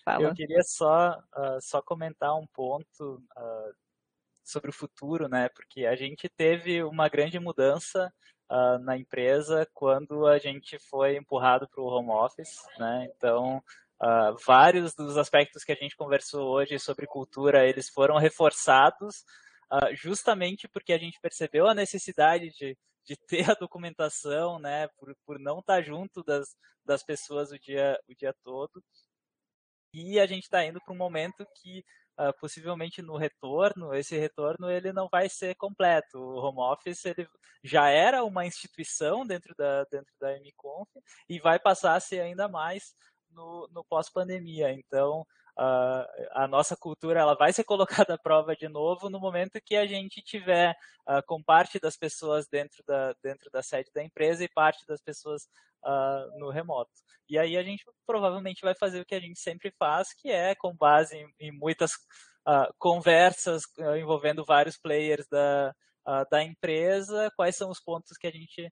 Fala. 0.07 0.23
Eu 0.23 0.33
queria 0.33 0.63
só, 0.63 1.19
uh, 1.35 1.59
só 1.61 1.81
comentar 1.81 2.33
um 2.33 2.47
ponto 2.47 3.21
uh, 3.37 3.75
sobre 4.41 4.69
o 4.69 4.73
futuro, 4.73 5.27
né? 5.27 5.49
Porque 5.49 5.85
a 5.85 5.97
gente 5.97 6.29
teve 6.29 6.81
uma 6.81 7.09
grande 7.09 7.37
mudança 7.37 8.09
uh, 8.49 8.79
na 8.79 8.97
empresa 8.97 9.67
quando 9.73 10.25
a 10.25 10.37
gente 10.37 10.79
foi 10.79 11.17
empurrado 11.17 11.67
para 11.67 11.81
o 11.81 11.87
home 11.87 12.11
office, 12.11 12.55
né? 12.79 13.09
Então, 13.15 13.61
vários 14.45 14.93
dos 14.93 15.17
aspectos 15.17 15.63
que 15.63 15.71
a 15.71 15.75
gente 15.75 15.95
conversou 15.95 16.47
hoje 16.47 16.77
sobre 16.77 17.07
cultura, 17.07 17.67
eles 17.67 17.89
foram 17.89 18.17
reforçados 18.17 19.25
justamente 19.95 20.67
porque 20.67 20.93
a 20.93 20.99
gente 20.99 21.19
percebeu 21.19 21.67
a 21.67 21.73
necessidade 21.73 22.51
de 22.51 22.77
de 23.07 23.15
ter 23.15 23.49
a 23.49 23.53
documentação, 23.53 24.59
né, 24.59 24.89
por, 24.99 25.15
por 25.25 25.39
não 25.39 25.59
estar 25.59 25.81
junto 25.81 26.21
das, 26.23 26.55
das 26.85 27.01
pessoas 27.03 27.51
o 27.51 27.57
dia, 27.57 27.97
o 28.07 28.13
dia 28.13 28.35
todo. 28.43 28.83
E 29.99 30.19
a 30.19 30.27
gente 30.27 30.43
está 30.43 30.63
indo 30.63 30.79
para 30.79 30.93
um 30.93 30.97
momento 30.97 31.43
que 31.55 31.83
uh, 32.19 32.31
possivelmente 32.39 33.01
no 33.01 33.17
retorno, 33.17 33.95
esse 33.95 34.15
retorno 34.15 34.69
ele 34.69 34.93
não 34.93 35.07
vai 35.09 35.27
ser 35.27 35.55
completo. 35.55 36.19
O 36.19 36.37
home 36.37 36.59
office 36.59 37.03
ele 37.05 37.27
já 37.63 37.89
era 37.89 38.23
uma 38.23 38.45
instituição 38.45 39.25
dentro 39.25 39.55
da 39.57 39.83
dentro 39.85 40.13
da 40.19 40.33
MConf 40.37 40.87
e 41.27 41.39
vai 41.39 41.57
passar 41.57 41.95
a 41.95 41.99
ser 41.99 42.21
ainda 42.21 42.47
mais 42.47 42.93
no, 43.31 43.67
no 43.71 43.83
pós-pandemia. 43.85 44.71
Então 44.71 45.25
Uh, 45.57 46.05
a 46.33 46.47
nossa 46.47 46.77
cultura 46.77 47.19
ela 47.19 47.35
vai 47.35 47.51
ser 47.51 47.63
colocada 47.63 48.13
à 48.13 48.17
prova 48.17 48.55
de 48.55 48.69
novo 48.69 49.09
no 49.09 49.19
momento 49.19 49.59
que 49.65 49.75
a 49.75 49.87
gente 49.87 50.21
tiver 50.21 50.75
uh, 51.09 51.19
com 51.25 51.41
parte 51.41 51.79
das 51.79 51.97
pessoas 51.97 52.47
dentro 52.47 52.83
da, 52.87 53.15
dentro 53.23 53.49
da 53.49 53.63
sede 53.63 53.89
da 53.91 54.03
empresa 54.03 54.43
e 54.43 54.49
parte 54.49 54.85
das 54.87 55.01
pessoas 55.01 55.45
uh, 55.83 56.39
no 56.39 56.51
remoto. 56.51 56.91
E 57.27 57.39
aí 57.39 57.57
a 57.57 57.63
gente 57.63 57.83
provavelmente 58.05 58.61
vai 58.61 58.75
fazer 58.75 59.01
o 59.01 59.05
que 59.05 59.15
a 59.15 59.19
gente 59.19 59.39
sempre 59.39 59.73
faz, 59.79 60.09
que 60.13 60.29
é 60.29 60.53
com 60.53 60.75
base 60.75 61.17
em, 61.17 61.27
em 61.39 61.51
muitas 61.51 61.91
conversas 62.79 63.63
envolvendo 63.99 64.45
vários 64.45 64.77
players 64.77 65.27
da, 65.29 65.73
da 66.31 66.41
empresa, 66.41 67.29
quais 67.35 67.57
são 67.57 67.69
os 67.69 67.81
pontos 67.81 68.15
que 68.17 68.25
a 68.25 68.31
gente 68.31 68.71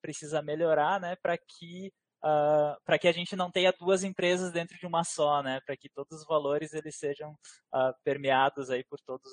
precisa 0.00 0.40
melhorar, 0.40 0.98
né, 0.98 1.16
para 1.22 1.36
que 1.36 1.92
uh, 2.22 2.26
ah, 2.26 2.78
para 2.84 2.98
que 2.98 3.08
a 3.08 3.12
gente 3.12 3.34
não 3.36 3.50
tenha 3.50 3.72
duas 3.78 4.04
empresas 4.04 4.52
dentro 4.52 4.78
de 4.78 4.86
uma 4.86 5.04
só, 5.04 5.42
né? 5.42 5.60
Para 5.64 5.76
que 5.76 5.88
todos 5.88 6.20
os 6.20 6.26
valores 6.26 6.72
eles 6.72 6.96
sejam 6.96 7.32
uh, 7.32 7.94
permeados 8.04 8.70
aí 8.70 8.84
por 8.84 9.00
todas 9.00 9.30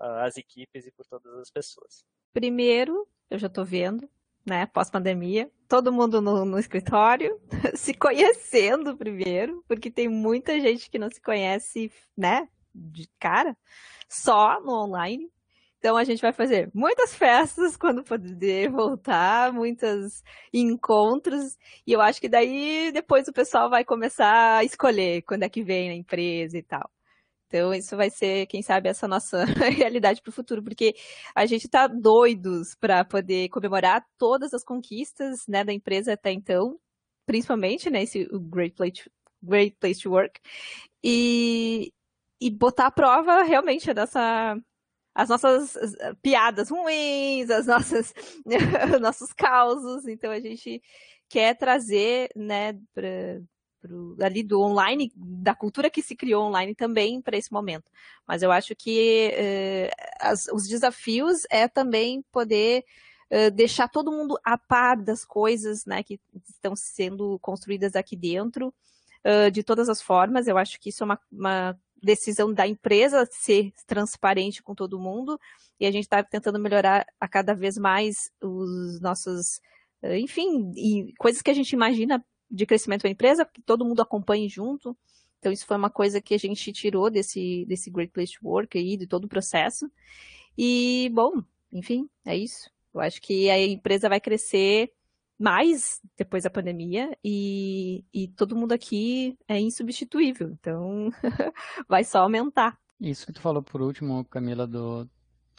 uh, 0.00 0.24
as 0.24 0.36
equipes 0.36 0.86
e 0.86 0.92
por 0.92 1.06
todas 1.06 1.32
as 1.38 1.50
pessoas. 1.50 2.04
Primeiro, 2.32 3.08
eu 3.28 3.38
já 3.38 3.48
estou 3.48 3.64
vendo, 3.64 4.08
né, 4.46 4.66
pós-pandemia, 4.66 5.50
todo 5.68 5.92
mundo 5.92 6.20
no, 6.20 6.44
no, 6.44 6.58
escritório, 6.58 7.40
se 7.74 7.92
conhecendo 7.94 8.96
primeiro, 8.96 9.64
porque 9.68 9.90
tem 9.90 10.08
muita 10.08 10.58
gente 10.60 10.88
que 10.90 10.98
não 10.98 11.10
se 11.10 11.20
conhece, 11.20 11.92
né, 12.16 12.48
de 12.74 13.08
cara, 13.18 13.56
só 14.08 14.60
no 14.60 14.72
online. 14.72 15.30
Então 15.80 15.96
a 15.96 16.04
gente 16.04 16.20
vai 16.20 16.32
fazer 16.32 16.70
muitas 16.74 17.14
festas 17.14 17.74
quando 17.74 18.04
poder 18.04 18.70
voltar, 18.70 19.50
muitos 19.50 20.22
encontros, 20.52 21.56
e 21.86 21.92
eu 21.92 22.02
acho 22.02 22.20
que 22.20 22.28
daí 22.28 22.92
depois 22.92 23.26
o 23.28 23.32
pessoal 23.32 23.70
vai 23.70 23.82
começar 23.82 24.58
a 24.58 24.64
escolher 24.64 25.22
quando 25.22 25.44
é 25.44 25.48
que 25.48 25.62
vem 25.62 25.88
na 25.88 25.94
empresa 25.94 26.58
e 26.58 26.62
tal. 26.62 26.90
Então, 27.46 27.74
isso 27.74 27.96
vai 27.96 28.10
ser, 28.10 28.46
quem 28.46 28.62
sabe, 28.62 28.88
essa 28.88 29.08
nossa 29.08 29.44
realidade 29.76 30.22
para 30.22 30.30
o 30.30 30.32
futuro, 30.32 30.62
porque 30.62 30.94
a 31.34 31.46
gente 31.46 31.64
está 31.64 31.88
doidos 31.88 32.76
para 32.76 33.04
poder 33.04 33.48
comemorar 33.48 34.06
todas 34.16 34.54
as 34.54 34.62
conquistas 34.62 35.46
né, 35.48 35.64
da 35.64 35.72
empresa 35.72 36.12
até 36.12 36.30
então, 36.30 36.78
principalmente, 37.26 37.90
né, 37.90 38.02
esse 38.04 38.28
Great 38.50 38.76
Place, 38.76 39.10
Great 39.42 39.76
Place 39.80 40.00
to 40.02 40.10
Work, 40.10 40.40
e, 41.02 41.92
e 42.40 42.50
botar 42.50 42.86
à 42.86 42.90
prova 42.92 43.42
realmente 43.42 43.90
a 43.90 43.94
nossa, 43.94 44.56
as 45.20 45.28
nossas 45.28 45.76
piadas 46.22 46.70
ruins, 46.70 47.50
as 47.50 47.66
nossas 47.66 48.14
nossos 49.00 49.32
causos. 49.34 50.06
Então, 50.06 50.30
a 50.30 50.40
gente 50.40 50.82
quer 51.28 51.54
trazer 51.54 52.30
né, 52.34 52.72
para 52.94 53.42
pro, 53.82 54.16
ali 54.22 54.42
do 54.42 54.62
online, 54.62 55.12
da 55.14 55.54
cultura 55.54 55.90
que 55.90 56.02
se 56.02 56.16
criou 56.16 56.44
online 56.44 56.74
também 56.74 57.20
para 57.20 57.36
esse 57.36 57.52
momento. 57.52 57.90
Mas 58.26 58.42
eu 58.42 58.50
acho 58.50 58.74
que 58.74 59.30
eh, 59.34 59.90
as, 60.18 60.46
os 60.48 60.66
desafios 60.66 61.42
é 61.50 61.68
também 61.68 62.24
poder 62.32 62.82
eh, 63.28 63.50
deixar 63.50 63.88
todo 63.88 64.12
mundo 64.12 64.38
a 64.42 64.56
par 64.56 64.96
das 64.96 65.22
coisas 65.22 65.84
né, 65.84 66.02
que 66.02 66.18
estão 66.48 66.74
sendo 66.74 67.38
construídas 67.40 67.94
aqui 67.94 68.16
dentro, 68.16 68.72
de 69.52 69.62
todas 69.62 69.90
as 69.90 70.00
formas. 70.00 70.48
Eu 70.48 70.56
acho 70.56 70.80
que 70.80 70.88
isso 70.88 71.02
é 71.02 71.04
uma, 71.04 71.20
uma 71.30 71.78
decisão 72.02 72.52
da 72.52 72.66
empresa 72.66 73.28
ser 73.30 73.72
transparente 73.86 74.62
com 74.62 74.74
todo 74.74 74.98
mundo 74.98 75.38
e 75.78 75.86
a 75.86 75.90
gente 75.90 76.04
está 76.04 76.22
tentando 76.22 76.58
melhorar 76.58 77.06
a 77.18 77.28
cada 77.28 77.54
vez 77.54 77.76
mais 77.76 78.30
os 78.42 79.00
nossos, 79.00 79.60
enfim, 80.02 80.72
e 80.76 81.14
coisas 81.18 81.42
que 81.42 81.50
a 81.50 81.54
gente 81.54 81.72
imagina 81.72 82.24
de 82.50 82.66
crescimento 82.66 83.02
da 83.02 83.08
empresa, 83.08 83.44
que 83.44 83.62
todo 83.62 83.84
mundo 83.84 84.02
acompanhe 84.02 84.48
junto. 84.48 84.96
Então, 85.38 85.50
isso 85.50 85.64
foi 85.64 85.76
uma 85.76 85.88
coisa 85.88 86.20
que 86.20 86.34
a 86.34 86.38
gente 86.38 86.72
tirou 86.72 87.08
desse, 87.08 87.64
desse 87.66 87.90
Great 87.90 88.12
Place 88.12 88.38
to 88.38 88.46
Work 88.46 88.76
aí, 88.76 88.96
de 88.96 89.06
todo 89.06 89.24
o 89.24 89.28
processo. 89.28 89.90
E, 90.58 91.10
bom, 91.14 91.42
enfim, 91.72 92.08
é 92.26 92.36
isso. 92.36 92.70
Eu 92.92 93.00
acho 93.00 93.22
que 93.22 93.48
a 93.48 93.58
empresa 93.58 94.08
vai 94.08 94.20
crescer 94.20 94.92
mais 95.40 96.02
depois 96.18 96.44
da 96.44 96.50
pandemia 96.50 97.16
e, 97.24 98.04
e 98.12 98.28
todo 98.28 98.54
mundo 98.54 98.72
aqui 98.72 99.38
é 99.48 99.58
insubstituível. 99.58 100.50
Então, 100.50 101.08
vai 101.88 102.04
só 102.04 102.18
aumentar. 102.18 102.78
Isso 103.00 103.24
que 103.24 103.32
tu 103.32 103.40
falou 103.40 103.62
por 103.62 103.80
último, 103.80 104.22
Camila, 104.26 104.66
do 104.66 105.08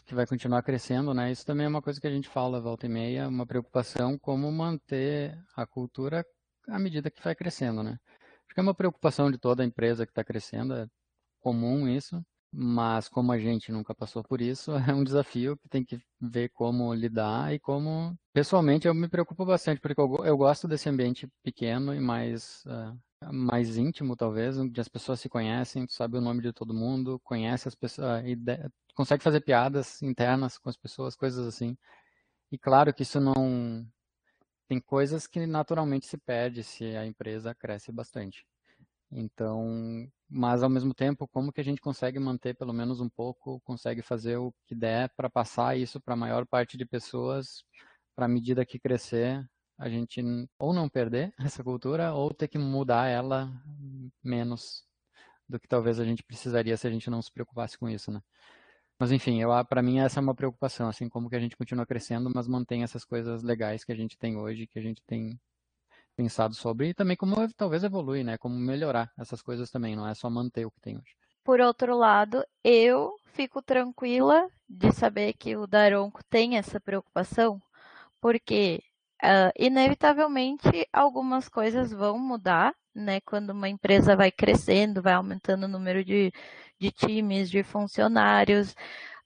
que 0.05 0.13
vai 0.13 0.27
continuar 0.27 0.61
crescendo, 0.61 1.15
né? 1.15 1.31
Isso 1.31 1.43
também 1.43 1.65
é 1.65 1.69
uma 1.69 1.81
coisa 1.81 1.99
que 1.99 2.05
a 2.05 2.11
gente 2.11 2.29
fala 2.29 2.61
volta 2.61 2.85
e 2.85 2.89
meia, 2.89 3.27
uma 3.27 3.45
preocupação 3.45 4.19
como 4.19 4.51
manter 4.51 5.35
a 5.55 5.65
cultura 5.65 6.23
à 6.67 6.77
medida 6.77 7.09
que 7.09 7.23
vai 7.23 7.33
crescendo, 7.33 7.81
né? 7.81 7.97
Acho 8.45 8.53
que 8.53 8.59
é 8.59 8.63
uma 8.63 8.75
preocupação 8.75 9.31
de 9.31 9.39
toda 9.39 9.65
empresa 9.65 10.05
que 10.05 10.11
está 10.11 10.23
crescendo, 10.23 10.75
é 10.75 10.85
comum 11.39 11.87
isso, 11.87 12.23
mas 12.51 13.07
como 13.07 13.31
a 13.31 13.39
gente 13.39 13.71
nunca 13.71 13.95
passou 13.95 14.23
por 14.23 14.41
isso, 14.41 14.71
é 14.91 14.93
um 14.93 15.03
desafio 15.03 15.57
que 15.57 15.69
tem 15.69 15.83
que 15.83 15.99
ver 16.19 16.49
como 16.49 16.93
lidar 16.93 17.53
e 17.53 17.59
como. 17.59 18.17
Pessoalmente, 18.33 18.87
eu 18.87 18.93
me 18.93 19.07
preocupo 19.07 19.45
bastante, 19.45 19.79
porque 19.81 19.99
eu, 19.99 20.25
eu 20.25 20.37
gosto 20.37 20.67
desse 20.67 20.89
ambiente 20.89 21.27
pequeno 21.43 21.93
e 21.93 21.99
mais. 21.99 22.63
Uh, 22.65 22.97
mais 23.31 23.77
íntimo, 23.77 24.15
talvez, 24.15 24.57
onde 24.57 24.81
as 24.81 24.87
pessoas 24.87 25.19
se 25.19 25.29
conhecem, 25.29 25.85
tu 25.85 25.93
sabe 25.93 26.17
o 26.17 26.21
nome 26.21 26.41
de 26.41 26.51
todo 26.51 26.73
mundo, 26.73 27.19
conhece 27.23 27.67
as 27.67 27.75
pessoas, 27.75 28.23
consegue 28.95 29.23
fazer 29.23 29.41
piadas 29.41 30.01
internas 30.01 30.57
com 30.57 30.69
as 30.69 30.77
pessoas, 30.77 31.15
coisas 31.15 31.45
assim. 31.45 31.77
E 32.51 32.57
claro 32.57 32.93
que 32.93 33.03
isso 33.03 33.19
não 33.19 33.85
tem 34.67 34.79
coisas 34.79 35.27
que 35.27 35.45
naturalmente 35.45 36.07
se 36.07 36.17
perde 36.17 36.63
se 36.63 36.95
a 36.95 37.05
empresa 37.05 37.53
cresce 37.53 37.91
bastante. 37.91 38.45
Então, 39.11 40.07
mas 40.29 40.63
ao 40.63 40.69
mesmo 40.69 40.93
tempo, 40.93 41.27
como 41.27 41.51
que 41.51 41.59
a 41.59 41.63
gente 41.63 41.81
consegue 41.81 42.17
manter 42.19 42.55
pelo 42.55 42.73
menos 42.73 43.01
um 43.01 43.09
pouco, 43.09 43.59
consegue 43.65 44.01
fazer 44.01 44.37
o 44.37 44.53
que 44.65 44.73
der 44.73 45.09
para 45.15 45.29
passar 45.29 45.77
isso 45.77 45.99
para 45.99 46.13
a 46.13 46.17
maior 46.17 46.45
parte 46.47 46.77
de 46.77 46.85
pessoas, 46.85 47.63
para 48.15 48.25
a 48.25 48.29
medida 48.29 48.65
que 48.65 48.79
crescer, 48.79 49.45
a 49.77 49.89
gente 49.89 50.21
ou 50.59 50.73
não 50.73 50.87
perder 50.87 51.33
essa 51.39 51.63
cultura 51.63 52.13
ou 52.13 52.33
ter 52.33 52.47
que 52.47 52.57
mudar 52.57 53.07
ela 53.07 53.51
menos 54.23 54.85
do 55.49 55.59
que 55.59 55.67
talvez 55.67 55.99
a 55.99 56.05
gente 56.05 56.23
precisaria 56.23 56.77
se 56.77 56.87
a 56.87 56.91
gente 56.91 57.09
não 57.09 57.21
se 57.21 57.31
preocupasse 57.31 57.77
com 57.77 57.89
isso, 57.89 58.11
né? 58.11 58.21
Mas 58.97 59.11
enfim, 59.11 59.39
para 59.67 59.81
mim 59.81 59.99
essa 59.99 60.19
é 60.19 60.21
uma 60.21 60.35
preocupação, 60.35 60.87
assim 60.87 61.09
como 61.09 61.29
que 61.29 61.35
a 61.35 61.39
gente 61.39 61.57
continua 61.57 61.85
crescendo, 61.85 62.31
mas 62.33 62.47
mantém 62.47 62.83
essas 62.83 63.03
coisas 63.03 63.43
legais 63.43 63.83
que 63.83 63.91
a 63.91 63.95
gente 63.95 64.17
tem 64.17 64.37
hoje, 64.37 64.67
que 64.67 64.79
a 64.79 64.81
gente 64.81 65.01
tem 65.07 65.39
pensado 66.21 66.53
sobre 66.53 66.89
e 66.89 66.93
também 66.93 67.17
como 67.17 67.35
talvez 67.53 67.83
evolui, 67.83 68.23
né? 68.23 68.37
Como 68.37 68.55
melhorar 68.55 69.11
essas 69.17 69.41
coisas 69.41 69.71
também, 69.71 69.95
não 69.95 70.07
é 70.07 70.13
só 70.13 70.29
manter 70.29 70.65
o 70.65 70.71
que 70.71 70.79
tem 70.79 70.95
hoje. 70.95 71.15
Por 71.43 71.59
outro 71.59 71.97
lado, 71.97 72.45
eu 72.63 73.13
fico 73.33 73.61
tranquila 73.61 74.47
de 74.69 74.91
saber 74.91 75.33
que 75.33 75.55
o 75.55 75.65
Daronco 75.65 76.23
tem 76.29 76.57
essa 76.57 76.79
preocupação, 76.79 77.59
porque 78.21 78.83
uh, 79.23 79.51
inevitavelmente 79.57 80.87
algumas 80.93 81.49
coisas 81.49 81.91
vão 81.91 82.19
mudar, 82.19 82.73
né? 82.93 83.19
Quando 83.21 83.49
uma 83.49 83.67
empresa 83.67 84.15
vai 84.15 84.31
crescendo, 84.31 85.01
vai 85.01 85.13
aumentando 85.13 85.63
o 85.63 85.69
número 85.69 86.05
de, 86.05 86.31
de 86.79 86.91
times, 86.91 87.49
de 87.49 87.63
funcionários, 87.63 88.75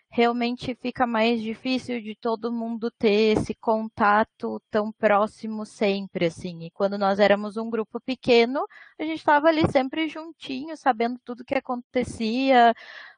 realmente 0.09 0.75
fica 0.75 1.05
mais 1.05 1.41
difícil 1.41 2.01
de 2.01 2.15
todo 2.15 2.51
mundo 2.51 2.89
ter 2.91 3.37
esse 3.37 3.53
contato 3.55 4.61
tão 4.71 4.91
próximo 4.93 5.65
sempre, 5.65 6.27
assim. 6.27 6.63
E 6.65 6.71
quando 6.71 6.97
nós 6.97 7.19
éramos 7.19 7.57
um 7.57 7.69
grupo 7.69 7.99
pequeno, 8.01 8.65
a 8.99 9.03
gente 9.03 9.17
estava 9.19 9.47
ali 9.49 9.69
sempre 9.71 10.07
juntinho, 10.07 10.77
sabendo 10.77 11.19
tudo 11.25 11.43
que 11.45 11.55
acontecia, 11.55 12.73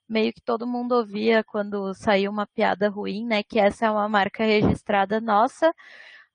meio 0.10 0.34
que 0.34 0.42
todo 0.42 0.68
mundo 0.68 0.94
ouvia 0.94 1.44
quando 1.44 1.94
saiu 1.94 2.32
uma 2.32 2.48
piada 2.48 2.90
ruim, 2.90 3.26
né? 3.26 3.44
Que 3.44 3.60
essa 3.60 3.86
é 3.88 3.92
uma 3.92 4.10
marca 4.10 4.44
registrada 4.46 5.22
nossa. 5.22 5.74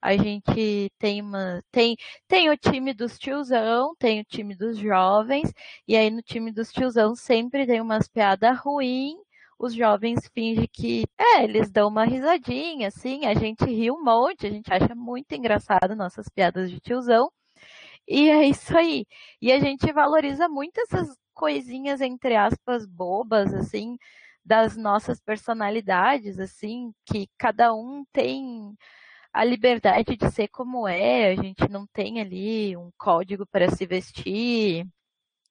A 0.01 0.17
gente 0.17 0.91
tem 0.99 1.23
uma 1.23 1.63
tem 1.73 1.97
tem 2.29 2.51
o 2.51 2.57
time 2.57 2.93
dos 2.95 3.19
tiozão, 3.19 3.95
tem 3.99 4.21
o 4.21 4.25
time 4.25 4.55
dos 4.57 4.77
jovens, 4.79 5.53
e 5.89 5.97
aí 5.97 6.11
no 6.11 6.23
time 6.23 6.53
dos 6.53 6.73
tiozão 6.73 7.15
sempre 7.15 7.67
tem 7.67 7.81
umas 7.81 8.09
piadas 8.09 8.59
ruins. 8.61 9.17
Os 9.63 9.75
jovens 9.75 10.29
fingem 10.35 10.69
que, 10.73 11.05
é, 11.17 11.45
eles 11.45 11.71
dão 11.71 11.89
uma 11.89 12.05
risadinha, 12.05 12.89
assim, 12.89 13.27
a 13.27 13.35
gente 13.35 13.65
ri 13.65 13.93
um 13.93 14.03
monte, 14.03 14.45
a 14.45 14.51
gente 14.51 14.73
acha 14.73 14.93
muito 14.93 15.33
engraçado 15.37 15.95
nossas 15.95 16.29
piadas 16.29 16.69
de 16.69 16.81
tiozão. 16.81 17.31
E 18.09 18.29
é 18.29 18.45
isso 18.49 18.77
aí. 18.77 19.07
E 19.41 19.53
a 19.53 19.61
gente 19.61 19.93
valoriza 19.93 20.49
muito 20.49 20.81
essas 20.81 21.17
coisinhas, 21.33 22.01
entre 22.01 22.35
aspas, 22.37 22.85
bobas, 22.87 23.55
assim, 23.55 23.97
das 24.45 24.77
nossas 24.77 25.21
personalidades, 25.21 26.41
assim, 26.41 26.93
que 27.07 27.29
cada 27.39 27.73
um 27.73 28.05
tem 28.13 28.75
a 29.33 29.45
liberdade 29.45 30.17
de 30.17 30.31
ser 30.33 30.49
como 30.49 30.89
é, 30.89 31.31
a 31.33 31.37
gente 31.37 31.69
não 31.71 31.87
tem 31.93 32.21
ali 32.21 32.77
um 32.77 32.91
código 32.99 33.47
para 33.47 33.71
se 33.71 33.87
vestir, 33.87 34.87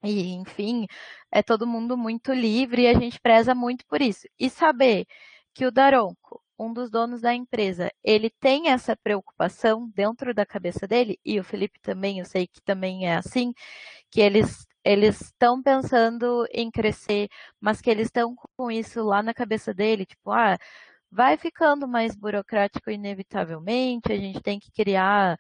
e 0.04 0.34
enfim, 0.34 0.88
é 1.32 1.44
todo 1.44 1.68
mundo 1.68 1.98
muito 1.98 2.34
livre 2.34 2.84
e 2.84 2.88
a 2.88 2.94
gente 2.94 3.20
preza 3.20 3.54
muito 3.56 3.86
por 3.88 4.02
isso. 4.02 4.28
E 4.40 4.50
saber 4.50 5.06
que 5.54 5.66
o 5.66 5.72
Daronco, 5.72 6.42
um 6.58 6.74
dos 6.74 6.90
donos 6.92 7.22
da 7.22 7.34
empresa, 7.34 7.92
ele 8.04 8.30
tem 8.40 8.70
essa 8.70 8.96
preocupação 8.96 9.90
dentro 9.96 10.34
da 10.34 10.46
cabeça 10.46 10.88
dele, 10.88 11.20
e 11.26 11.40
o 11.40 11.44
Felipe 11.44 11.80
também, 11.82 12.20
eu 12.20 12.26
sei 12.26 12.48
que 12.48 12.62
também 12.62 13.08
é 13.08 13.16
assim, 13.18 13.54
que 14.12 14.22
eles 14.22 14.66
eles 14.84 15.22
estão 15.22 15.62
pensando 15.62 16.46
em 16.52 16.72
crescer, 16.72 17.30
mas 17.60 17.82
que 17.82 17.90
eles 17.90 18.08
estão 18.08 18.36
com 18.58 18.72
isso 18.72 19.04
lá 19.04 19.22
na 19.24 19.34
cabeça 19.34 19.74
dele, 19.74 20.06
tipo, 20.06 20.32
ah, 20.32 20.58
vai 21.12 21.38
ficando 21.38 21.88
mais 21.88 22.16
burocrático 22.16 22.90
inevitavelmente, 22.92 24.12
a 24.14 24.18
gente 24.18 24.42
tem 24.42 24.60
que 24.60 24.72
criar 24.72 25.38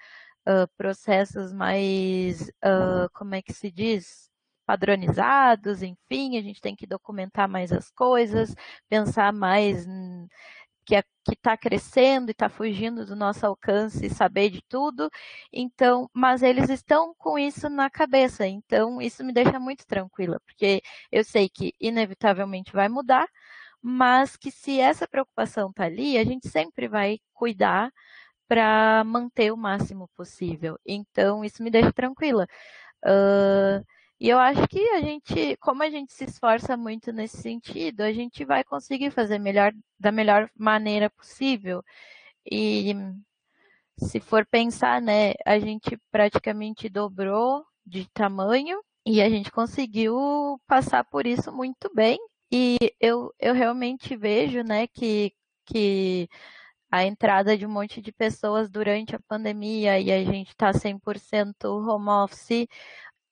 uh, 0.47 0.67
processos 0.77 1.53
mais, 1.53 2.49
uh, 2.63 3.09
como 3.13 3.35
é 3.35 3.41
que 3.41 3.53
se 3.53 3.71
diz? 3.71 4.30
Padronizados, 4.71 5.83
enfim, 5.83 6.37
a 6.37 6.41
gente 6.41 6.61
tem 6.61 6.73
que 6.77 6.87
documentar 6.87 7.49
mais 7.49 7.73
as 7.73 7.91
coisas, 7.91 8.55
pensar 8.87 9.33
mais 9.33 9.85
que 10.85 10.95
é, 10.95 11.03
está 11.29 11.57
crescendo 11.57 12.29
e 12.29 12.31
está 12.31 12.47
fugindo 12.47 13.05
do 13.05 13.13
nosso 13.13 13.45
alcance 13.45 14.05
e 14.05 14.09
saber 14.09 14.49
de 14.49 14.61
tudo. 14.69 15.09
Então, 15.51 16.09
mas 16.13 16.41
eles 16.41 16.69
estão 16.69 17.13
com 17.17 17.37
isso 17.37 17.69
na 17.69 17.89
cabeça. 17.89 18.47
Então, 18.47 19.01
isso 19.01 19.25
me 19.25 19.33
deixa 19.33 19.59
muito 19.59 19.85
tranquila, 19.85 20.39
porque 20.45 20.81
eu 21.11 21.23
sei 21.25 21.49
que 21.49 21.73
inevitavelmente 21.79 22.71
vai 22.71 22.87
mudar, 22.87 23.27
mas 23.81 24.37
que 24.37 24.51
se 24.51 24.79
essa 24.79 25.05
preocupação 25.05 25.69
está 25.71 25.83
ali, 25.83 26.17
a 26.17 26.23
gente 26.23 26.47
sempre 26.47 26.87
vai 26.87 27.19
cuidar 27.33 27.91
para 28.47 29.03
manter 29.03 29.51
o 29.51 29.57
máximo 29.57 30.09
possível. 30.15 30.79
Então, 30.85 31.43
isso 31.43 31.61
me 31.61 31.69
deixa 31.69 31.91
tranquila. 31.91 32.47
Uh, 33.05 33.83
e 34.21 34.29
eu 34.29 34.37
acho 34.37 34.67
que 34.67 34.79
a 34.91 35.01
gente, 35.01 35.57
como 35.57 35.81
a 35.81 35.89
gente 35.89 36.13
se 36.13 36.25
esforça 36.25 36.77
muito 36.77 37.11
nesse 37.11 37.41
sentido, 37.41 38.01
a 38.01 38.13
gente 38.13 38.45
vai 38.45 38.63
conseguir 38.63 39.09
fazer 39.09 39.39
melhor 39.39 39.73
da 39.99 40.11
melhor 40.11 40.47
maneira 40.55 41.09
possível. 41.09 41.83
E 42.45 42.93
se 43.97 44.19
for 44.19 44.45
pensar, 44.45 45.01
né, 45.01 45.33
a 45.43 45.57
gente 45.57 45.97
praticamente 46.11 46.87
dobrou 46.87 47.65
de 47.83 48.07
tamanho 48.13 48.79
e 49.03 49.23
a 49.23 49.27
gente 49.27 49.51
conseguiu 49.51 50.61
passar 50.67 51.03
por 51.03 51.25
isso 51.25 51.51
muito 51.51 51.91
bem. 51.91 52.19
E 52.51 52.77
eu, 52.99 53.33
eu 53.39 53.55
realmente 53.55 54.15
vejo, 54.15 54.61
né, 54.61 54.85
que, 54.85 55.33
que 55.65 56.29
a 56.91 57.05
entrada 57.05 57.57
de 57.57 57.65
um 57.65 57.69
monte 57.69 58.01
de 58.01 58.11
pessoas 58.11 58.69
durante 58.69 59.15
a 59.15 59.19
pandemia 59.19 59.99
e 59.99 60.11
a 60.11 60.23
gente 60.23 60.49
está 60.49 60.71
100% 60.73 61.65
home 61.65 62.09
office, 62.09 62.67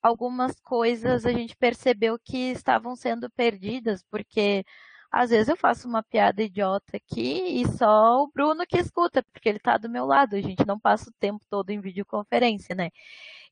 algumas 0.02 0.60
coisas 0.62 1.26
a 1.26 1.32
gente 1.32 1.56
percebeu 1.56 2.18
que 2.20 2.52
estavam 2.52 2.95
sendo 2.95 3.30
perdidas, 3.30 4.04
porque 4.10 4.66
às 5.12 5.32
vezes 5.32 5.47
eu 5.50 5.58
faço 5.58 5.88
uma 5.88 6.04
piada 6.04 6.43
idiota 6.43 6.97
aqui 6.97 7.62
e 7.62 7.68
só 7.78 8.24
o 8.24 8.32
Bruno 8.32 8.66
que 8.68 8.78
escuta, 8.78 9.24
porque 9.24 9.50
ele 9.50 9.58
está 9.58 9.78
do 9.78 9.89
meu 9.89 10.06
lado, 10.06 10.36
a 10.36 10.41
gente 10.41 10.66
não 10.68 10.80
passa 10.80 11.10
o 11.10 11.14
tempo 11.20 11.43
todo 11.50 11.72
em 11.72 11.82
videoconferência, 11.82 12.76
né? 12.76 12.89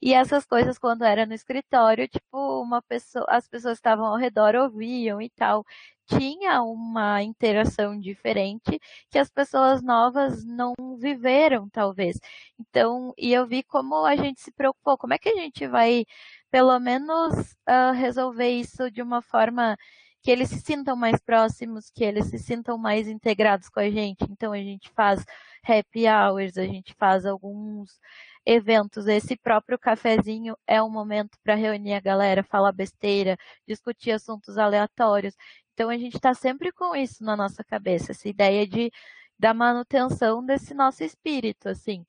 E 0.02 0.14
essas 0.14 0.46
coisas, 0.46 0.78
quando 0.78 1.04
era 1.04 1.26
no 1.26 1.34
escritório, 1.34 2.08
tipo, 2.08 2.62
uma 2.62 2.82
pessoa, 2.82 3.26
as 3.30 3.48
pessoas 3.48 3.78
estavam 3.78 4.06
ao 4.06 4.16
redor 4.18 4.56
ouviam 4.56 5.22
e 5.22 5.30
tal. 5.30 5.66
Tinha 6.06 6.62
uma 6.64 7.22
interação 7.24 8.00
diferente 8.00 8.80
que 9.10 9.18
as 9.20 9.30
pessoas 9.30 9.82
novas 9.82 10.46
não 10.46 10.74
viveram, 10.98 11.68
talvez. 11.70 12.18
Então, 12.60 13.14
e 13.18 13.34
eu 13.34 13.46
vi 13.48 13.64
como 13.64 14.06
a 14.06 14.16
gente 14.16 14.40
se 14.42 14.52
preocupou, 14.52 14.98
como 14.98 15.14
é 15.14 15.18
que 15.18 15.30
a 15.30 15.36
gente 15.36 15.68
vai, 15.68 16.06
pelo 16.52 16.80
menos, 16.80 17.34
uh, 17.70 17.94
resolver 17.94 18.50
isso 18.50 18.90
de 18.92 19.02
uma 19.02 19.22
forma 19.22 19.78
que 20.22 20.32
eles 20.32 20.50
se 20.50 20.60
sintam 20.60 20.96
mais 20.96 21.20
próximos, 21.22 21.90
que 21.90 22.04
eles 22.04 22.28
se 22.28 22.38
sintam 22.38 22.78
mais 22.78 23.08
integrados 23.08 23.70
com 23.70 23.80
a 23.80 23.90
gente. 23.90 24.26
Então 24.30 24.52
a 24.54 24.58
gente 24.58 24.90
faz 24.92 25.24
happy 25.64 26.06
hours, 26.08 26.58
a 26.58 26.66
gente 26.66 26.94
faz 26.96 27.26
alguns 27.26 28.00
eventos. 28.46 29.08
Esse 29.08 29.38
próprio 29.38 29.80
cafezinho 29.80 30.58
é 30.68 30.82
um 30.82 30.90
momento 30.90 31.38
para 31.44 31.56
reunir 31.56 31.94
a 31.94 32.00
galera, 32.00 32.44
falar 32.44 32.72
besteira, 32.72 33.38
discutir 33.68 34.12
assuntos 34.12 34.58
aleatórios. 34.58 35.36
Então 35.74 35.90
a 35.90 35.98
gente 35.98 36.16
está 36.16 36.34
sempre 36.34 36.72
com 36.72 36.96
isso 36.96 37.24
na 37.24 37.36
nossa 37.38 37.64
cabeça, 37.64 38.12
essa 38.12 38.28
ideia 38.28 38.68
de 38.68 38.92
da 39.40 39.54
manutenção 39.54 40.44
desse 40.46 40.74
nosso 40.74 41.04
espírito, 41.04 41.70
assim. 41.70 42.02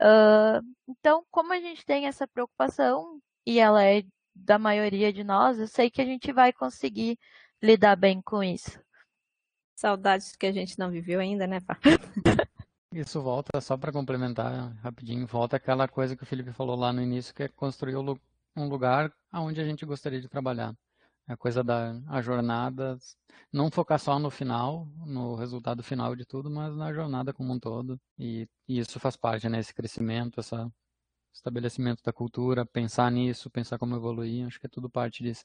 Uh, 0.00 0.64
então, 0.88 1.24
como 1.30 1.52
a 1.52 1.60
gente 1.60 1.84
tem 1.84 2.06
essa 2.06 2.26
preocupação 2.28 3.20
e 3.46 3.58
ela 3.58 3.84
é 3.84 4.02
da 4.34 4.58
maioria 4.58 5.12
de 5.12 5.24
nós, 5.24 5.58
eu 5.58 5.66
sei 5.66 5.90
que 5.90 6.00
a 6.00 6.04
gente 6.04 6.32
vai 6.32 6.52
conseguir 6.52 7.18
lidar 7.62 7.96
bem 7.96 8.22
com 8.22 8.42
isso. 8.42 8.80
Saudades 9.76 10.36
que 10.36 10.46
a 10.46 10.52
gente 10.52 10.78
não 10.78 10.90
viveu 10.90 11.20
ainda, 11.20 11.46
né, 11.46 11.60
Pá? 11.60 11.78
Isso 12.92 13.22
volta, 13.22 13.60
só 13.60 13.76
para 13.76 13.92
complementar 13.92 14.74
rapidinho, 14.82 15.24
volta 15.24 15.56
aquela 15.56 15.86
coisa 15.86 16.16
que 16.16 16.24
o 16.24 16.26
Felipe 16.26 16.52
falou 16.52 16.74
lá 16.74 16.92
no 16.92 17.00
início, 17.00 17.32
que 17.32 17.44
é 17.44 17.48
construir 17.48 17.94
um 17.96 18.68
lugar 18.68 19.12
onde 19.32 19.60
a 19.60 19.64
gente 19.64 19.86
gostaria 19.86 20.20
de 20.20 20.28
trabalhar. 20.28 20.74
A 21.28 21.36
coisa 21.36 21.62
da 21.62 21.94
a 22.08 22.20
jornada, 22.20 22.98
não 23.52 23.70
focar 23.70 24.00
só 24.00 24.18
no 24.18 24.28
final, 24.28 24.86
no 25.06 25.36
resultado 25.36 25.84
final 25.84 26.16
de 26.16 26.24
tudo, 26.24 26.50
mas 26.50 26.74
na 26.74 26.92
jornada 26.92 27.32
como 27.32 27.52
um 27.52 27.60
todo. 27.60 27.96
E, 28.18 28.48
e 28.66 28.80
isso 28.80 28.98
faz 28.98 29.16
parte, 29.16 29.48
né? 29.48 29.60
Esse 29.60 29.72
crescimento, 29.72 30.40
esse 30.40 30.56
estabelecimento 31.40 32.02
da 32.02 32.12
cultura, 32.12 32.64
pensar 32.64 33.10
nisso, 33.10 33.50
pensar 33.50 33.78
como 33.78 33.96
evoluir, 33.96 34.46
acho 34.46 34.60
que 34.60 34.66
é 34.66 34.70
tudo 34.70 34.88
parte 34.88 35.22
disso, 35.22 35.44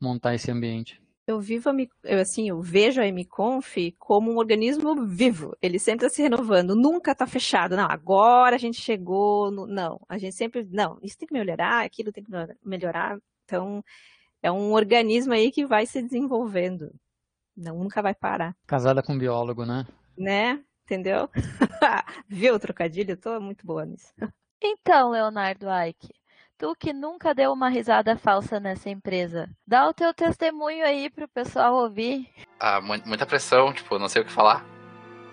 montar 0.00 0.34
esse 0.34 0.50
ambiente 0.50 1.00
eu 1.26 1.40
vivo 1.40 1.68
a, 1.70 1.74
eu, 2.04 2.20
assim, 2.20 2.48
eu 2.48 2.60
vejo 2.60 3.00
a 3.00 3.06
MConf 3.06 3.76
como 3.98 4.30
um 4.30 4.36
organismo 4.36 5.04
vivo. 5.06 5.56
Ele 5.60 5.78
sempre 5.78 6.06
está 6.06 6.14
se 6.14 6.22
renovando, 6.22 6.76
nunca 6.76 7.12
está 7.12 7.26
fechado. 7.26 7.76
Não, 7.76 7.86
agora 7.90 8.54
a 8.54 8.58
gente 8.58 8.80
chegou. 8.80 9.50
No... 9.50 9.66
Não, 9.66 10.00
a 10.08 10.18
gente 10.18 10.36
sempre. 10.36 10.64
Não, 10.70 10.98
isso 11.02 11.18
tem 11.18 11.26
que 11.26 11.34
melhorar, 11.34 11.84
aquilo 11.84 12.12
tem 12.12 12.22
que 12.22 12.30
melhorar. 12.64 13.18
Então, 13.44 13.82
é 14.40 14.52
um 14.52 14.72
organismo 14.72 15.32
aí 15.32 15.50
que 15.50 15.66
vai 15.66 15.84
se 15.84 16.00
desenvolvendo. 16.00 16.94
Não, 17.56 17.78
nunca 17.78 18.00
vai 18.00 18.14
parar. 18.14 18.54
Casada 18.66 19.02
com 19.02 19.14
um 19.14 19.18
biólogo, 19.18 19.64
né? 19.64 19.84
Né? 20.16 20.62
Entendeu? 20.84 21.28
Viu 22.28 22.54
o 22.54 22.58
trocadilho? 22.58 23.12
Eu 23.12 23.20
tô 23.20 23.40
muito 23.40 23.66
boa 23.66 23.84
nisso. 23.84 24.12
Então, 24.60 25.10
Leonardo 25.10 25.66
Ike, 25.88 26.12
Tu 26.58 26.74
que 26.76 26.90
nunca 26.90 27.34
deu 27.34 27.52
uma 27.52 27.68
risada 27.68 28.16
falsa 28.16 28.58
nessa 28.58 28.88
empresa. 28.88 29.50
Dá 29.66 29.86
o 29.86 29.92
teu 29.92 30.14
testemunho 30.14 30.86
aí 30.86 31.10
pro 31.10 31.28
pessoal 31.28 31.74
ouvir. 31.74 32.30
Ah, 32.58 32.80
muita 32.80 33.26
pressão, 33.26 33.74
tipo, 33.74 33.98
não 33.98 34.08
sei 34.08 34.22
o 34.22 34.24
que 34.24 34.32
falar. 34.32 34.64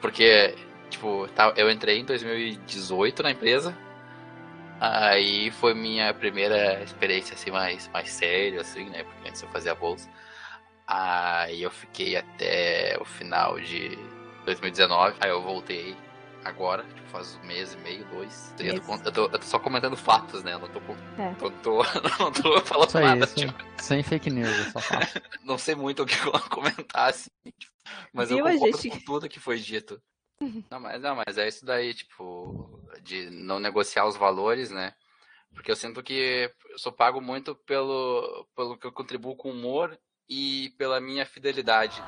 Porque, 0.01 0.53
tipo, 0.89 1.25
tá, 1.29 1.53
eu 1.55 1.71
entrei 1.71 1.99
em 1.99 2.03
2018 2.03 3.23
na 3.23 3.31
empresa. 3.31 3.73
Aí 4.81 5.49
foi 5.51 5.73
minha 5.73 6.13
primeira 6.13 6.83
experiência, 6.83 7.35
assim, 7.35 7.51
mais, 7.51 7.87
mais 7.93 8.09
séria, 8.09 8.59
assim, 8.59 8.89
né? 8.89 9.05
Porque 9.05 9.29
antes 9.29 9.41
eu 9.41 9.47
fazia 9.47 9.73
bolsa. 9.73 10.09
Aí 10.85 11.63
eu 11.63 11.71
fiquei 11.71 12.17
até 12.17 12.97
o 12.99 13.05
final 13.05 13.57
de 13.61 13.97
2019. 14.43 15.15
Aí 15.21 15.29
eu 15.29 15.41
voltei 15.41 15.95
agora, 16.43 16.83
tipo, 16.83 17.07
faz 17.09 17.35
um 17.35 17.45
mês 17.45 17.73
e 17.73 17.77
meio, 17.77 18.05
dois. 18.05 18.53
Eu 18.59 18.81
tô, 18.81 18.93
eu, 18.93 19.11
tô, 19.11 19.21
eu 19.25 19.39
tô, 19.39 19.43
só 19.43 19.59
comentando 19.59 19.95
fatos, 19.95 20.43
né? 20.43 20.53
Eu 20.53 20.59
não 20.59 20.69
tô, 20.69 20.79
é. 20.79 21.35
não 21.41 21.51
tô, 21.61 21.83
não 22.19 22.31
tô 22.31 22.61
falando 22.61 22.89
Isso 22.89 22.99
nada. 22.99 23.25
Isso, 23.25 23.35
tipo... 23.35 23.63
Sem 23.81 24.03
fake 24.03 24.29
news, 24.29 24.49
é 24.49 24.71
só 24.71 24.79
fato. 24.79 25.21
não 25.43 25.57
sei 25.57 25.75
muito 25.75 26.03
o 26.03 26.05
que 26.05 26.15
comentar, 26.49 27.09
assim. 27.09 27.29
Tipo, 27.45 27.73
mas 28.13 28.29
Viu, 28.29 28.39
eu 28.39 28.45
concordo 28.45 28.77
gente... 28.77 28.89
com 28.89 29.05
tudo 29.05 29.29
que 29.29 29.39
foi 29.39 29.59
dito. 29.59 30.01
Não 30.69 30.79
mas, 30.79 31.01
não, 31.01 31.15
mas 31.15 31.37
é 31.37 31.47
isso 31.47 31.65
daí, 31.65 31.93
tipo, 31.93 32.81
de 33.01 33.29
não 33.29 33.59
negociar 33.59 34.05
os 34.05 34.17
valores, 34.17 34.71
né? 34.71 34.93
Porque 35.53 35.71
eu 35.71 35.75
sinto 35.75 36.03
que 36.03 36.51
eu 36.69 36.79
sou 36.79 36.91
pago 36.91 37.21
muito 37.21 37.55
pelo, 37.55 38.47
pelo 38.55 38.77
que 38.77 38.87
eu 38.87 38.91
contribuo 38.91 39.35
com 39.35 39.51
humor 39.51 39.97
e 40.27 40.73
pela 40.77 40.99
minha 40.99 41.25
fidelidade. 41.25 42.03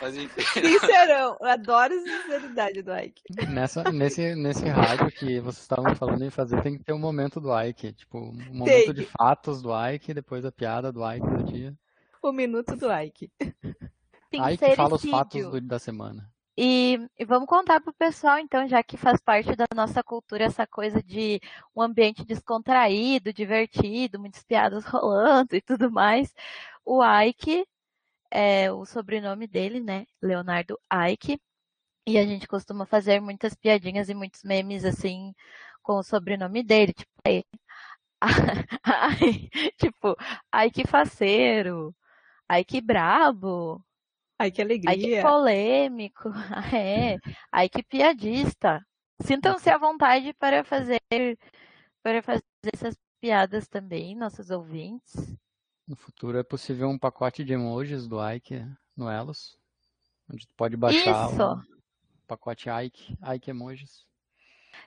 Mas 0.00 0.16
enfim. 0.16 0.40
Sincerão, 0.40 1.36
eu 1.40 1.46
adoro 1.46 1.94
a 1.94 1.98
sinceridade 1.98 2.82
do 2.82 2.96
Ike. 2.96 3.22
Nessa, 3.48 3.84
nesse, 3.92 4.34
nesse 4.34 4.68
rádio 4.68 5.10
que 5.10 5.40
vocês 5.40 5.62
estavam 5.62 5.94
falando 5.94 6.22
em 6.22 6.30
fazer, 6.30 6.62
tem 6.62 6.76
que 6.76 6.84
ter 6.84 6.92
um 6.92 6.98
momento 6.98 7.40
do 7.40 7.56
Ike. 7.58 7.92
Tipo, 7.92 8.18
um 8.18 8.32
momento 8.52 8.86
tem. 8.86 8.94
de 8.94 9.04
fatos 9.06 9.62
do 9.62 9.70
Ike, 9.88 10.14
depois 10.14 10.44
a 10.44 10.52
piada 10.52 10.92
do 10.92 11.08
Ike 11.08 11.28
do 11.28 11.44
dia. 11.44 11.74
O 12.22 12.32
minuto 12.32 12.76
do 12.76 12.92
Ike. 12.92 13.30
Ike 14.32 14.76
fala 14.76 14.94
os 14.94 15.04
fatos 15.04 15.42
do, 15.48 15.60
da 15.60 15.78
semana. 15.78 16.28
E, 16.58 16.98
e, 17.18 17.24
vamos 17.26 17.46
contar 17.46 17.82
pro 17.82 17.92
pessoal, 17.92 18.38
então, 18.38 18.66
já 18.66 18.82
que 18.82 18.96
faz 18.96 19.20
parte 19.20 19.54
da 19.54 19.66
nossa 19.74 20.02
cultura 20.02 20.44
essa 20.44 20.66
coisa 20.66 21.02
de 21.02 21.38
um 21.76 21.82
ambiente 21.82 22.24
descontraído, 22.24 23.30
divertido, 23.30 24.18
muitas 24.18 24.42
piadas 24.42 24.86
rolando 24.86 25.54
e 25.54 25.60
tudo 25.60 25.90
mais. 25.90 26.34
O 26.82 27.02
Ike 27.04 27.66
é 28.36 28.70
o 28.70 28.84
sobrenome 28.84 29.46
dele, 29.46 29.80
né? 29.80 30.06
Leonardo 30.22 30.78
Ike. 31.10 31.40
E 32.06 32.18
a 32.18 32.26
gente 32.26 32.46
costuma 32.46 32.84
fazer 32.86 33.18
muitas 33.20 33.54
piadinhas 33.54 34.10
e 34.10 34.14
muitos 34.14 34.42
memes 34.44 34.84
assim 34.84 35.34
com 35.82 35.94
o 35.94 36.02
sobrenome 36.02 36.62
dele, 36.62 36.92
tipo, 36.92 37.10
ai, 37.24 37.44
ai, 38.84 39.48
tipo, 39.78 40.16
ai 40.52 40.70
que 40.70 40.86
faceiro, 40.86 41.94
ai 42.48 42.64
que 42.64 42.80
brabo, 42.80 43.82
ai 44.38 44.50
que 44.50 44.62
alegria, 44.62 44.90
ai 44.90 44.98
que 44.98 45.22
polêmico, 45.22 46.28
é, 46.74 47.18
ai 47.52 47.68
que 47.68 47.82
piadista. 47.82 48.84
Sintam-se 49.22 49.70
à 49.70 49.78
vontade 49.78 50.34
para 50.34 50.62
fazer 50.64 51.00
para 52.02 52.22
fazer 52.22 52.42
essas 52.72 52.96
piadas 53.20 53.68
também, 53.68 54.14
nossos 54.14 54.50
ouvintes. 54.50 55.36
No 55.86 55.94
futuro 55.94 56.36
é 56.38 56.42
possível 56.42 56.88
um 56.88 56.98
pacote 56.98 57.44
de 57.44 57.52
emojis 57.52 58.08
do 58.08 58.18
Ike 58.28 58.66
no 58.96 59.08
Elos, 59.08 59.56
onde 60.28 60.46
tu 60.46 60.54
pode 60.56 60.76
baixar 60.76 61.30
Isso. 61.30 61.42
o 61.42 62.26
pacote 62.26 62.68
Ike, 62.68 63.16
Ike 63.34 63.50
Emojis. 63.50 64.04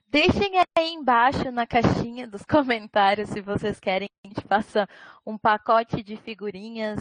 Deixem 0.08 0.52
aí 0.78 0.89
embaixo 0.89 1.52
na 1.52 1.66
caixinha 1.66 2.28
dos 2.28 2.43
comentários 2.43 3.30
se 3.30 3.41
vocês 3.41 3.80
querem 3.80 4.08
que 4.08 4.28
a 4.28 4.28
gente 4.28 4.47
faça 4.47 4.89
um 5.26 5.38
pacote 5.38 6.04
de 6.04 6.18
figurinhas 6.18 7.00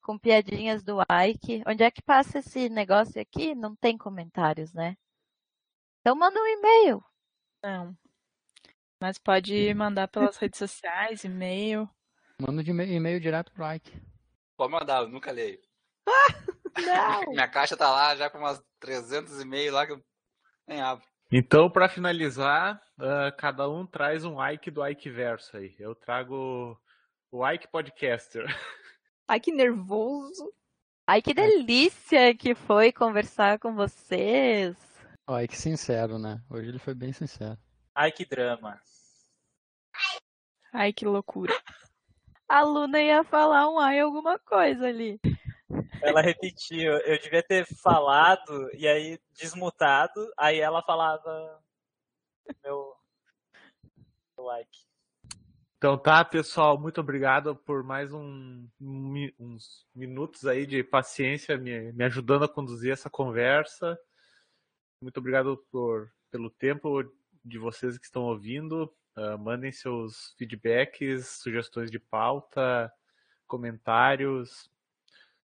com 0.00 0.18
piadinhas 0.18 0.84
do 0.84 0.98
Ike. 1.00 1.62
Onde 1.66 1.82
é 1.82 1.90
que 1.90 2.02
passa 2.02 2.38
esse 2.38 2.68
negócio 2.68 3.20
aqui? 3.20 3.54
Não 3.54 3.74
tem 3.74 3.98
comentários, 3.98 4.72
né? 4.72 4.96
Então 6.00 6.14
manda 6.14 6.38
um 6.38 6.46
e-mail. 6.46 7.04
Não. 7.62 7.96
Mas 9.00 9.18
pode 9.18 9.74
mandar 9.74 10.06
pelas 10.08 10.36
redes 10.36 10.58
sociais, 10.58 11.24
e-mail. 11.24 11.88
Manda 12.40 12.62
de 12.62 12.70
e-mail 12.70 13.20
direto 13.20 13.52
pro 13.52 13.72
Ike. 13.72 14.00
Pode 14.56 14.72
mandar, 14.72 15.02
eu 15.02 15.08
nunca 15.08 15.30
leio. 15.30 15.60
Não! 16.76 17.30
Minha 17.30 17.48
caixa 17.48 17.76
tá 17.76 17.90
lá 17.90 18.16
já 18.16 18.28
com 18.28 18.38
umas 18.38 18.62
300 18.80 19.40
e-mails 19.40 19.72
lá 19.72 19.86
que 19.86 19.92
eu 19.92 20.04
nem 20.66 20.80
abro. 20.80 21.06
Então, 21.30 21.70
para 21.70 21.88
finalizar, 21.88 22.80
uh, 22.98 23.34
cada 23.38 23.68
um 23.68 23.86
traz 23.86 24.24
um 24.24 24.44
Ike 24.44 24.70
do 24.70 24.86
Ike 24.86 25.10
Verso 25.10 25.56
aí. 25.56 25.74
Eu 25.78 25.94
trago 25.94 26.78
o 27.30 27.48
Ike 27.50 27.68
Podcaster. 27.68 28.44
Ai, 29.26 29.40
que 29.40 29.50
nervoso. 29.50 30.52
Ai, 31.06 31.22
que 31.22 31.34
delícia 31.34 32.34
que 32.34 32.54
foi 32.54 32.92
conversar 32.92 33.58
com 33.58 33.74
vocês. 33.74 34.76
Ai, 35.26 35.48
que 35.48 35.56
sincero, 35.56 36.18
né? 36.18 36.42
Hoje 36.50 36.68
ele 36.68 36.78
foi 36.78 36.94
bem 36.94 37.12
sincero. 37.12 37.58
Ai, 37.94 38.12
que 38.12 38.24
drama. 38.24 38.80
Ai, 40.72 40.92
que 40.92 41.04
loucura. 41.04 41.54
A 42.48 42.62
Luna 42.62 43.00
ia 43.00 43.24
falar 43.24 43.68
um 43.70 43.78
ai 43.78 44.00
alguma 44.00 44.38
coisa 44.38 44.86
ali. 44.86 45.18
Ela 46.02 46.20
repetiu. 46.20 46.92
Eu 46.98 47.18
devia 47.18 47.42
ter 47.42 47.66
falado 47.66 48.70
e 48.74 48.86
aí 48.86 49.18
desmutado. 49.32 50.30
Aí 50.36 50.60
ela 50.60 50.82
falava 50.82 51.62
meu, 52.62 52.94
meu 54.36 54.46
like. 54.46 54.84
Então 55.76 55.98
tá, 55.98 56.24
pessoal, 56.24 56.78
muito 56.78 57.00
obrigado 57.00 57.54
por 57.56 57.82
mais 57.82 58.12
um, 58.12 58.66
um, 58.80 59.30
uns 59.38 59.86
minutos 59.94 60.46
aí 60.46 60.66
de 60.66 60.82
paciência 60.82 61.58
me, 61.58 61.92
me 61.92 62.04
ajudando 62.04 62.44
a 62.44 62.48
conduzir 62.48 62.92
essa 62.92 63.10
conversa. 63.10 63.98
Muito 65.00 65.18
obrigado 65.18 65.62
por, 65.70 66.10
pelo 66.30 66.48
tempo 66.48 67.02
de 67.44 67.58
vocês 67.58 67.98
que 67.98 68.06
estão 68.06 68.22
ouvindo. 68.22 68.90
Uh, 69.16 69.38
mandem 69.38 69.70
seus 69.70 70.34
feedbacks, 70.36 71.28
sugestões 71.40 71.90
de 71.90 71.98
pauta, 71.98 72.92
comentários, 73.46 74.70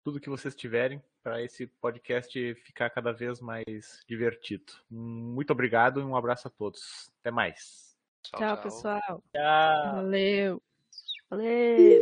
tudo 0.04 0.22
que 0.22 0.30
vocês 0.30 0.56
tiverem 0.56 1.02
para 1.22 1.44
esse 1.44 1.68
podcast 1.68 2.56
ficar 2.56 2.90
cada 2.90 3.12
vez 3.12 3.42
mais 3.42 4.00
divertido. 4.08 4.72
Muito 4.90 5.52
obrigado 5.52 6.00
e 6.00 6.04
um 6.04 6.16
abraço 6.16 6.48
a 6.48 6.52
todos. 6.52 7.12
Até 7.20 7.30
mais. 7.30 7.98
Tchau, 8.24 8.40
tchau. 8.40 8.62
pessoal. 8.62 9.24
Tchau. 9.34 9.96
Valeu. 9.96 10.62
Valeu. 11.30 11.98